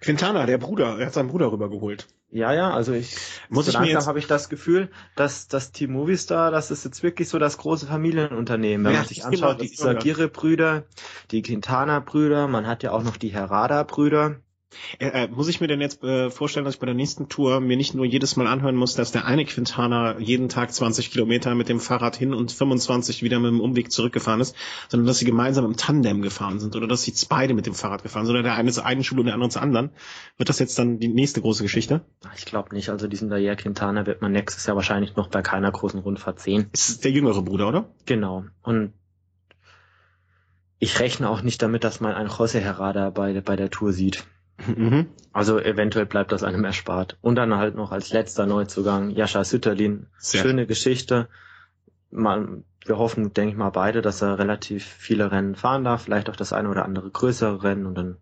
[0.00, 2.08] Quintana, der Bruder, er hat seinen Bruder rübergeholt.
[2.30, 3.16] Ja, ja, also ich
[3.48, 7.02] muss so ich langsam habe ich das Gefühl, dass das Team Movistar, das ist jetzt
[7.02, 8.84] wirklich so das große Familienunternehmen.
[8.84, 10.84] Wenn ja, man sich anschaut, die Isagire-Brüder,
[11.30, 14.36] die Quintana-Brüder, man hat ja auch noch die Herrada-Brüder.
[14.98, 17.60] Äh, äh, muss ich mir denn jetzt äh, vorstellen, dass ich bei der nächsten Tour
[17.60, 21.54] mir nicht nur jedes Mal anhören muss, dass der eine Quintana jeden Tag 20 Kilometer
[21.54, 24.54] mit dem Fahrrad hin und 25 wieder mit dem Umweg zurückgefahren ist,
[24.88, 28.02] sondern dass sie gemeinsam im Tandem gefahren sind oder dass sie beide mit dem Fahrrad
[28.02, 29.90] gefahren sind oder der eine zur einen Schule und der andere zur anderen.
[30.36, 32.02] Wird das jetzt dann die nächste große Geschichte?
[32.36, 32.90] Ich glaube nicht.
[32.90, 36.68] Also diesen Dayer Quintana wird man nächstes Jahr wahrscheinlich noch bei keiner großen Rundfahrt sehen.
[36.72, 37.88] Ist der jüngere Bruder, oder?
[38.04, 38.44] Genau.
[38.62, 38.92] Und
[40.78, 44.24] ich rechne auch nicht damit, dass man einen José Herrada bei, bei der Tour sieht.
[44.66, 45.06] Mhm.
[45.32, 47.16] Also eventuell bleibt das einem erspart.
[47.20, 50.06] Und dann halt noch als letzter Neuzugang Jascha Sütterlin.
[50.18, 50.42] Sehr.
[50.42, 51.28] Schöne Geschichte.
[52.10, 56.30] Man, wir hoffen, denke ich mal, beide, dass er relativ viele Rennen fahren darf, vielleicht
[56.30, 58.16] auch das eine oder andere größere Rennen und dann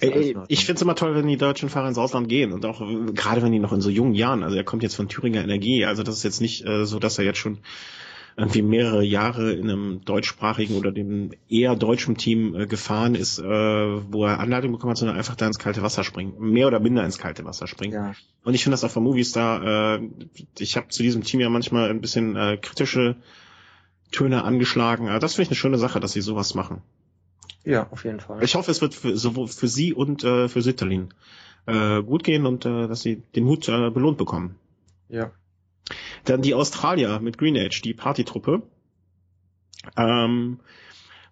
[0.00, 2.80] Ey, ich finde es immer toll, wenn die deutschen Fahrer ins Ausland gehen und auch
[2.80, 5.44] äh, gerade wenn die noch in so jungen Jahren, also er kommt jetzt von Thüringer
[5.44, 7.58] Energie, also das ist jetzt nicht äh, so, dass er jetzt schon
[8.36, 13.44] irgendwie mehrere Jahre in einem deutschsprachigen oder dem eher deutschen Team äh, gefahren ist, äh,
[13.44, 16.34] wo er Anleitung bekommen hat, sondern einfach da ins kalte Wasser springen.
[16.38, 17.92] Mehr oder minder ins kalte Wasser springen.
[17.92, 18.14] Ja.
[18.44, 20.08] Und ich finde das auch von Movistar, äh,
[20.58, 23.16] ich habe zu diesem Team ja manchmal ein bisschen äh, kritische
[24.12, 25.08] Töne angeschlagen.
[25.08, 26.82] Aber das finde ich eine schöne Sache, dass sie sowas machen.
[27.64, 28.42] Ja, auf jeden Fall.
[28.42, 31.12] Ich hoffe, es wird für, sowohl für sie und äh, für Sütterlin
[31.66, 34.56] äh, gut gehen und äh, dass sie den Hut äh, belohnt bekommen.
[35.08, 35.32] Ja.
[36.24, 38.62] Dann die Australier mit Green Age, die Partytruppe.
[39.96, 40.60] Ähm,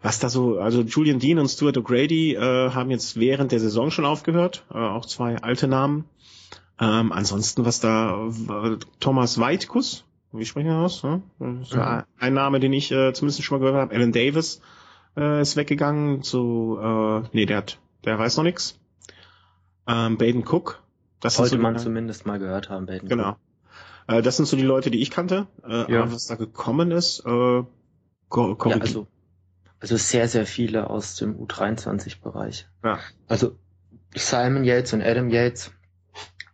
[0.01, 3.91] was da so, also Julian Dean und Stuart O'Grady äh, haben jetzt während der Saison
[3.91, 6.05] schon aufgehört, äh, auch zwei alte Namen.
[6.81, 11.03] Ähm, ansonsten, was da, äh, Thomas Weitkus, wie sprechen wir das?
[11.03, 11.23] Ne?
[11.39, 11.65] mhm.
[12.19, 13.95] ein Name, den ich äh, zumindest schon mal gehört habe.
[13.95, 14.61] Alan Davis
[15.17, 18.79] äh, ist weggegangen zu, äh, nee, der hat, der weiß noch nichts.
[19.89, 20.83] Ähm, Baden Cook.
[21.21, 23.31] Das sollte so man zumindest mal gehört haben, Baden genau.
[23.31, 23.39] Cook.
[24.09, 25.47] Äh, das sind so die Leute, die ich kannte.
[25.65, 26.03] Äh, ja.
[26.03, 27.67] Aber was da gekommen ist, äh, ja,
[28.31, 29.07] also,
[29.81, 32.67] also sehr, sehr viele aus dem U23-Bereich.
[32.83, 32.99] Ja.
[33.29, 33.57] Also
[34.15, 35.73] Simon Yates und Adam Yates,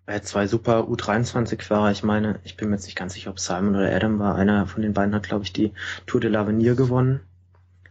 [0.07, 1.90] äh, zwei super U23-Fahrer.
[1.90, 4.34] Ich meine, ich bin mir jetzt nicht ganz sicher, ob Simon oder Adam war.
[4.34, 5.72] Einer von den beiden hat, glaube ich, die
[6.07, 7.20] Tour de l'Avenir gewonnen.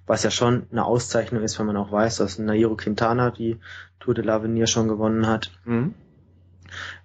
[0.05, 3.57] Was ja schon eine Auszeichnung ist, wenn man auch weiß, dass Nairo Quintana die
[3.99, 5.51] Tour de l'Avenir schon gewonnen hat.
[5.63, 5.93] Mhm.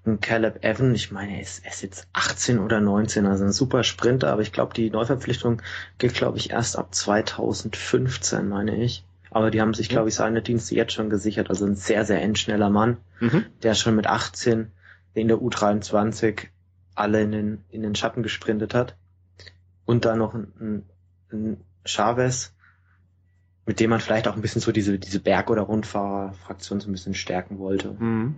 [0.04, 3.52] Und Caleb Evan, ich meine, er ist, er ist jetzt 18 oder 19, also ein
[3.52, 5.62] super Sprinter, aber ich glaube, die Neuverpflichtung
[5.98, 9.04] gilt, glaube ich, erst ab 2015, meine ich.
[9.30, 11.50] Aber die haben sich, glaube ich, seine Dienste jetzt schon gesichert.
[11.50, 13.44] Also ein sehr, sehr endschneller Mann, mhm.
[13.62, 14.70] der schon mit 18
[15.14, 16.48] in der U23
[16.94, 18.96] alle in den, in den Schatten gesprintet hat.
[19.84, 20.84] Und dann noch ein,
[21.30, 22.54] ein Chavez,
[23.66, 26.92] mit dem man vielleicht auch ein bisschen so diese, diese Berg- oder Rundfahrerfraktion so ein
[26.92, 27.92] bisschen stärken wollte.
[27.98, 28.36] Mhm.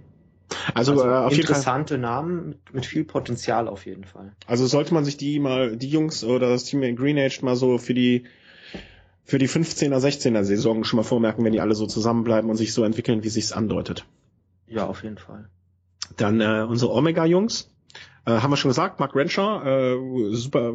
[0.75, 4.33] Also, also äh, auf interessante jeden Fall, Namen mit, mit, viel Potenzial auf jeden Fall.
[4.47, 7.57] Also sollte man sich die mal, die Jungs oder das Team in Green Age mal
[7.57, 8.25] so für die
[9.25, 12.75] für die 15er, 16er Saison schon mal vormerken, wenn die alle so zusammenbleiben und sich
[12.75, 14.05] so entwickeln, wie sich's andeutet.
[14.67, 15.49] Ja, auf jeden Fall.
[16.17, 17.71] Dann äh, unsere Omega-Jungs,
[18.27, 20.75] äh, haben wir schon gesagt, Mark Renshaw, äh, super,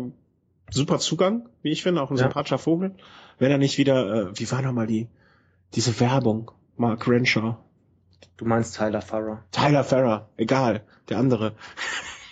[0.71, 2.23] super Zugang, wie ich finde, auch ein ja.
[2.23, 2.95] sympathischer Vogel.
[3.39, 5.09] Wenn er nicht wieder, äh, wie war nochmal die,
[5.73, 7.57] diese Werbung, Mark Renshaw,
[8.38, 9.43] Du meinst Tyler Farrer.
[9.51, 11.53] Tyler Farrer, egal, der andere.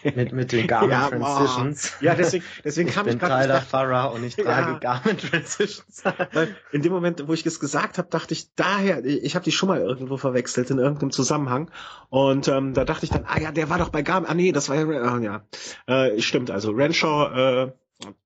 [0.04, 1.94] mit, mit den Garmin ja, Transitions.
[2.02, 3.46] Ja, deswegen, deswegen kam ich, ich gerade.
[3.46, 4.78] Tyler Farrer und ich trage ja.
[4.80, 6.04] Garmin Transitions.
[6.34, 9.52] Weil in dem Moment, wo ich es gesagt habe, dachte ich daher, ich habe die
[9.52, 11.72] schon mal irgendwo verwechselt in irgendeinem Zusammenhang
[12.10, 14.30] und ähm, da dachte ich dann, ah ja, der war doch bei Garmin.
[14.30, 15.46] Ah nee, das war ja, ah, ja.
[15.88, 16.52] Äh, stimmt.
[16.52, 17.72] Also Renshaw äh,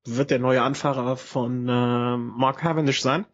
[0.06, 3.26] wird der neue Anfahrer von äh, Mark Cavendish sein.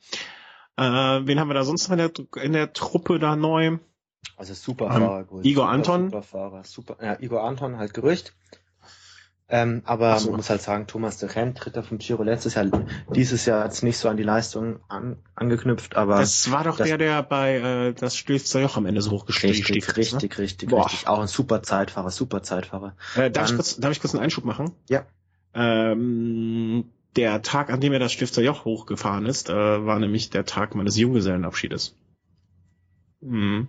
[0.75, 3.77] Äh, wen haben wir da sonst noch in der, in der Truppe da neu?
[4.37, 5.31] Also Superfahrer.
[5.31, 6.05] Um, Igor super, Anton.
[6.05, 8.33] Superfahrer, super, ja, Igor Anton halt Gerücht.
[9.49, 10.29] Ähm, aber so.
[10.29, 12.65] man muss halt sagen, Thomas de Renn, Dritter vom Giro letztes Jahr,
[13.13, 16.17] dieses Jahr jetzt nicht so an die Leistung an, angeknüpft, aber.
[16.17, 19.53] Das war doch das, der, der bei äh, das Stilfzer Joch am Ende so hochgestiegen
[19.53, 19.69] ist.
[19.69, 20.37] Richtig, richtig, ne?
[20.39, 20.85] richtig, Boah.
[20.85, 21.07] richtig.
[21.07, 22.95] Auch ein super Zeitfahrer, super Zeitfahrer.
[23.15, 24.71] Äh, darf, Dann, ich kurz, darf ich kurz einen Einschub machen?
[24.89, 25.05] Ja.
[25.53, 29.53] Ähm, der Tag, an dem er das Stifter Joch hochgefahren ist, äh,
[29.85, 31.95] war nämlich der Tag meines Junggesellenabschiedes.
[33.21, 33.67] Mhm.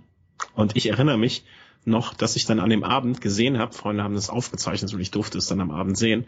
[0.54, 1.44] Und ich erinnere mich
[1.86, 5.10] noch, dass ich dann an dem Abend gesehen habe, Freunde haben das aufgezeichnet und ich
[5.10, 6.26] durfte es dann am Abend sehen.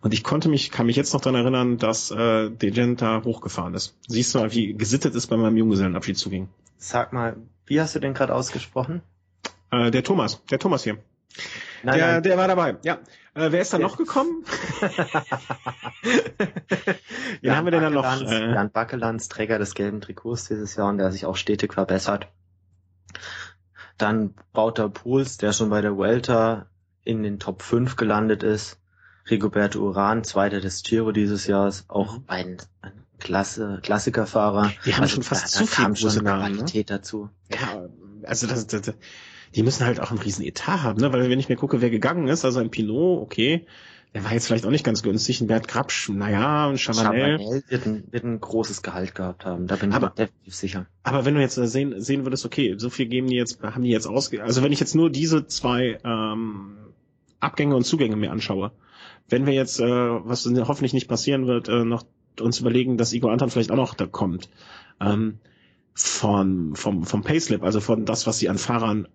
[0.00, 3.74] Und ich konnte mich, kann mich jetzt noch daran erinnern, dass äh, Degent da hochgefahren
[3.74, 3.94] ist.
[4.08, 6.48] Siehst du mal, wie gesittet es bei meinem Junggesellenabschied zuging.
[6.78, 7.36] Sag mal,
[7.66, 9.02] wie hast du den gerade ausgesprochen?
[9.70, 10.98] Äh, der Thomas, der Thomas hier.
[11.82, 12.22] Nein, der, nein.
[12.22, 12.98] der war dabei, ja.
[13.34, 14.44] Äh, wer ist da noch gekommen?
[17.42, 18.22] Jan haben wir denn dann noch?
[18.22, 22.28] Äh, Jan Backelands, Träger des gelben Trikots dieses Jahr und der sich auch stetig verbessert.
[23.98, 26.66] Dann Bauter Pools, der schon bei der Welter
[27.04, 28.78] in den Top 5 gelandet ist.
[29.28, 32.24] Rigoberto Uran, Zweiter des Giro dieses Jahres, auch mhm.
[32.26, 34.72] ein, ein Klasse, Klassikerfahrer.
[34.84, 36.54] Die haben also, schon fast da, zu viel große Namen?
[36.54, 36.96] Qualität ne?
[36.96, 37.30] dazu.
[37.50, 37.88] Ja,
[38.22, 38.94] also das, das,
[39.54, 41.12] die müssen halt auch einen riesen Etat haben, ne?
[41.12, 43.66] Weil wenn ich mir gucke, wer gegangen ist, also ein Pinot, okay,
[44.16, 47.38] der war jetzt vielleicht auch nicht ganz günstig, ein Bert Grabsch, naja, ein Chavanel.
[47.38, 50.54] Chabanel wird ein, wird ein großes Gehalt gehabt haben, da bin ich Aber- mir definitiv
[50.54, 50.86] sicher.
[51.02, 53.82] Aber wenn du jetzt äh, sehen, sehen würdest, okay, so viel geben die jetzt, haben
[53.82, 56.78] die jetzt ausge, also wenn ich jetzt nur diese zwei ähm,
[57.40, 58.72] Abgänge und Zugänge mir anschaue,
[59.28, 62.06] wenn wir jetzt, äh, was hoffentlich nicht passieren wird, äh, noch
[62.40, 64.48] uns überlegen, dass Igor Anton vielleicht auch noch da kommt,
[64.98, 65.40] ähm,
[65.92, 69.08] von, vom, vom Payslip, also von das, was sie an Fahrern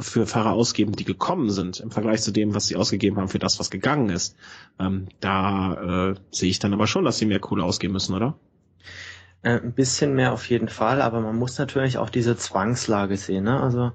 [0.00, 3.38] für Fahrer ausgeben, die gekommen sind, im Vergleich zu dem, was sie ausgegeben haben für
[3.38, 4.36] das, was gegangen ist,
[4.78, 8.38] ähm, da äh, sehe ich dann aber schon, dass sie mehr Kohle ausgeben müssen, oder?
[9.42, 13.44] Äh, ein bisschen mehr auf jeden Fall, aber man muss natürlich auch diese Zwangslage sehen.
[13.44, 13.60] Ne?
[13.60, 13.92] Also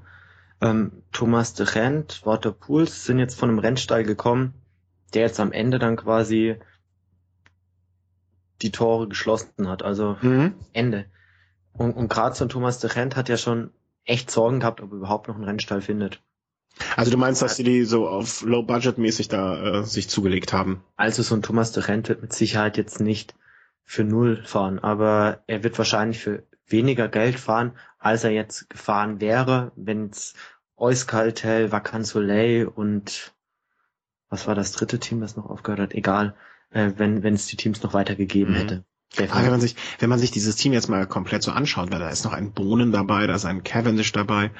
[0.61, 4.53] ähm, Thomas de Rent, Walter Pools sind jetzt von einem Rennstall gekommen,
[5.13, 6.55] der jetzt am Ende dann quasi
[8.61, 9.83] die Tore geschlossen hat.
[9.83, 10.53] Also Mhm.
[10.73, 11.05] Ende.
[11.73, 13.71] Und, und gerade so ein Thomas de Rent hat ja schon
[14.05, 16.21] echt Sorgen gehabt, ob er überhaupt noch einen Rennstall findet.
[16.95, 20.83] Also du meinst, dass sie die so auf Low-Budget-mäßig da äh, sich zugelegt haben?
[20.95, 23.35] Also so ein Thomas de Rent wird mit Sicherheit jetzt nicht
[23.83, 29.19] für null fahren, aber er wird wahrscheinlich für weniger Geld fahren, als er jetzt gefahren
[29.19, 30.33] wäre, wenn es
[30.77, 33.33] Euskaltel, Vacan Soleil und
[34.29, 35.93] was war das dritte Team, das noch aufgehört hat?
[35.93, 36.35] Egal,
[36.69, 38.57] äh, wenn wenn es die Teams noch weitergegeben Mhm.
[38.57, 38.85] hätte.
[39.17, 41.99] Aber wenn man sich, wenn man sich dieses Team jetzt mal komplett so anschaut, weil
[41.99, 44.51] da ist noch ein Bohnen dabei, da ist ein Cavendish dabei,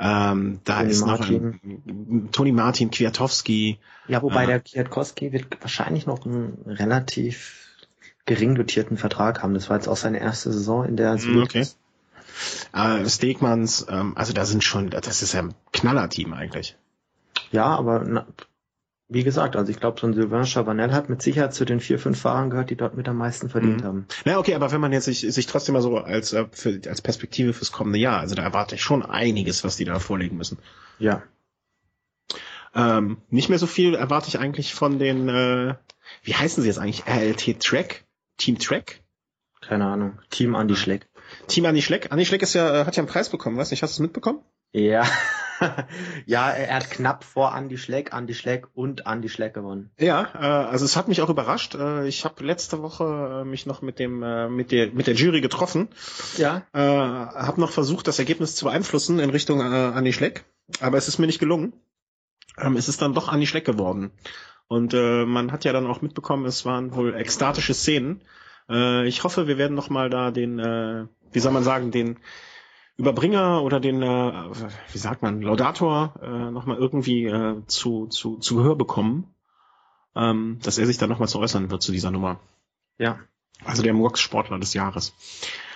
[0.00, 1.42] ähm, da Tony ist Martin.
[1.42, 4.46] noch ein Tony Martin, Kwiatowski, Ja, wobei Ah.
[4.46, 7.64] der Kwiatkowski wird wahrscheinlich noch einen relativ
[8.26, 9.54] gering dotierten Vertrag haben.
[9.54, 11.66] Das war jetzt auch seine erste Saison, in der er so Mm, okay.
[12.74, 16.76] äh, Stegmans, ähm, also da sind schon, das ist ja ein Knaller-Team eigentlich.
[17.50, 18.26] Ja, aber na,
[19.10, 21.98] wie gesagt, also ich glaube, so ein Sylvain Chavanel hat mit Sicherheit zu den vier,
[21.98, 23.86] fünf Fahrern gehört, die dort mit am meisten verdient Mhm.
[23.86, 24.06] haben.
[24.26, 27.00] Na okay, aber wenn man jetzt sich, sich trotzdem mal so als, äh, für, als
[27.00, 30.58] Perspektive fürs kommende Jahr, also da erwarte ich schon einiges, was die da vorlegen müssen.
[30.98, 31.22] Ja.
[32.74, 35.74] Ähm, nicht mehr so viel erwarte ich eigentlich von den, äh,
[36.22, 37.04] wie heißen sie jetzt eigentlich?
[37.06, 38.04] RLT Track?
[38.36, 39.00] Team Track?
[39.62, 40.18] Keine Ahnung.
[40.30, 41.08] Team Andy Schleck.
[41.46, 42.12] Team Andi Schleck.
[42.12, 43.98] Andi Schleck ist ja, äh, hat ja einen Preis bekommen, weißt du, hast du es
[44.00, 44.40] mitbekommen?
[44.72, 45.04] Ja.
[46.26, 49.90] ja, er hat knapp vor Andy Schleck, Andy Schleck und Andy Schleck gewonnen.
[49.98, 51.74] Ja, äh, also es hat mich auch überrascht.
[51.74, 55.14] Äh, ich habe letzte Woche äh, mich noch mit dem äh, mit der mit der
[55.14, 55.88] Jury getroffen,
[56.36, 56.62] Ja.
[56.72, 60.44] äh, habe noch versucht, das Ergebnis zu beeinflussen in Richtung äh, Andi Schleck,
[60.80, 61.72] aber es ist mir nicht gelungen.
[62.58, 64.10] Ähm, es ist dann doch Andi Schleck geworden.
[64.66, 68.20] Und äh, man hat ja dann auch mitbekommen, es waren wohl ekstatische Szenen.
[68.68, 72.18] Äh, ich hoffe, wir werden noch mal da den, äh, wie soll man sagen, den
[72.98, 74.32] Überbringer oder den, äh,
[74.92, 79.32] wie sagt man, Laudator äh, noch mal irgendwie äh, zu, zu, zu Gehör bekommen,
[80.16, 82.40] ähm, dass er sich dann noch mal zu äußern wird zu dieser Nummer.
[82.98, 83.20] Ja.
[83.64, 85.14] Also der Murks Sportler des Jahres.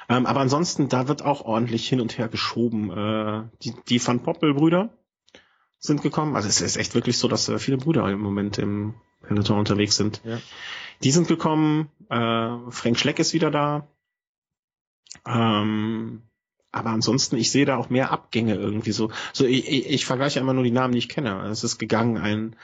[0.08, 2.90] Ähm, aber ansonsten, da wird auch ordentlich hin und her geschoben.
[2.90, 4.90] Äh, die, die Van Poppel-Brüder
[5.78, 6.34] sind gekommen.
[6.34, 9.94] Also es ist echt wirklich so, dass äh, viele Brüder im Moment im Peloton unterwegs
[9.94, 10.20] sind.
[10.24, 10.38] Ja.
[11.04, 11.88] Die sind gekommen.
[12.08, 13.86] Äh, Frank Schleck ist wieder da.
[15.24, 16.22] Ähm,
[16.72, 19.10] aber ansonsten, ich sehe da auch mehr Abgänge irgendwie so.
[19.32, 21.42] So, ich, ich, ich vergleiche immer nur die Namen, die ich kenne.
[21.50, 22.56] Es ist gegangen ein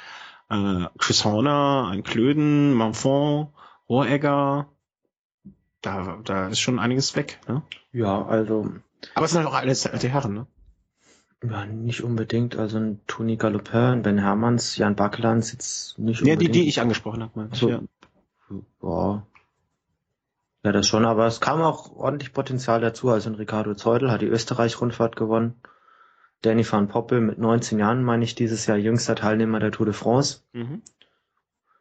[0.51, 3.51] äh, Chris Horner, ein Klöden, Manfond,
[3.89, 4.69] Rohregger.
[5.83, 7.39] Da, da ist schon einiges weg.
[7.47, 7.63] Ne?
[7.93, 8.69] Ja, also
[9.15, 10.35] Aber es sind halt auch alles alte Herren.
[10.35, 10.47] Ne?
[11.45, 12.57] ja, nicht unbedingt.
[12.57, 16.55] Also ein Toni Galopin, Ben Hermanns, Jan Bakelands jetzt nicht Ja, die, unbedingt.
[16.57, 17.33] die ich angesprochen habe.
[17.37, 17.69] meine ich, So.
[17.69, 17.81] Ja.
[18.83, 19.27] Ja.
[20.69, 23.09] Ja, das schon, aber es kam auch ordentlich Potenzial dazu.
[23.09, 25.55] Also ein Ricardo Zeudel hat die Österreich-Rundfahrt gewonnen.
[26.43, 29.95] Danny van Poppel mit 19 Jahren, meine ich, dieses Jahr jüngster Teilnehmer der Tour de
[29.95, 30.43] France.
[30.53, 30.83] Mhm.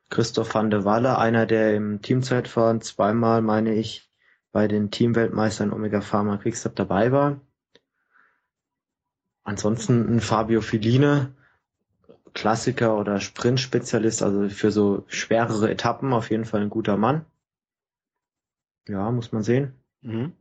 [0.09, 4.09] Christoph van de Walle, einer der im Teamzeitfahren zweimal, meine ich,
[4.53, 7.41] bei den Teamweltmeistern Omega Pharma Quickstep dabei war.
[9.43, 11.35] Ansonsten ein Fabio Filine,
[12.33, 17.25] Klassiker oder Sprintspezialist, also für so schwerere Etappen auf jeden Fall ein guter Mann.
[18.87, 19.73] Ja, muss man sehen.
[20.01, 20.33] Mhm.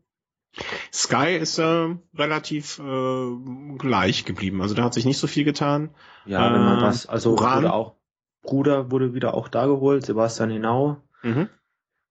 [0.92, 3.30] Sky ist äh, relativ äh,
[3.76, 4.62] gleich geblieben.
[4.62, 5.90] Also da hat sich nicht so viel getan.
[6.24, 7.58] Ja, wenn man Äh, was, also Uran?
[7.58, 7.96] wurde auch,
[8.42, 11.02] Bruder wurde wieder auch da geholt, Sebastian Hinau.
[11.22, 11.48] Mhm.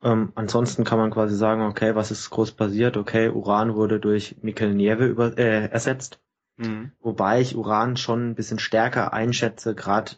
[0.03, 2.97] Ähm, ansonsten kann man quasi sagen, okay, was ist groß passiert?
[2.97, 6.19] Okay, Uran wurde durch Mikel Nieve über, äh, ersetzt.
[6.57, 6.91] Mhm.
[6.99, 10.11] Wobei ich Uran schon ein bisschen stärker einschätze, gerade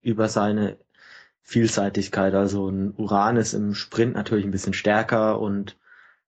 [0.00, 0.78] über seine
[1.42, 2.34] Vielseitigkeit.
[2.34, 5.76] Also ein Uran ist im Sprint natürlich ein bisschen stärker und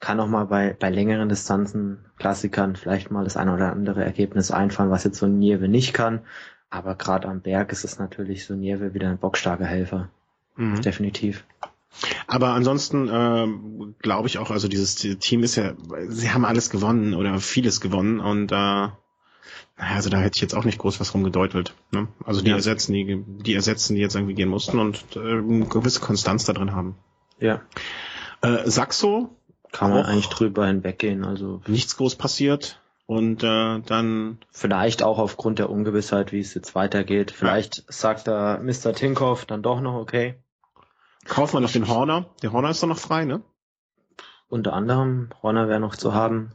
[0.01, 4.51] kann auch mal bei, bei längeren Distanzen, Klassikern, vielleicht mal das eine oder andere Ergebnis
[4.51, 6.21] einfallen, was jetzt so ein Nieve nicht kann.
[6.69, 10.11] Aber gerade am Berg ist es natürlich so Nieve wieder ein bockstarker Helfer.
[10.57, 10.83] Mhm.
[10.83, 11.45] Definitiv.
[12.27, 15.75] Aber ansonsten ähm, glaube ich auch, also dieses Team ist ja,
[16.09, 18.89] sie haben alles gewonnen oder vieles gewonnen und äh,
[19.77, 21.75] also da hätte ich jetzt auch nicht groß was rumgedeutelt.
[21.91, 22.09] Ne?
[22.25, 22.57] Also die Ja.
[22.57, 26.53] ersetzen, die, die ersetzen, die jetzt irgendwie gehen mussten und äh, eine gewisse Konstanz da
[26.53, 26.97] drin haben.
[27.41, 27.61] Ja.
[28.41, 29.37] Äh, Saxo,
[29.72, 31.25] Kann man eigentlich drüber hinweggehen.
[31.25, 32.81] Also nichts groß passiert.
[33.07, 37.33] Und äh, dann, vielleicht auch aufgrund der Ungewissheit, wie es jetzt weitergeht.
[37.33, 38.95] Vielleicht sagt da Mr.
[38.95, 40.37] Tinkoff dann doch noch okay.
[41.27, 42.27] kaufen wir noch den Horner.
[42.43, 43.43] Der Horner ist doch noch frei, ne?
[44.49, 46.53] Unter anderem Horner wäre noch zu haben.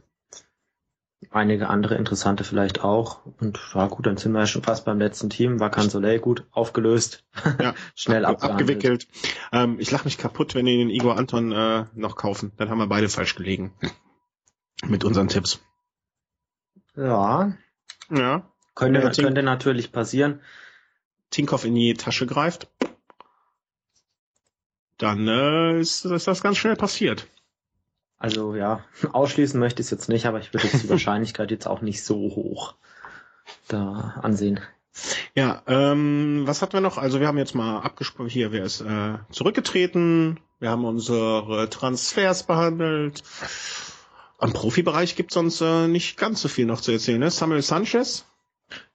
[1.28, 3.20] Einige andere interessante vielleicht auch.
[3.40, 5.60] Und ja gut, dann sind wir ja schon fast beim letzten Team.
[5.60, 7.24] War Soleil gut aufgelöst.
[7.60, 7.74] Ja.
[7.94, 9.06] Schnell Ab, abgewickelt.
[9.52, 12.52] Ähm, ich lach mich kaputt, wenn die den Igor Anton äh, noch kaufen.
[12.56, 13.74] Dann haben wir beide falsch gelegen.
[14.86, 15.60] Mit unseren Tipps.
[16.96, 17.52] Ja,
[18.10, 18.50] Ja.
[18.74, 20.40] könnte, Ja, könnte natürlich passieren.
[21.28, 22.68] Tinkoff in die Tasche greift.
[24.96, 27.26] Dann äh, ist, ist das ganz schnell passiert.
[28.20, 31.66] Also ja, ausschließen möchte ich es jetzt nicht, aber ich würde jetzt die Wahrscheinlichkeit jetzt
[31.66, 32.76] auch nicht so hoch
[33.66, 34.60] da ansehen.
[35.34, 36.98] Ja, ähm, was hatten wir noch?
[36.98, 42.42] Also wir haben jetzt mal abgesprochen, hier, wer ist äh, zurückgetreten, wir haben unsere Transfers
[42.42, 43.22] behandelt.
[44.38, 47.30] Am Profibereich gibt's sonst äh, nicht ganz so viel noch zu erzählen, ne?
[47.30, 48.26] Samuel Sanchez,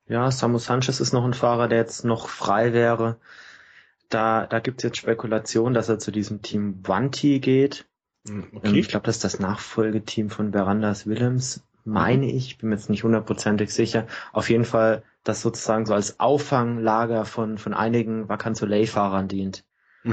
[0.08, 3.18] Ja, Samu Sanchez ist noch ein Fahrer, der jetzt noch frei wäre.
[4.10, 7.86] Da, da gibt es jetzt Spekulationen, dass er zu diesem Team Vanti geht.
[8.28, 8.80] Hm, Ähm, okay.
[8.80, 12.58] Ich glaube, das ist das Nachfolgeteam von Verandas Willems, meine ich.
[12.58, 14.08] Bin mir jetzt nicht hundertprozentig sicher.
[14.34, 19.64] Auf jeden Fall, das sozusagen so als Auffanglager von, von einigen Vacansoleil-Fahrern dient.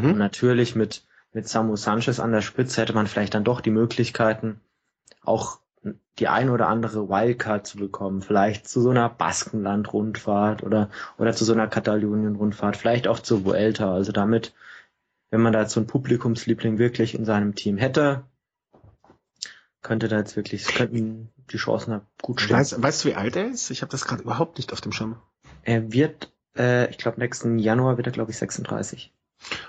[0.07, 0.19] Und Mhm.
[0.19, 4.61] natürlich mit, mit Samu Sanchez an der Spitze hätte man vielleicht dann doch die Möglichkeiten,
[5.23, 5.59] auch
[6.19, 8.23] die ein oder andere Wildcard zu bekommen.
[8.23, 12.77] Vielleicht zu so einer Baskenland-Rundfahrt oder, oder zu so einer Katalonien-Rundfahrt.
[12.77, 13.93] Vielleicht auch zur Vuelta.
[13.93, 14.55] Also damit,
[15.33, 18.25] wenn man da jetzt so einen Publikumsliebling wirklich in seinem Team hätte,
[19.81, 22.57] könnte da jetzt wirklich, könnten die Chancen da gut stehen.
[22.57, 23.71] Weißt, weißt du, wie alt er ist?
[23.71, 25.17] Ich habe das gerade überhaupt nicht auf dem Schirm.
[25.63, 29.11] Er wird, äh, ich glaube, nächsten Januar wird er, glaube ich, 36.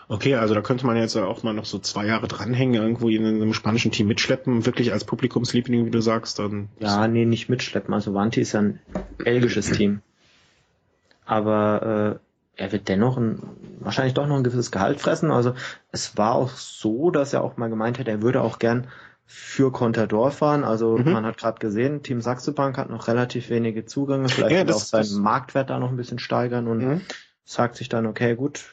[0.09, 3.26] Okay, also da könnte man jetzt auch mal noch so zwei Jahre dranhängen, irgendwo in
[3.26, 7.93] einem spanischen Team mitschleppen, wirklich als Publikumsliebling, wie du sagst, dann Ja, nee, nicht mitschleppen.
[7.93, 8.82] Also Vanti ist ja ein
[9.18, 10.01] belgisches Team.
[11.26, 13.39] Aber äh, er wird dennoch ein,
[13.79, 15.31] wahrscheinlich doch noch ein gewisses Gehalt fressen.
[15.31, 15.55] Also
[15.91, 18.87] es war auch so, dass er auch mal gemeint hat, er würde auch gern
[19.25, 20.63] für Contador fahren.
[20.63, 21.11] Also Mhm.
[21.11, 24.29] man hat gerade gesehen, Team Saxo Bank hat noch relativ wenige Zugänge.
[24.29, 27.01] Vielleicht Ja, das- auch seinen Marktwert da noch ein bisschen steigern und Mhm.
[27.45, 28.65] sagt sich dann, okay, gut,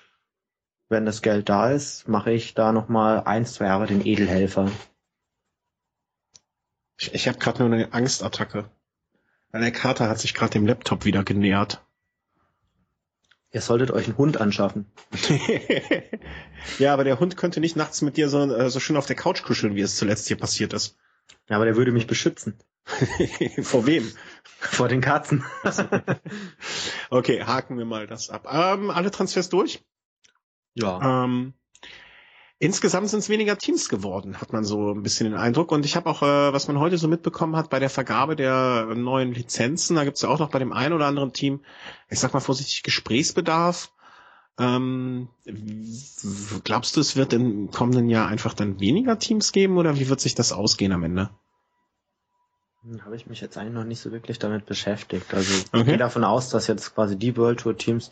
[0.89, 4.71] wenn das Geld da ist, mache ich da noch mal eins, zwei Jahre den Edelhelfer.
[6.99, 8.69] Ich, ich habe gerade nur eine Angstattacke.
[9.53, 11.83] Weil der Kater hat sich gerade dem Laptop wieder genähert.
[13.53, 14.87] Ihr solltet euch einen Hund anschaffen.
[16.79, 19.17] ja, aber der Hund könnte nicht nachts mit dir so, äh, so schön auf der
[19.17, 20.97] Couch kuscheln, wie es zuletzt hier passiert ist.
[21.49, 22.59] Ja, aber der würde mich beschützen.
[23.63, 24.11] Vor wem?
[24.45, 25.45] Vor den Katzen.
[27.13, 28.47] Okay, haken wir mal das ab.
[28.49, 29.85] Ähm, alle Transfers durch?
[30.75, 31.25] Ja.
[31.25, 31.55] Ähm,
[32.61, 35.73] insgesamt sind es weniger Teams geworden, hat man so ein bisschen den Eindruck.
[35.73, 38.87] Und ich habe auch, äh, was man heute so mitbekommen hat, bei der Vergabe der
[38.95, 41.65] neuen Lizenzen, da gibt es ja auch noch bei dem einen oder anderen Team,
[42.09, 43.93] ich sag mal vorsichtig, Gesprächsbedarf.
[44.59, 45.29] Ähm,
[46.65, 50.21] glaubst du, es wird im kommenden Jahr einfach dann weniger Teams geben oder wie wird
[50.21, 51.31] sich das ausgehen am Ende?
[52.83, 55.33] Hm, Habe ich mich jetzt eigentlich noch nicht so wirklich damit beschäftigt.
[55.35, 55.85] Also ich Okay.
[55.87, 58.11] gehe davon aus, dass jetzt quasi die World Tour Teams,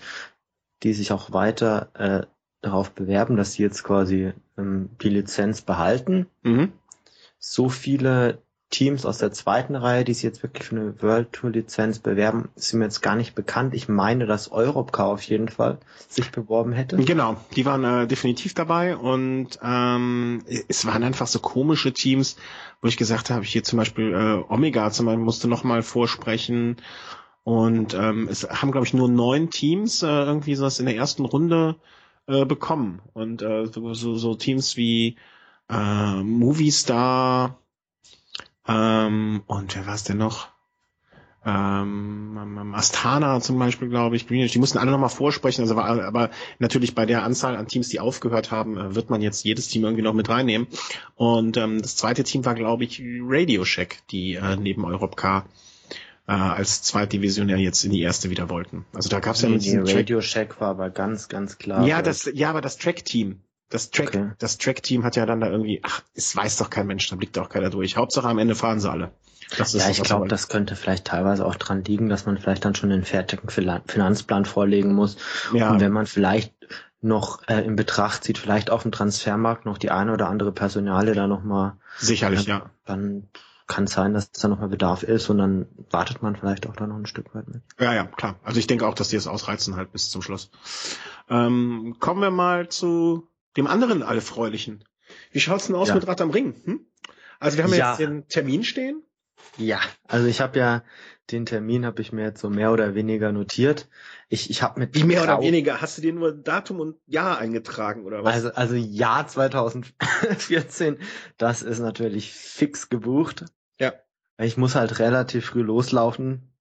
[0.83, 2.27] die sich auch weiter äh,
[2.61, 6.27] darauf bewerben, dass sie jetzt quasi ähm, die Lizenz behalten.
[6.43, 6.73] Mhm.
[7.39, 11.51] So viele Teams aus der zweiten Reihe, die sich jetzt wirklich für eine World Tour
[11.51, 13.73] Lizenz bewerben, sind mir jetzt gar nicht bekannt.
[13.73, 15.79] Ich meine, dass Europcar auf jeden Fall
[16.09, 16.97] sich beworben hätte.
[16.97, 22.37] Genau, die waren äh, definitiv dabei und ähm, es waren einfach so komische Teams,
[22.83, 26.77] wo ich gesagt habe, hier zum Beispiel äh, Omega zum Beispiel musste nochmal vorsprechen
[27.45, 31.25] und ähm, es haben glaube ich nur neun Teams äh, irgendwie sowas in der ersten
[31.25, 31.77] Runde
[32.29, 35.17] äh, bekommen und äh, so, so, Teams wie
[35.69, 37.59] äh, Movistar
[38.67, 40.49] ähm, und wer war es denn noch?
[41.49, 46.31] ähm, Astana zum Beispiel, glaube ich, Greenwich, die mussten alle nochmal vorsprechen, also war, aber
[46.59, 49.85] natürlich bei der Anzahl an Teams, die aufgehört haben, äh, wird man jetzt jedes Team
[49.85, 50.67] irgendwie noch mit reinnehmen.
[51.15, 55.68] Und ähm, das zweite Team war, glaube ich, Radio Shack, die äh, neben Europcar äh,
[56.35, 58.85] als Zweitdivisionär jetzt in die erste wieder wollten.
[58.93, 61.87] Also da gab es ja mit diesem Radio Shack war aber ganz, ganz klar.
[61.87, 64.31] ja, das, ja, aber das Track-Team, das Track, Okay.
[64.39, 67.37] das Track-Team hat ja dann da irgendwie, ach, es weiß doch kein Mensch, da blickt
[67.37, 67.97] doch keiner durch.
[67.97, 69.13] Hauptsache am Ende fahren sie alle.
[69.57, 72.75] Das Ja, ich glaube, das könnte vielleicht teilweise auch dran liegen, dass man vielleicht dann
[72.75, 75.17] schon den fertigen Finanzplan vorlegen muss.
[75.55, 75.71] ja.
[75.71, 76.53] Und wenn man vielleicht
[77.01, 81.15] noch äh, in Betracht zieht, vielleicht auf dem Transfermarkt noch die eine oder andere Personale
[81.15, 82.71] da nochmal, Sicherlich, ja.
[82.85, 83.29] dann
[83.69, 86.97] kann sein, dass da nochmal Bedarf ist und dann wartet man vielleicht auch da noch
[86.97, 87.63] ein Stück weit mit.
[87.79, 88.41] Ja, ja, klar.
[88.43, 90.51] Also ich denke auch, dass die es ausreizen halt bis zum Schluss.
[91.29, 94.85] Ähm, kommen wir mal zu dem anderen Allfreulichen.
[95.33, 95.95] Wie schaut's denn aus Ja.
[95.95, 96.55] mit Rad am Ring?
[96.65, 96.81] Hm?
[97.39, 97.91] Also wir haben Ja.
[97.91, 99.03] jetzt den Termin stehen.
[99.57, 100.83] Ja, also ich habe ja
[101.31, 103.89] den Termin habe ich mir jetzt so mehr oder weniger notiert.
[104.29, 105.81] Ich ich habe mit Wie mehr oder weniger?
[105.81, 108.35] Hast du dir nur Datum und Jahr eingetragen oder was?
[108.35, 110.99] Also, also Jahr 2014,
[111.37, 113.45] das ist natürlich fix gebucht.
[114.39, 116.53] Ich muss halt relativ früh loslaufen,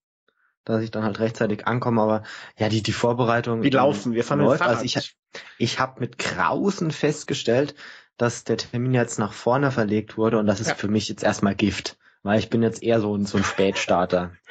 [0.65, 2.23] dass ich dann halt rechtzeitig ankomme, aber
[2.57, 3.61] ja, die, die Vorbereitung.
[3.63, 4.13] Wie laufen?
[4.13, 4.63] Wir fahren läuft.
[4.63, 5.15] Also ich,
[5.57, 7.75] ich habe mit Grausen festgestellt,
[8.17, 10.75] dass der Termin jetzt nach vorne verlegt wurde und das ist Ja.
[10.75, 14.31] für mich jetzt erstmal Gift, weil ich bin jetzt eher so ein, so ein Spätstarter.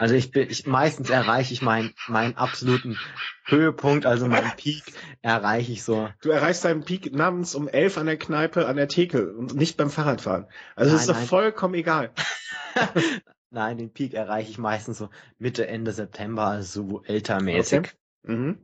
[0.00, 2.98] Also ich bin, ich, meistens erreiche ich meinen, meinen absoluten
[3.44, 4.82] Höhepunkt, also meinen Peak
[5.20, 8.88] erreiche ich so Du erreichst deinen Peak namens um elf an der Kneipe an der
[8.88, 10.46] Theke und nicht beim Fahrradfahren.
[10.74, 11.26] Also Nein, ist doch nein.
[11.26, 12.12] vollkommen egal.
[13.50, 17.78] Nein, den Peak erreiche ich meistens so Mitte, Ende September, also so ältermäßig.
[17.80, 17.90] Okay.
[18.22, 18.58] Mhm.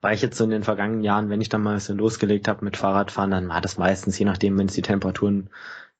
[0.00, 2.48] Weil ich jetzt so in den vergangenen Jahren, wenn ich dann mal ein bisschen losgelegt
[2.48, 5.50] habe mit Fahrradfahren, dann war das meistens, je nachdem, wenn es die Temperaturen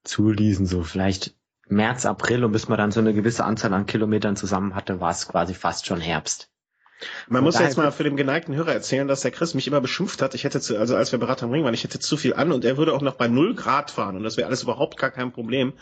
[0.02, 1.36] zuließen, so vielleicht
[1.68, 5.10] März, April und bis man dann so eine gewisse Anzahl an Kilometern zusammen hatte, war
[5.10, 6.50] es quasi fast schon Herbst.
[7.28, 9.80] Man Von muss jetzt mal für den geneigten Hörer erzählen, dass der Chris mich immer
[9.80, 10.34] beschimpft hat.
[10.34, 12.52] Ich hätte zu, also als wir Berater am Ring waren, ich hätte zu viel an
[12.52, 15.10] und er würde auch noch bei null Grad fahren und das wäre alles überhaupt gar
[15.10, 15.74] kein Problem.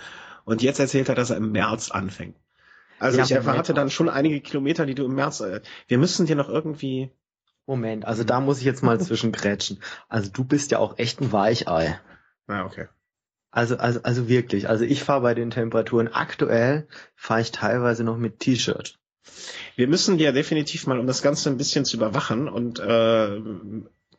[0.44, 2.36] Und jetzt erzählt er, dass er im März anfängt.
[2.98, 5.40] Also Ja, ich erwarte dann schon einige Kilometer, die du im März.
[5.40, 7.12] Äh, wir müssen dir noch irgendwie.
[7.66, 9.80] Moment, also da muss ich jetzt mal zwischengrätschen.
[10.08, 12.00] Also du bist ja auch echt ein Weichei.
[12.46, 12.88] Na okay.
[13.52, 14.68] Also, also, also wirklich.
[14.68, 18.98] Also ich fahre bei den Temperaturen aktuell, fahre ich teilweise noch mit T-Shirt.
[19.76, 23.40] Wir müssen dir definitiv mal, um das Ganze ein bisschen zu überwachen und äh,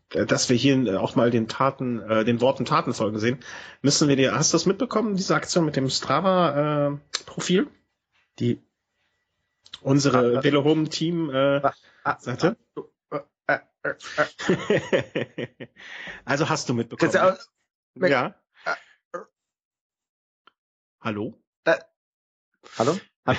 [0.10, 3.40] dass wir hier auch mal den Taten, äh, den Worten Taten folgen sehen,
[3.82, 4.36] müssen wir dir.
[4.36, 7.68] Hast du das mitbekommen, diese Aktion mit dem Strava-Profil?
[8.40, 8.62] Die
[9.82, 11.60] Unsere Ah, Velo Home Team äh,
[12.04, 12.56] ah, Seite?
[13.12, 13.94] äh, äh,
[14.54, 15.68] äh,
[16.24, 17.12] also hast du mitbekommen.
[17.96, 18.36] Ja.
[21.04, 21.38] Äh, Hallo?
[22.78, 22.98] Hallo?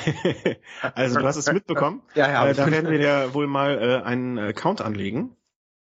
[0.95, 2.03] also du hast es mitbekommen.
[2.15, 5.37] Ja, Äh, da werden wir dir wohl mal äh, einen Account anlegen.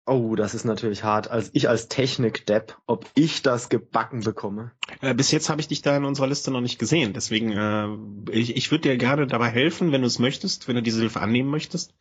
[0.08, 1.30] Oh, das ist natürlich hart.
[1.30, 4.72] Als ich als Technik-Depp, ob ich das gebacken bekomme.
[5.02, 7.14] Äh, bis jetzt habe ich dich da in unserer Liste noch nicht gesehen.
[7.14, 10.82] Deswegen, äh, ich, ich würde dir gerne dabei helfen, wenn du es möchtest, wenn du
[10.82, 11.94] diese Hilfe annehmen möchtest.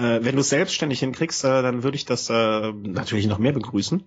[0.00, 3.52] Äh, wenn du es selbstständig hinkriegst, äh, dann würde ich das äh, natürlich noch mehr
[3.52, 4.02] begrüßen.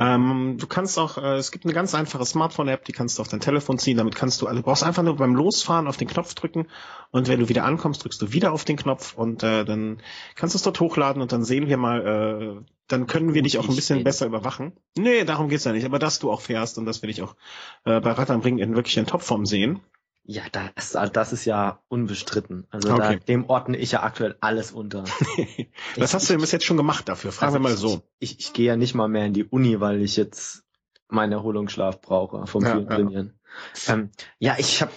[0.00, 3.28] Ähm, du kannst auch, äh, es gibt eine ganz einfache Smartphone-App, die kannst du auf
[3.28, 3.96] dein Telefon ziehen.
[3.96, 6.66] Damit kannst du, also du brauchst einfach nur beim Losfahren auf den Knopf drücken
[7.12, 10.02] und wenn du wieder ankommst, drückst du wieder auf den Knopf und äh, dann
[10.34, 13.56] kannst du es dort hochladen und dann sehen wir mal, äh, dann können wir dich
[13.58, 14.72] auch ein bisschen bin- besser überwachen.
[14.98, 17.36] Nee, darum geht's ja nicht, aber dass du auch fährst und dass wir dich auch
[17.84, 19.80] äh, bei Ring in wirklich in Topform sehen.
[20.26, 22.66] Ja, das, das ist ja unbestritten.
[22.70, 23.20] Also da, Okay.
[23.28, 25.04] dem ordne ich ja aktuell alles unter.
[25.96, 27.30] Was hast du denn bis jetzt schon gemacht dafür?
[27.30, 28.02] Fragen Also wir mal ich- so.
[28.20, 30.64] Ich, ich gehe ja nicht mal mehr in die Uni, weil ich jetzt
[31.08, 32.96] meinen Erholungsschlaf brauche vom vielen ja.
[32.96, 33.38] Trainieren.
[33.86, 34.92] Ähm, ja, ich habe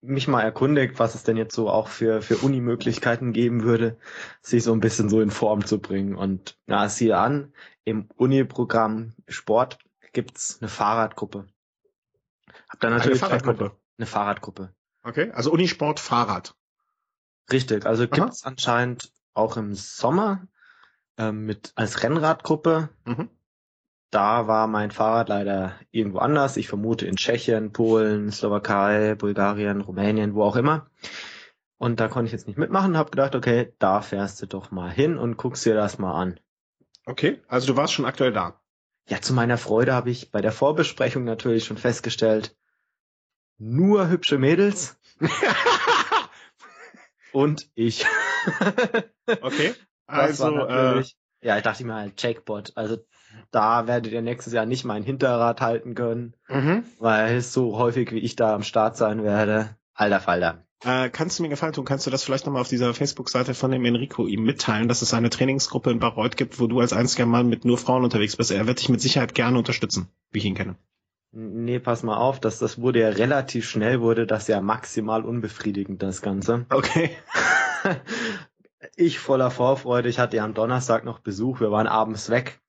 [0.00, 3.96] mich mal erkundigt, was es denn jetzt so auch für, für Uni-Möglichkeiten geben würde,
[4.42, 6.16] sich so ein bisschen so in Form zu bringen.
[6.16, 7.52] Und na, siehe an,
[7.84, 9.78] im Uni-Programm Sport
[10.12, 11.46] gibt's eine Fahrradgruppe.
[12.68, 13.76] Hab dann Eine natürlich mal- Fahrradgruppe.
[13.98, 14.74] Eine Fahrradgruppe.
[15.02, 16.54] Okay, also Unisport Fahrrad.
[17.52, 20.48] Richtig, also gibt's anscheinend auch im Sommer
[21.16, 22.88] ähm, mit als Rennradgruppe.
[23.04, 23.30] Mhm.
[24.10, 26.56] Da war mein Fahrrad leider irgendwo anders.
[26.56, 30.90] Ich vermute in Tschechien, Polen, Slowakei, Bulgarien, Rumänien, wo auch immer.
[31.78, 34.90] Und da konnte ich jetzt nicht mitmachen, habe gedacht, okay, da fährst du doch mal
[34.90, 36.40] hin und guckst dir das mal an.
[37.04, 38.60] Okay, also du warst schon aktuell da.
[39.08, 42.56] Ja, zu meiner Freude habe ich bei der Vorbesprechung natürlich schon festgestellt,
[43.58, 44.98] nur hübsche Mädels
[47.32, 48.06] und ich.
[49.40, 49.74] okay,
[50.06, 51.04] also äh,
[51.42, 52.72] ja, ich dachte mir halt Jackpot.
[52.74, 52.98] Also
[53.50, 56.84] da werdet ihr nächstes Jahr nicht mein Hinterrad halten können, mhm.
[56.98, 59.76] weil so häufig wie ich da am Start sein werde.
[59.94, 60.66] Alter Falter.
[60.84, 61.86] Äh, kannst du mir gefallen tun?
[61.86, 65.14] Kannst du das vielleicht nochmal auf dieser Facebook-Seite von dem Enrico ihm mitteilen, dass es
[65.14, 68.50] eine Trainingsgruppe in Bayreuth gibt, wo du als einziger Mann mit nur Frauen unterwegs bist?
[68.50, 70.76] Er wird dich mit Sicherheit gerne unterstützen, wie ich ihn kenne.
[71.32, 76.02] Nee, pass mal auf, dass das wurde ja relativ schnell, wurde das ja maximal unbefriedigend,
[76.02, 76.66] das Ganze.
[76.70, 77.10] Okay.
[78.94, 82.60] Ich voller Vorfreude, ich hatte ja am Donnerstag noch Besuch, wir waren abends weg,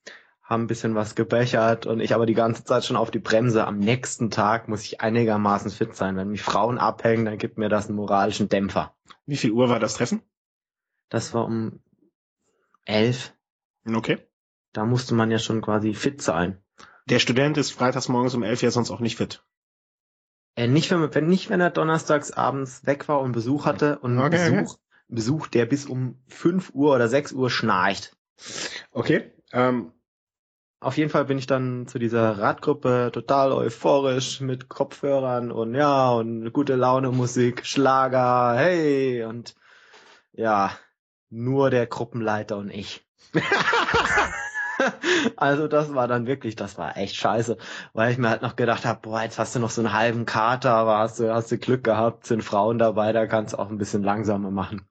[0.41, 3.65] haben ein bisschen was gebechert und ich aber die ganze Zeit schon auf die Bremse.
[3.67, 6.15] Am nächsten Tag muss ich einigermaßen fit sein.
[6.15, 8.95] Wenn mich Frauen abhängen, dann gibt mir das einen moralischen Dämpfer.
[9.25, 10.21] Wie viel Uhr war das Treffen?
[11.09, 11.81] Das war um
[12.85, 13.33] elf.
[13.85, 14.19] Okay.
[14.73, 16.61] Da musste man ja schon quasi fit sein.
[17.09, 19.43] Der Student ist freitags morgens um elf ja sonst auch nicht fit.
[20.55, 24.19] Äh, nicht, wenn, wenn, nicht, wenn er donnerstags abends weg war und Besuch hatte und
[24.19, 24.77] Okay, Besuch,
[25.07, 28.17] Besuch, der bis um 5 Uhr oder 6 Uhr schnarcht.
[28.91, 29.31] Okay.
[29.53, 29.93] Ähm,
[30.81, 36.11] Auf jeden Fall bin ich dann zu dieser Radgruppe total euphorisch mit Kopfhörern und ja,
[36.11, 39.55] und gute Laune Musik, Schlager, hey, und
[40.33, 40.77] ja,
[41.29, 43.05] nur der Gruppenleiter und ich.
[45.37, 47.57] also das war dann wirklich, das war echt scheiße,
[47.93, 50.25] weil ich mir halt noch gedacht habe, boah, jetzt hast du noch so einen halben
[50.25, 53.69] Kater, aber hast du, hast du Glück gehabt, sind Frauen dabei, da kannst du auch
[53.69, 54.87] ein bisschen langsamer machen.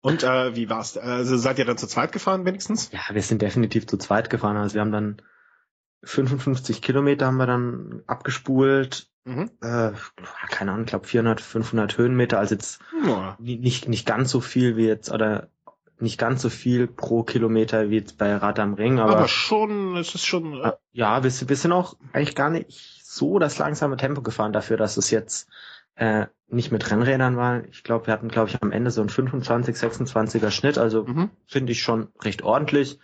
[0.00, 0.96] und äh, wie war's?
[0.96, 2.90] Also seid ihr dann zu zweit gefahren wenigstens?
[2.92, 5.22] Ja, wir sind definitiv zu zweit gefahren, also wir haben dann
[6.04, 9.50] 55 Kilometer haben wir dann abgespult, Mhm.
[9.60, 9.90] äh,
[10.48, 13.36] keine Ahnung, ich glaube 400, 500 Höhenmeter, also jetzt Ja.
[13.38, 15.48] ni- nicht, nicht ganz so viel wie jetzt, oder
[16.00, 19.96] nicht ganz so viel pro Kilometer wie jetzt bei Rad am Ring, aber, Aber, schon,
[19.96, 20.62] es ist schon.
[20.62, 22.70] Äh, ja, wir, sind- wir sind auch eigentlich gar nicht
[23.04, 25.48] so das langsame Tempo gefahren dafür, dass es jetzt
[25.96, 27.64] äh, nicht mit Rennrädern war.
[27.64, 31.30] Ich glaube, wir hatten, glaube ich, am Ende so einen 25, 26er Schnitt, also mhm.
[31.46, 32.98] finde ich schon recht ordentlich.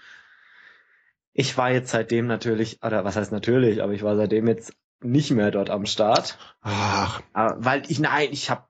[1.33, 5.33] Ich war jetzt seitdem natürlich, oder was heißt natürlich, aber ich war seitdem jetzt nicht
[5.33, 6.39] mehr dort am Start.
[6.63, 8.65] Ach, Aber, weil ich, nein, ich habe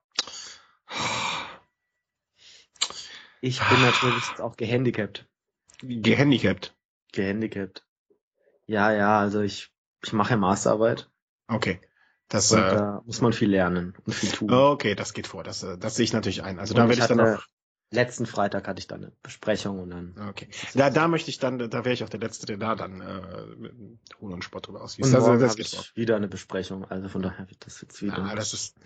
[3.46, 5.26] Ich bin natürlich jetzt auch gehandicapt.
[5.82, 6.74] gehandicapt.
[7.12, 7.84] Gehandicapt.
[8.66, 9.70] Ja, ja, also ich,
[10.02, 11.10] ich mache Masterarbeit
[11.46, 11.78] Okay.
[12.28, 14.50] Das, und äh, da muss man viel lernen und viel tun.
[14.50, 15.44] okay, das geht vor.
[15.44, 16.58] Das, äh, das sehe ich natürlich ein.
[16.58, 17.42] Also Und da werde ich ich dann auch.
[17.90, 20.14] Letzten Freitag hatte ich dann eine Besprechung und dann.
[20.30, 20.48] Okay.
[20.72, 23.70] Da, da möchte ich dann, da wäre ich auch der Letzte, der da dann äh,
[24.22, 25.14] Hohn und Spott drüber Und ausliest.
[25.14, 28.18] Also das ich wieder eine Besprechung, also von daher wird das jetzt wieder.
[28.26, 28.76] Ja, das ist.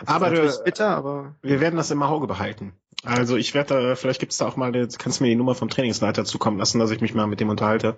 [0.00, 2.72] das aber ist du- natürlich bitter, aber Wir werden das im Auge behalten.
[3.04, 5.68] Also ich werde da, vielleicht gibt's da auch mal, kannst du mir die Nummer vom
[5.68, 7.96] Trainingsleiter zukommen lassen, dass ich mich mal mit dem unterhalte.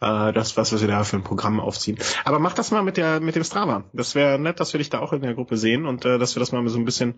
[0.00, 1.98] Äh, das, was wir da für ein Programm aufziehen.
[2.24, 3.84] Aber mach das mal mit der, mit dem Strava.
[3.92, 6.36] Das wäre nett, dass wir dich da auch in der Gruppe sehen und äh, dass
[6.36, 7.14] wir das mal so ein bisschen.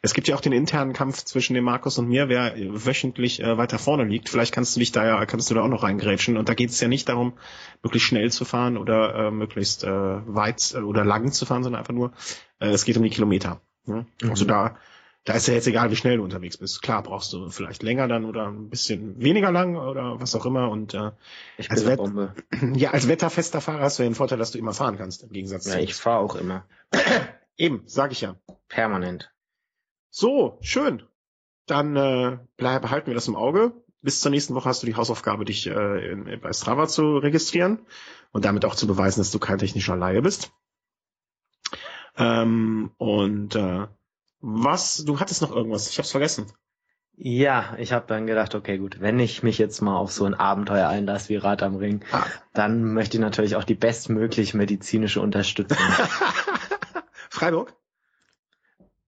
[0.00, 3.58] Es gibt ja auch den internen Kampf zwischen dem Markus und mir, wer wöchentlich äh,
[3.58, 4.30] weiter vorne liegt.
[4.30, 6.38] Vielleicht kannst du dich da ja, kannst du da auch noch reingrätschen.
[6.38, 7.34] Und da geht es ja nicht darum,
[7.82, 11.80] möglichst schnell zu fahren oder äh, möglichst äh, weit äh, oder lang zu fahren, sondern
[11.80, 12.12] einfach nur,
[12.60, 13.60] äh, es geht um die Kilometer.
[13.84, 14.06] Ne?
[14.26, 14.48] Also Mhm.
[14.48, 14.76] da,
[15.24, 16.82] da ist ja jetzt egal, wie schnell du unterwegs bist.
[16.82, 20.68] Klar, brauchst du vielleicht länger dann oder ein bisschen weniger lang oder was auch immer.
[20.70, 21.12] Und äh,
[21.58, 22.34] ich bin eine wenn- Bombe.
[22.74, 25.30] ja, als wetterfester Fahrer hast du ja den Vorteil, dass du immer fahren kannst, im
[25.30, 26.64] Gegensatz Ja, zu ich fahre auch immer.
[27.56, 28.34] Eben, sag ich ja.
[28.68, 29.32] Permanent.
[30.10, 31.02] So, schön.
[31.66, 33.72] Dann äh, bleib, behalten wir das im Auge.
[34.00, 37.86] Bis zur nächsten Woche hast du die Hausaufgabe, dich äh, in, bei Strava zu registrieren
[38.32, 40.50] und damit auch zu beweisen, dass du kein technischer Laie bist.
[42.16, 43.86] Ähm, und äh,
[44.42, 46.52] was, du hattest noch irgendwas, ich hab's vergessen.
[47.14, 50.34] Ja, ich habe dann gedacht, okay, gut, wenn ich mich jetzt mal auf so ein
[50.34, 52.24] Abenteuer einlasse wie Rad am Ring, Ah.
[52.54, 55.78] dann möchte ich natürlich auch die bestmögliche medizinische Unterstützung.
[57.30, 57.74] Freiburg?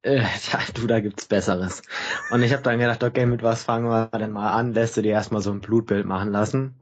[0.03, 1.82] äh, ja, du, da gibt's Besseres.
[2.30, 4.74] Und ich habe dann gedacht, okay, mit was fangen wir denn mal an?
[4.74, 6.74] Lässt du dir erstmal so ein Blutbild machen lassen.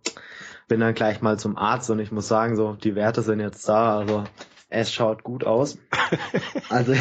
[0.67, 3.69] Bin dann gleich mal zum Arzt und ich muss sagen, so, die Werte sind jetzt
[3.69, 4.25] da, also
[4.69, 5.79] es schaut gut aus.
[6.69, 6.95] Also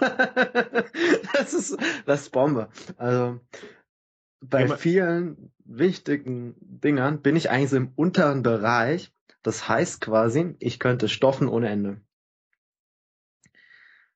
[1.34, 1.76] das ist
[2.06, 2.68] das ist Bombe.
[2.96, 3.40] Also
[4.40, 9.12] bei Immer- vielen wichtigen Dingern bin ich eigentlich so im unteren Bereich.
[9.42, 12.00] Das heißt quasi, ich könnte stoffen ohne Ende.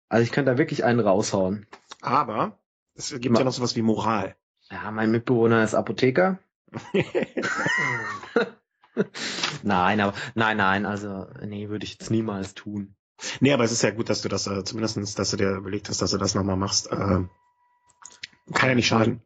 [0.09, 1.67] Also ich könnte da wirklich einen raushauen.
[2.03, 2.59] Aber
[2.95, 4.37] es gibt Ma- ja noch sowas wie Moral.
[4.71, 6.39] Ja, mein Mitbewohner ist Apotheker.
[9.63, 12.95] Nein, aber nein, nein, also nee, würde ich jetzt niemals tun.
[13.41, 15.89] Nee, aber es ist ja gut, dass du das äh, zumindestens, dass du dir überlegt
[15.89, 16.91] hast, dass du das nochmal machst.
[16.91, 17.25] Äh,
[18.53, 19.23] kann ja nicht schaden.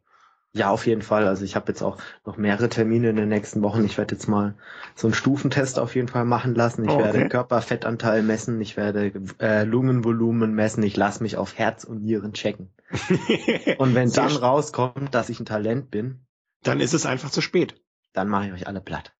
[0.51, 1.27] Ja, auf jeden Fall.
[1.27, 3.85] Also ich habe jetzt auch noch mehrere Termine in den nächsten Wochen.
[3.85, 4.55] Ich werde jetzt mal
[4.95, 6.85] so einen Stufentest auf jeden Fall machen lassen.
[6.85, 7.03] Ich Oh, okay.
[7.03, 12.33] werde Körperfettanteil messen, ich werde äh, Lungenvolumen messen, ich lasse mich auf Herz und Nieren
[12.33, 12.73] checken.
[13.77, 16.21] Und wenn dann rauskommt, dass ich ein Talent bin,
[16.63, 17.75] Dann ist es einfach zu spät.
[18.13, 19.13] dann mache ich euch alle platt.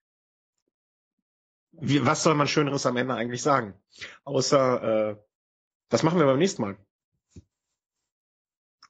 [1.82, 3.74] Wie, was soll man Schöneres am Ende eigentlich sagen?
[4.24, 5.16] Außer, äh,
[5.90, 6.78] das machen wir beim nächsten Mal.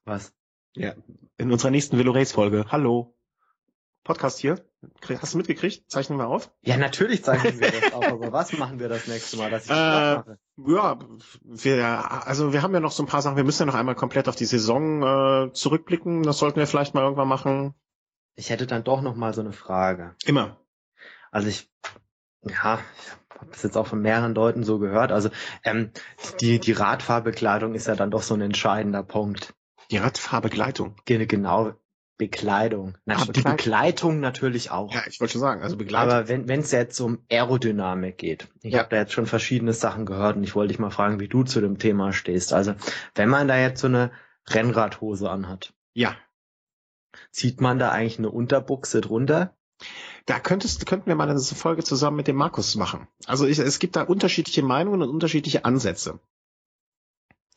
[0.05, 0.33] Was?
[0.75, 0.93] Ja,
[1.37, 2.65] in unserer nächsten Velo Race Folge.
[2.69, 3.15] Hallo.
[4.03, 4.63] Podcast hier.
[5.21, 5.91] Hast du mitgekriegt?
[5.91, 6.51] Zeichnen wir auf?
[6.61, 9.71] Ja, natürlich zeichnen wir das auf, aber was machen wir das nächste Mal, dass ich
[9.71, 10.39] Äh, das mache?
[10.57, 10.99] Ja,
[11.43, 13.35] wir, also wir haben ja noch so ein paar Sachen.
[13.35, 15.03] Wir müssen ja noch einmal komplett auf die Saison
[15.49, 16.23] äh, zurückblicken.
[16.23, 17.75] Das sollten wir vielleicht mal irgendwann machen.
[18.35, 20.15] Ich hätte dann doch noch mal so eine Frage.
[20.25, 20.57] Immer.
[21.29, 21.69] Also ich,
[22.43, 25.11] ja, ich habe das jetzt auch von mehreren Leuten so gehört.
[25.11, 25.29] Also
[25.63, 25.91] ähm,
[26.41, 29.53] die, die Radfahrbekleidung ist ja dann doch so ein entscheidender Punkt.
[29.91, 30.95] Die Radfahrbegleitung.
[31.05, 31.73] Ge- Genau.
[32.17, 32.97] Bekleidung.
[33.05, 33.55] Na, Ah, die Bekleidung.
[33.55, 34.93] Begleitung natürlich auch.
[34.93, 36.11] Ja, ich wollte schon sagen, also Begleitung.
[36.11, 38.79] Aber wenn es jetzt um Aerodynamik geht, ich Ja.
[38.79, 41.43] habe da jetzt schon verschiedene Sachen gehört und ich wollte dich mal fragen, wie du
[41.43, 42.51] zu dem Thema stehst.
[42.51, 42.75] Also
[43.15, 44.11] wenn man da jetzt so eine
[44.49, 46.13] Rennradhose anhat, ja,
[47.31, 49.55] zieht man da eigentlich eine Unterbuchse drunter?
[50.29, 53.07] Da könntest, könnten wir mal eine Folge zusammen mit dem Markus machen.
[53.25, 56.19] Also ich, es gibt da unterschiedliche Meinungen und unterschiedliche Ansätze.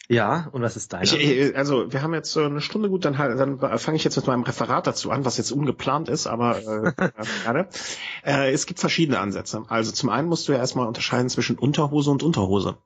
[0.08, 3.38] Ja, und was ist ich, also wir haben jetzt so eine Stunde gut, dann, halt-
[3.38, 6.92] dann fange ich jetzt mit meinem Referat dazu an, was jetzt ungeplant ist, aber äh,
[7.44, 7.68] gerne.
[8.24, 9.64] Äh, es gibt verschiedene Ansätze.
[9.68, 12.78] Also zum einen musst du ja erstmal unterscheiden zwischen Unterhose und Unterhose.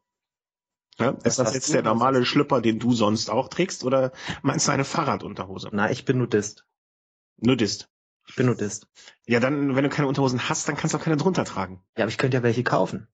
[0.98, 4.72] Ja, ist das jetzt der normale Schlüpper, den du sonst auch trägst, oder meinst du
[4.72, 5.68] eine Fahrradunterhose?
[5.72, 6.64] Na, ich bin Nudist.
[7.38, 7.88] Nudist.
[8.28, 8.89] Ich bin Nudist.
[9.27, 11.81] Ja, dann, wenn du keine Unterhosen hast, dann kannst du auch keine drunter tragen.
[11.97, 13.09] Ja, aber ich könnte ja welche kaufen.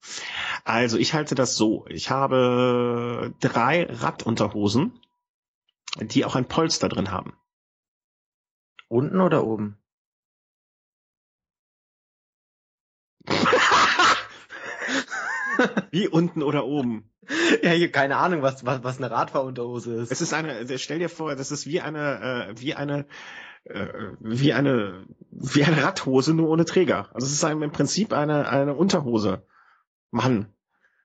[0.64, 1.84] Also ich halte das so.
[1.88, 4.98] Ich habe drei Radunterhosen,
[6.00, 7.34] die auch ein Polster drin haben.
[8.88, 9.78] Unten oder oben?
[15.90, 17.10] Wie unten oder oben.
[17.62, 20.10] Ja, hier, keine Ahnung, was, was, was eine Radfahrunterhose ist.
[20.10, 23.06] Es ist eine, stell dir vor, das ist wie eine, äh, wie eine,
[23.64, 23.86] äh,
[24.20, 27.08] wie eine, wie eine Radhose, nur ohne Träger.
[27.14, 29.42] Also es ist ein, im Prinzip eine, eine Unterhose.
[30.12, 30.52] Mann.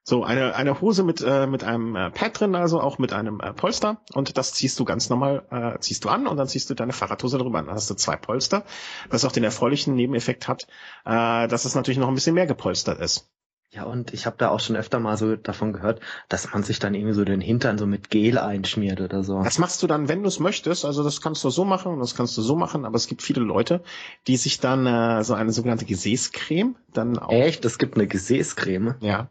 [0.04, 3.42] So, eine, eine Hose mit, äh, mit einem äh, Pad drin, also auch mit einem
[3.42, 4.02] äh, Polster.
[4.14, 6.94] Und das ziehst du ganz normal, äh, ziehst du an und dann ziehst du deine
[6.94, 7.66] Fahrradhose drüber an.
[7.66, 8.64] Dann hast du zwei Polster,
[9.10, 10.68] was auch den erfreulichen Nebeneffekt hat,
[11.04, 13.30] äh, dass es natürlich noch ein bisschen mehr gepolstert ist.
[13.78, 16.80] Ja, und ich habe da auch schon öfter mal so davon gehört, dass man sich
[16.80, 19.44] dann irgendwie so den Hintern so mit Gel einschmiert oder so.
[19.44, 20.84] Das machst du dann, wenn du es möchtest.
[20.84, 22.86] Also das kannst du so machen und das kannst du so machen.
[22.86, 23.84] Aber es gibt viele Leute,
[24.26, 27.32] die sich dann äh, so eine sogenannte Gesäßcreme dann auch.
[27.32, 27.66] Echt?
[27.66, 28.96] Es gibt eine Gesäßcreme.
[29.00, 29.30] Ja.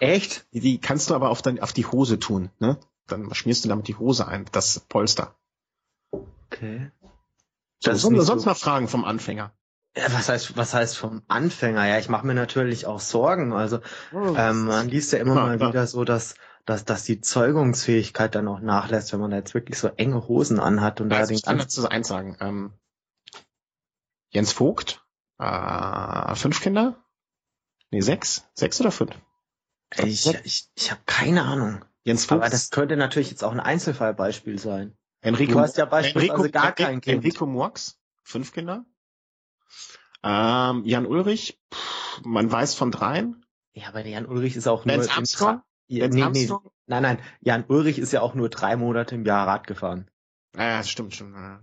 [0.00, 0.44] Echt?
[0.52, 2.50] Die, die kannst du aber auf, dein, auf die Hose tun.
[2.58, 2.76] Ne?
[3.06, 5.34] Dann schmierst du damit die Hose ein, das Polster.
[6.12, 6.90] Okay.
[7.82, 9.52] Das so, sonst so- noch Fragen vom Anfänger.
[9.98, 11.84] Ja, was heißt, was heißt vom Anfänger?
[11.84, 13.52] Ja, ich mache mir natürlich auch Sorgen.
[13.52, 13.80] Also
[14.12, 15.70] ähm, man liest ja immer mal klar.
[15.70, 19.76] wieder so, dass, dass, dass die Zeugungsfähigkeit dann auch nachlässt, wenn man da jetzt wirklich
[19.76, 22.36] so enge Hosen anhat und da also den ich kann dazu eins sagen.
[22.40, 22.72] Ähm,
[24.30, 25.04] Jens Vogt,
[25.38, 27.02] äh, fünf Kinder?
[27.90, 28.46] Nee, sechs?
[28.54, 29.16] Sechs oder fünf?
[29.96, 31.84] Ich, ich, ich habe keine Ahnung.
[32.04, 32.42] Jens Vogt.
[32.42, 34.96] Aber das könnte natürlich jetzt auch ein Einzelfallbeispiel sein.
[35.22, 37.24] Enrico, Du hast ja beispielsweise Enrico, gar kein Kind.
[37.24, 38.84] Enrico Murks, fünf Kinder.
[40.22, 43.44] Ähm, Jan Ulrich, pff, man weiß von dreien.
[43.72, 45.62] Ja, aber der Jan Ulrich ist auch nur Lance im Armstrong?
[45.86, 46.70] Ja, nee, nee, Armstrong?
[46.86, 50.10] nein, nein, Jan Ulrich ist ja auch nur drei Monate im Jahr Rad gefahren.
[50.56, 51.34] Ja, das stimmt schon.
[51.34, 51.60] Ja.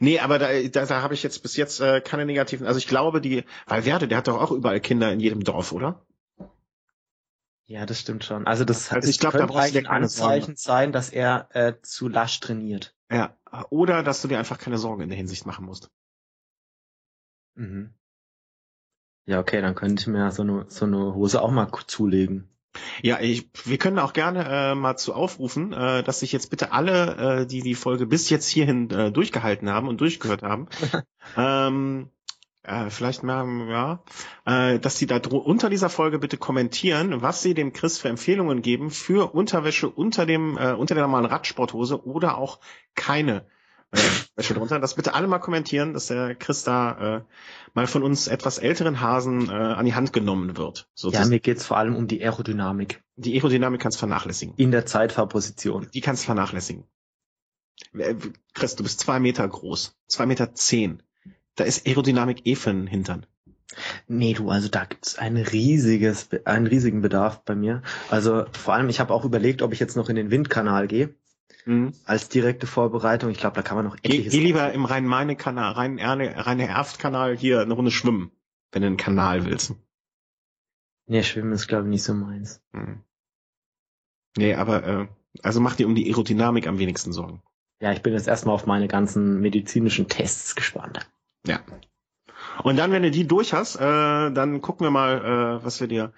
[0.00, 2.66] Nee, aber da, da, da habe ich jetzt bis jetzt äh, keine negativen.
[2.66, 5.72] Also ich glaube, die, weil Werde, der hat doch auch überall Kinder in jedem Dorf,
[5.72, 6.06] oder?
[7.66, 8.46] Ja, das stimmt schon.
[8.46, 11.74] Also das Also ich glaub, da könnte dir eigentlich ein Anzeichen sein, dass er äh,
[11.82, 12.94] zu lasch trainiert.
[13.10, 13.36] Ja.
[13.70, 15.90] Oder dass du dir einfach keine Sorgen in der Hinsicht machen musst.
[17.54, 17.94] Mhm.
[19.24, 22.48] Ja, okay, dann könnte ich mir so eine, so eine Hose auch mal zulegen.
[23.02, 26.72] Ja, ich, wir können auch gerne äh, mal zu aufrufen, äh, dass sich jetzt bitte
[26.72, 30.68] alle, äh, die die Folge bis jetzt hierhin äh, durchgehalten haben und durchgehört haben,
[31.36, 32.10] ähm,
[32.62, 34.02] äh, vielleicht mal, ja,
[34.46, 38.62] äh, dass sie da unter dieser Folge bitte kommentieren, was sie dem Chris für Empfehlungen
[38.62, 42.60] geben für Unterwäsche unter dem äh, unter der normalen Radsporthose oder auch
[42.94, 43.44] keine
[43.92, 43.98] äh,
[44.36, 44.80] Wäsche drunter.
[44.80, 47.20] Das bitte alle mal kommentieren, dass der Chris da äh,
[47.74, 50.88] mal von uns etwas älteren Hasen äh, an die Hand genommen wird.
[50.94, 54.54] So Ja, mir geht's vor allem um die Aerodynamik die Aerodynamik kannst vernachlässigen.
[54.56, 55.88] in der Zeitfahrposition.
[55.92, 56.84] Die kannst vernachlässigen.
[57.96, 58.14] Äh,
[58.54, 59.96] Chris, du bist zwei Meter groß.
[60.06, 61.02] Zwei Meter zehn.
[61.54, 63.26] Da ist Aerodynamik eh für den Hintern.
[64.06, 67.82] Nee, du, also da gibt's ein riesiges, einen riesigen Bedarf bei mir.
[68.10, 71.14] Also vor allem, ich habe auch überlegt, ob ich jetzt noch in den Windkanal gehe,
[71.64, 71.92] Mhm.
[72.04, 73.30] als direkte Vorbereitung.
[73.30, 74.32] Ich glaube, da kann man noch Geh, etliches...
[74.32, 78.32] geh lieber im Rhein-Main-Kanal, Rhein-Erft-Kanal hier eine Runde schwimmen,
[78.72, 79.74] wenn du einen Kanal willst.
[81.06, 82.62] Nee, Schwimmen ist, glaube ich, nicht so meins.
[82.72, 83.02] Mhm.
[84.36, 85.08] Nee, aber äh,
[85.42, 87.42] also mach dir um die Aerodynamik am wenigsten Sorgen.
[87.80, 91.00] Ja, ich bin jetzt erstmal auf meine ganzen medizinischen Tests gespannt.
[91.46, 91.60] Ja.
[92.62, 95.88] Und dann, wenn du die durch hast, äh, dann gucken wir mal, äh, was wir
[95.88, 96.12] dir.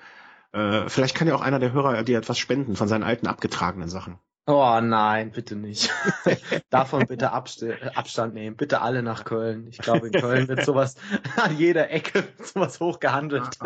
[0.52, 3.88] Äh, vielleicht kann ja auch einer der Hörer dir etwas spenden von seinen alten abgetragenen
[3.88, 4.18] Sachen.
[4.46, 5.90] Oh nein, bitte nicht.
[6.70, 7.64] Davon bitte Abst
[7.94, 8.56] Abstand nehmen.
[8.56, 9.68] Bitte alle nach Köln.
[9.68, 10.96] Ich glaube, in Köln wird sowas
[11.36, 13.58] an jeder Ecke sowas hochgehandelt.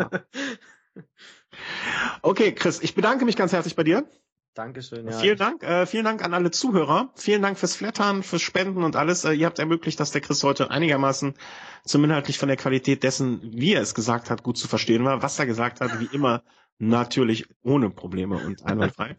[2.21, 4.07] Okay, Chris, ich bedanke mich ganz herzlich bei dir.
[4.53, 5.07] Dankeschön.
[5.07, 5.17] Ja.
[5.17, 7.09] Vielen Dank, äh, vielen Dank an alle Zuhörer.
[7.15, 9.23] Vielen Dank fürs Flattern, fürs Spenden und alles.
[9.23, 11.35] Äh, ihr habt ermöglicht, dass der Chris heute einigermaßen
[11.85, 15.21] zum inhaltlich von der Qualität dessen, wie er es gesagt hat, gut zu verstehen war.
[15.21, 16.43] Was er gesagt hat, wie immer,
[16.79, 19.15] natürlich ohne Probleme und einwandfrei.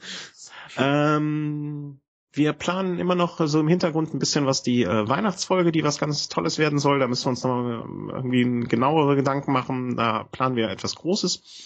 [0.76, 2.00] ähm,
[2.32, 5.98] wir planen immer noch so im Hintergrund ein bisschen was die äh, Weihnachtsfolge, die was
[5.98, 7.00] ganz Tolles werden soll.
[7.00, 7.84] Da müssen wir uns noch
[8.14, 9.96] irgendwie genauere Gedanken machen.
[9.96, 11.64] Da planen wir etwas Großes.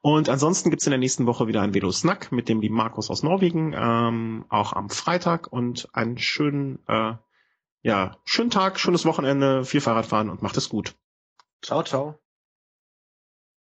[0.00, 3.10] Und ansonsten gibt's in der nächsten Woche wieder ein Velo Snack mit dem lieben Markus
[3.10, 7.14] aus Norwegen, ähm, auch am Freitag und einen schönen, äh,
[7.82, 10.94] ja, schönen Tag, schönes Wochenende, viel Fahrradfahren und macht es gut.
[11.62, 12.18] Ciao, ciao.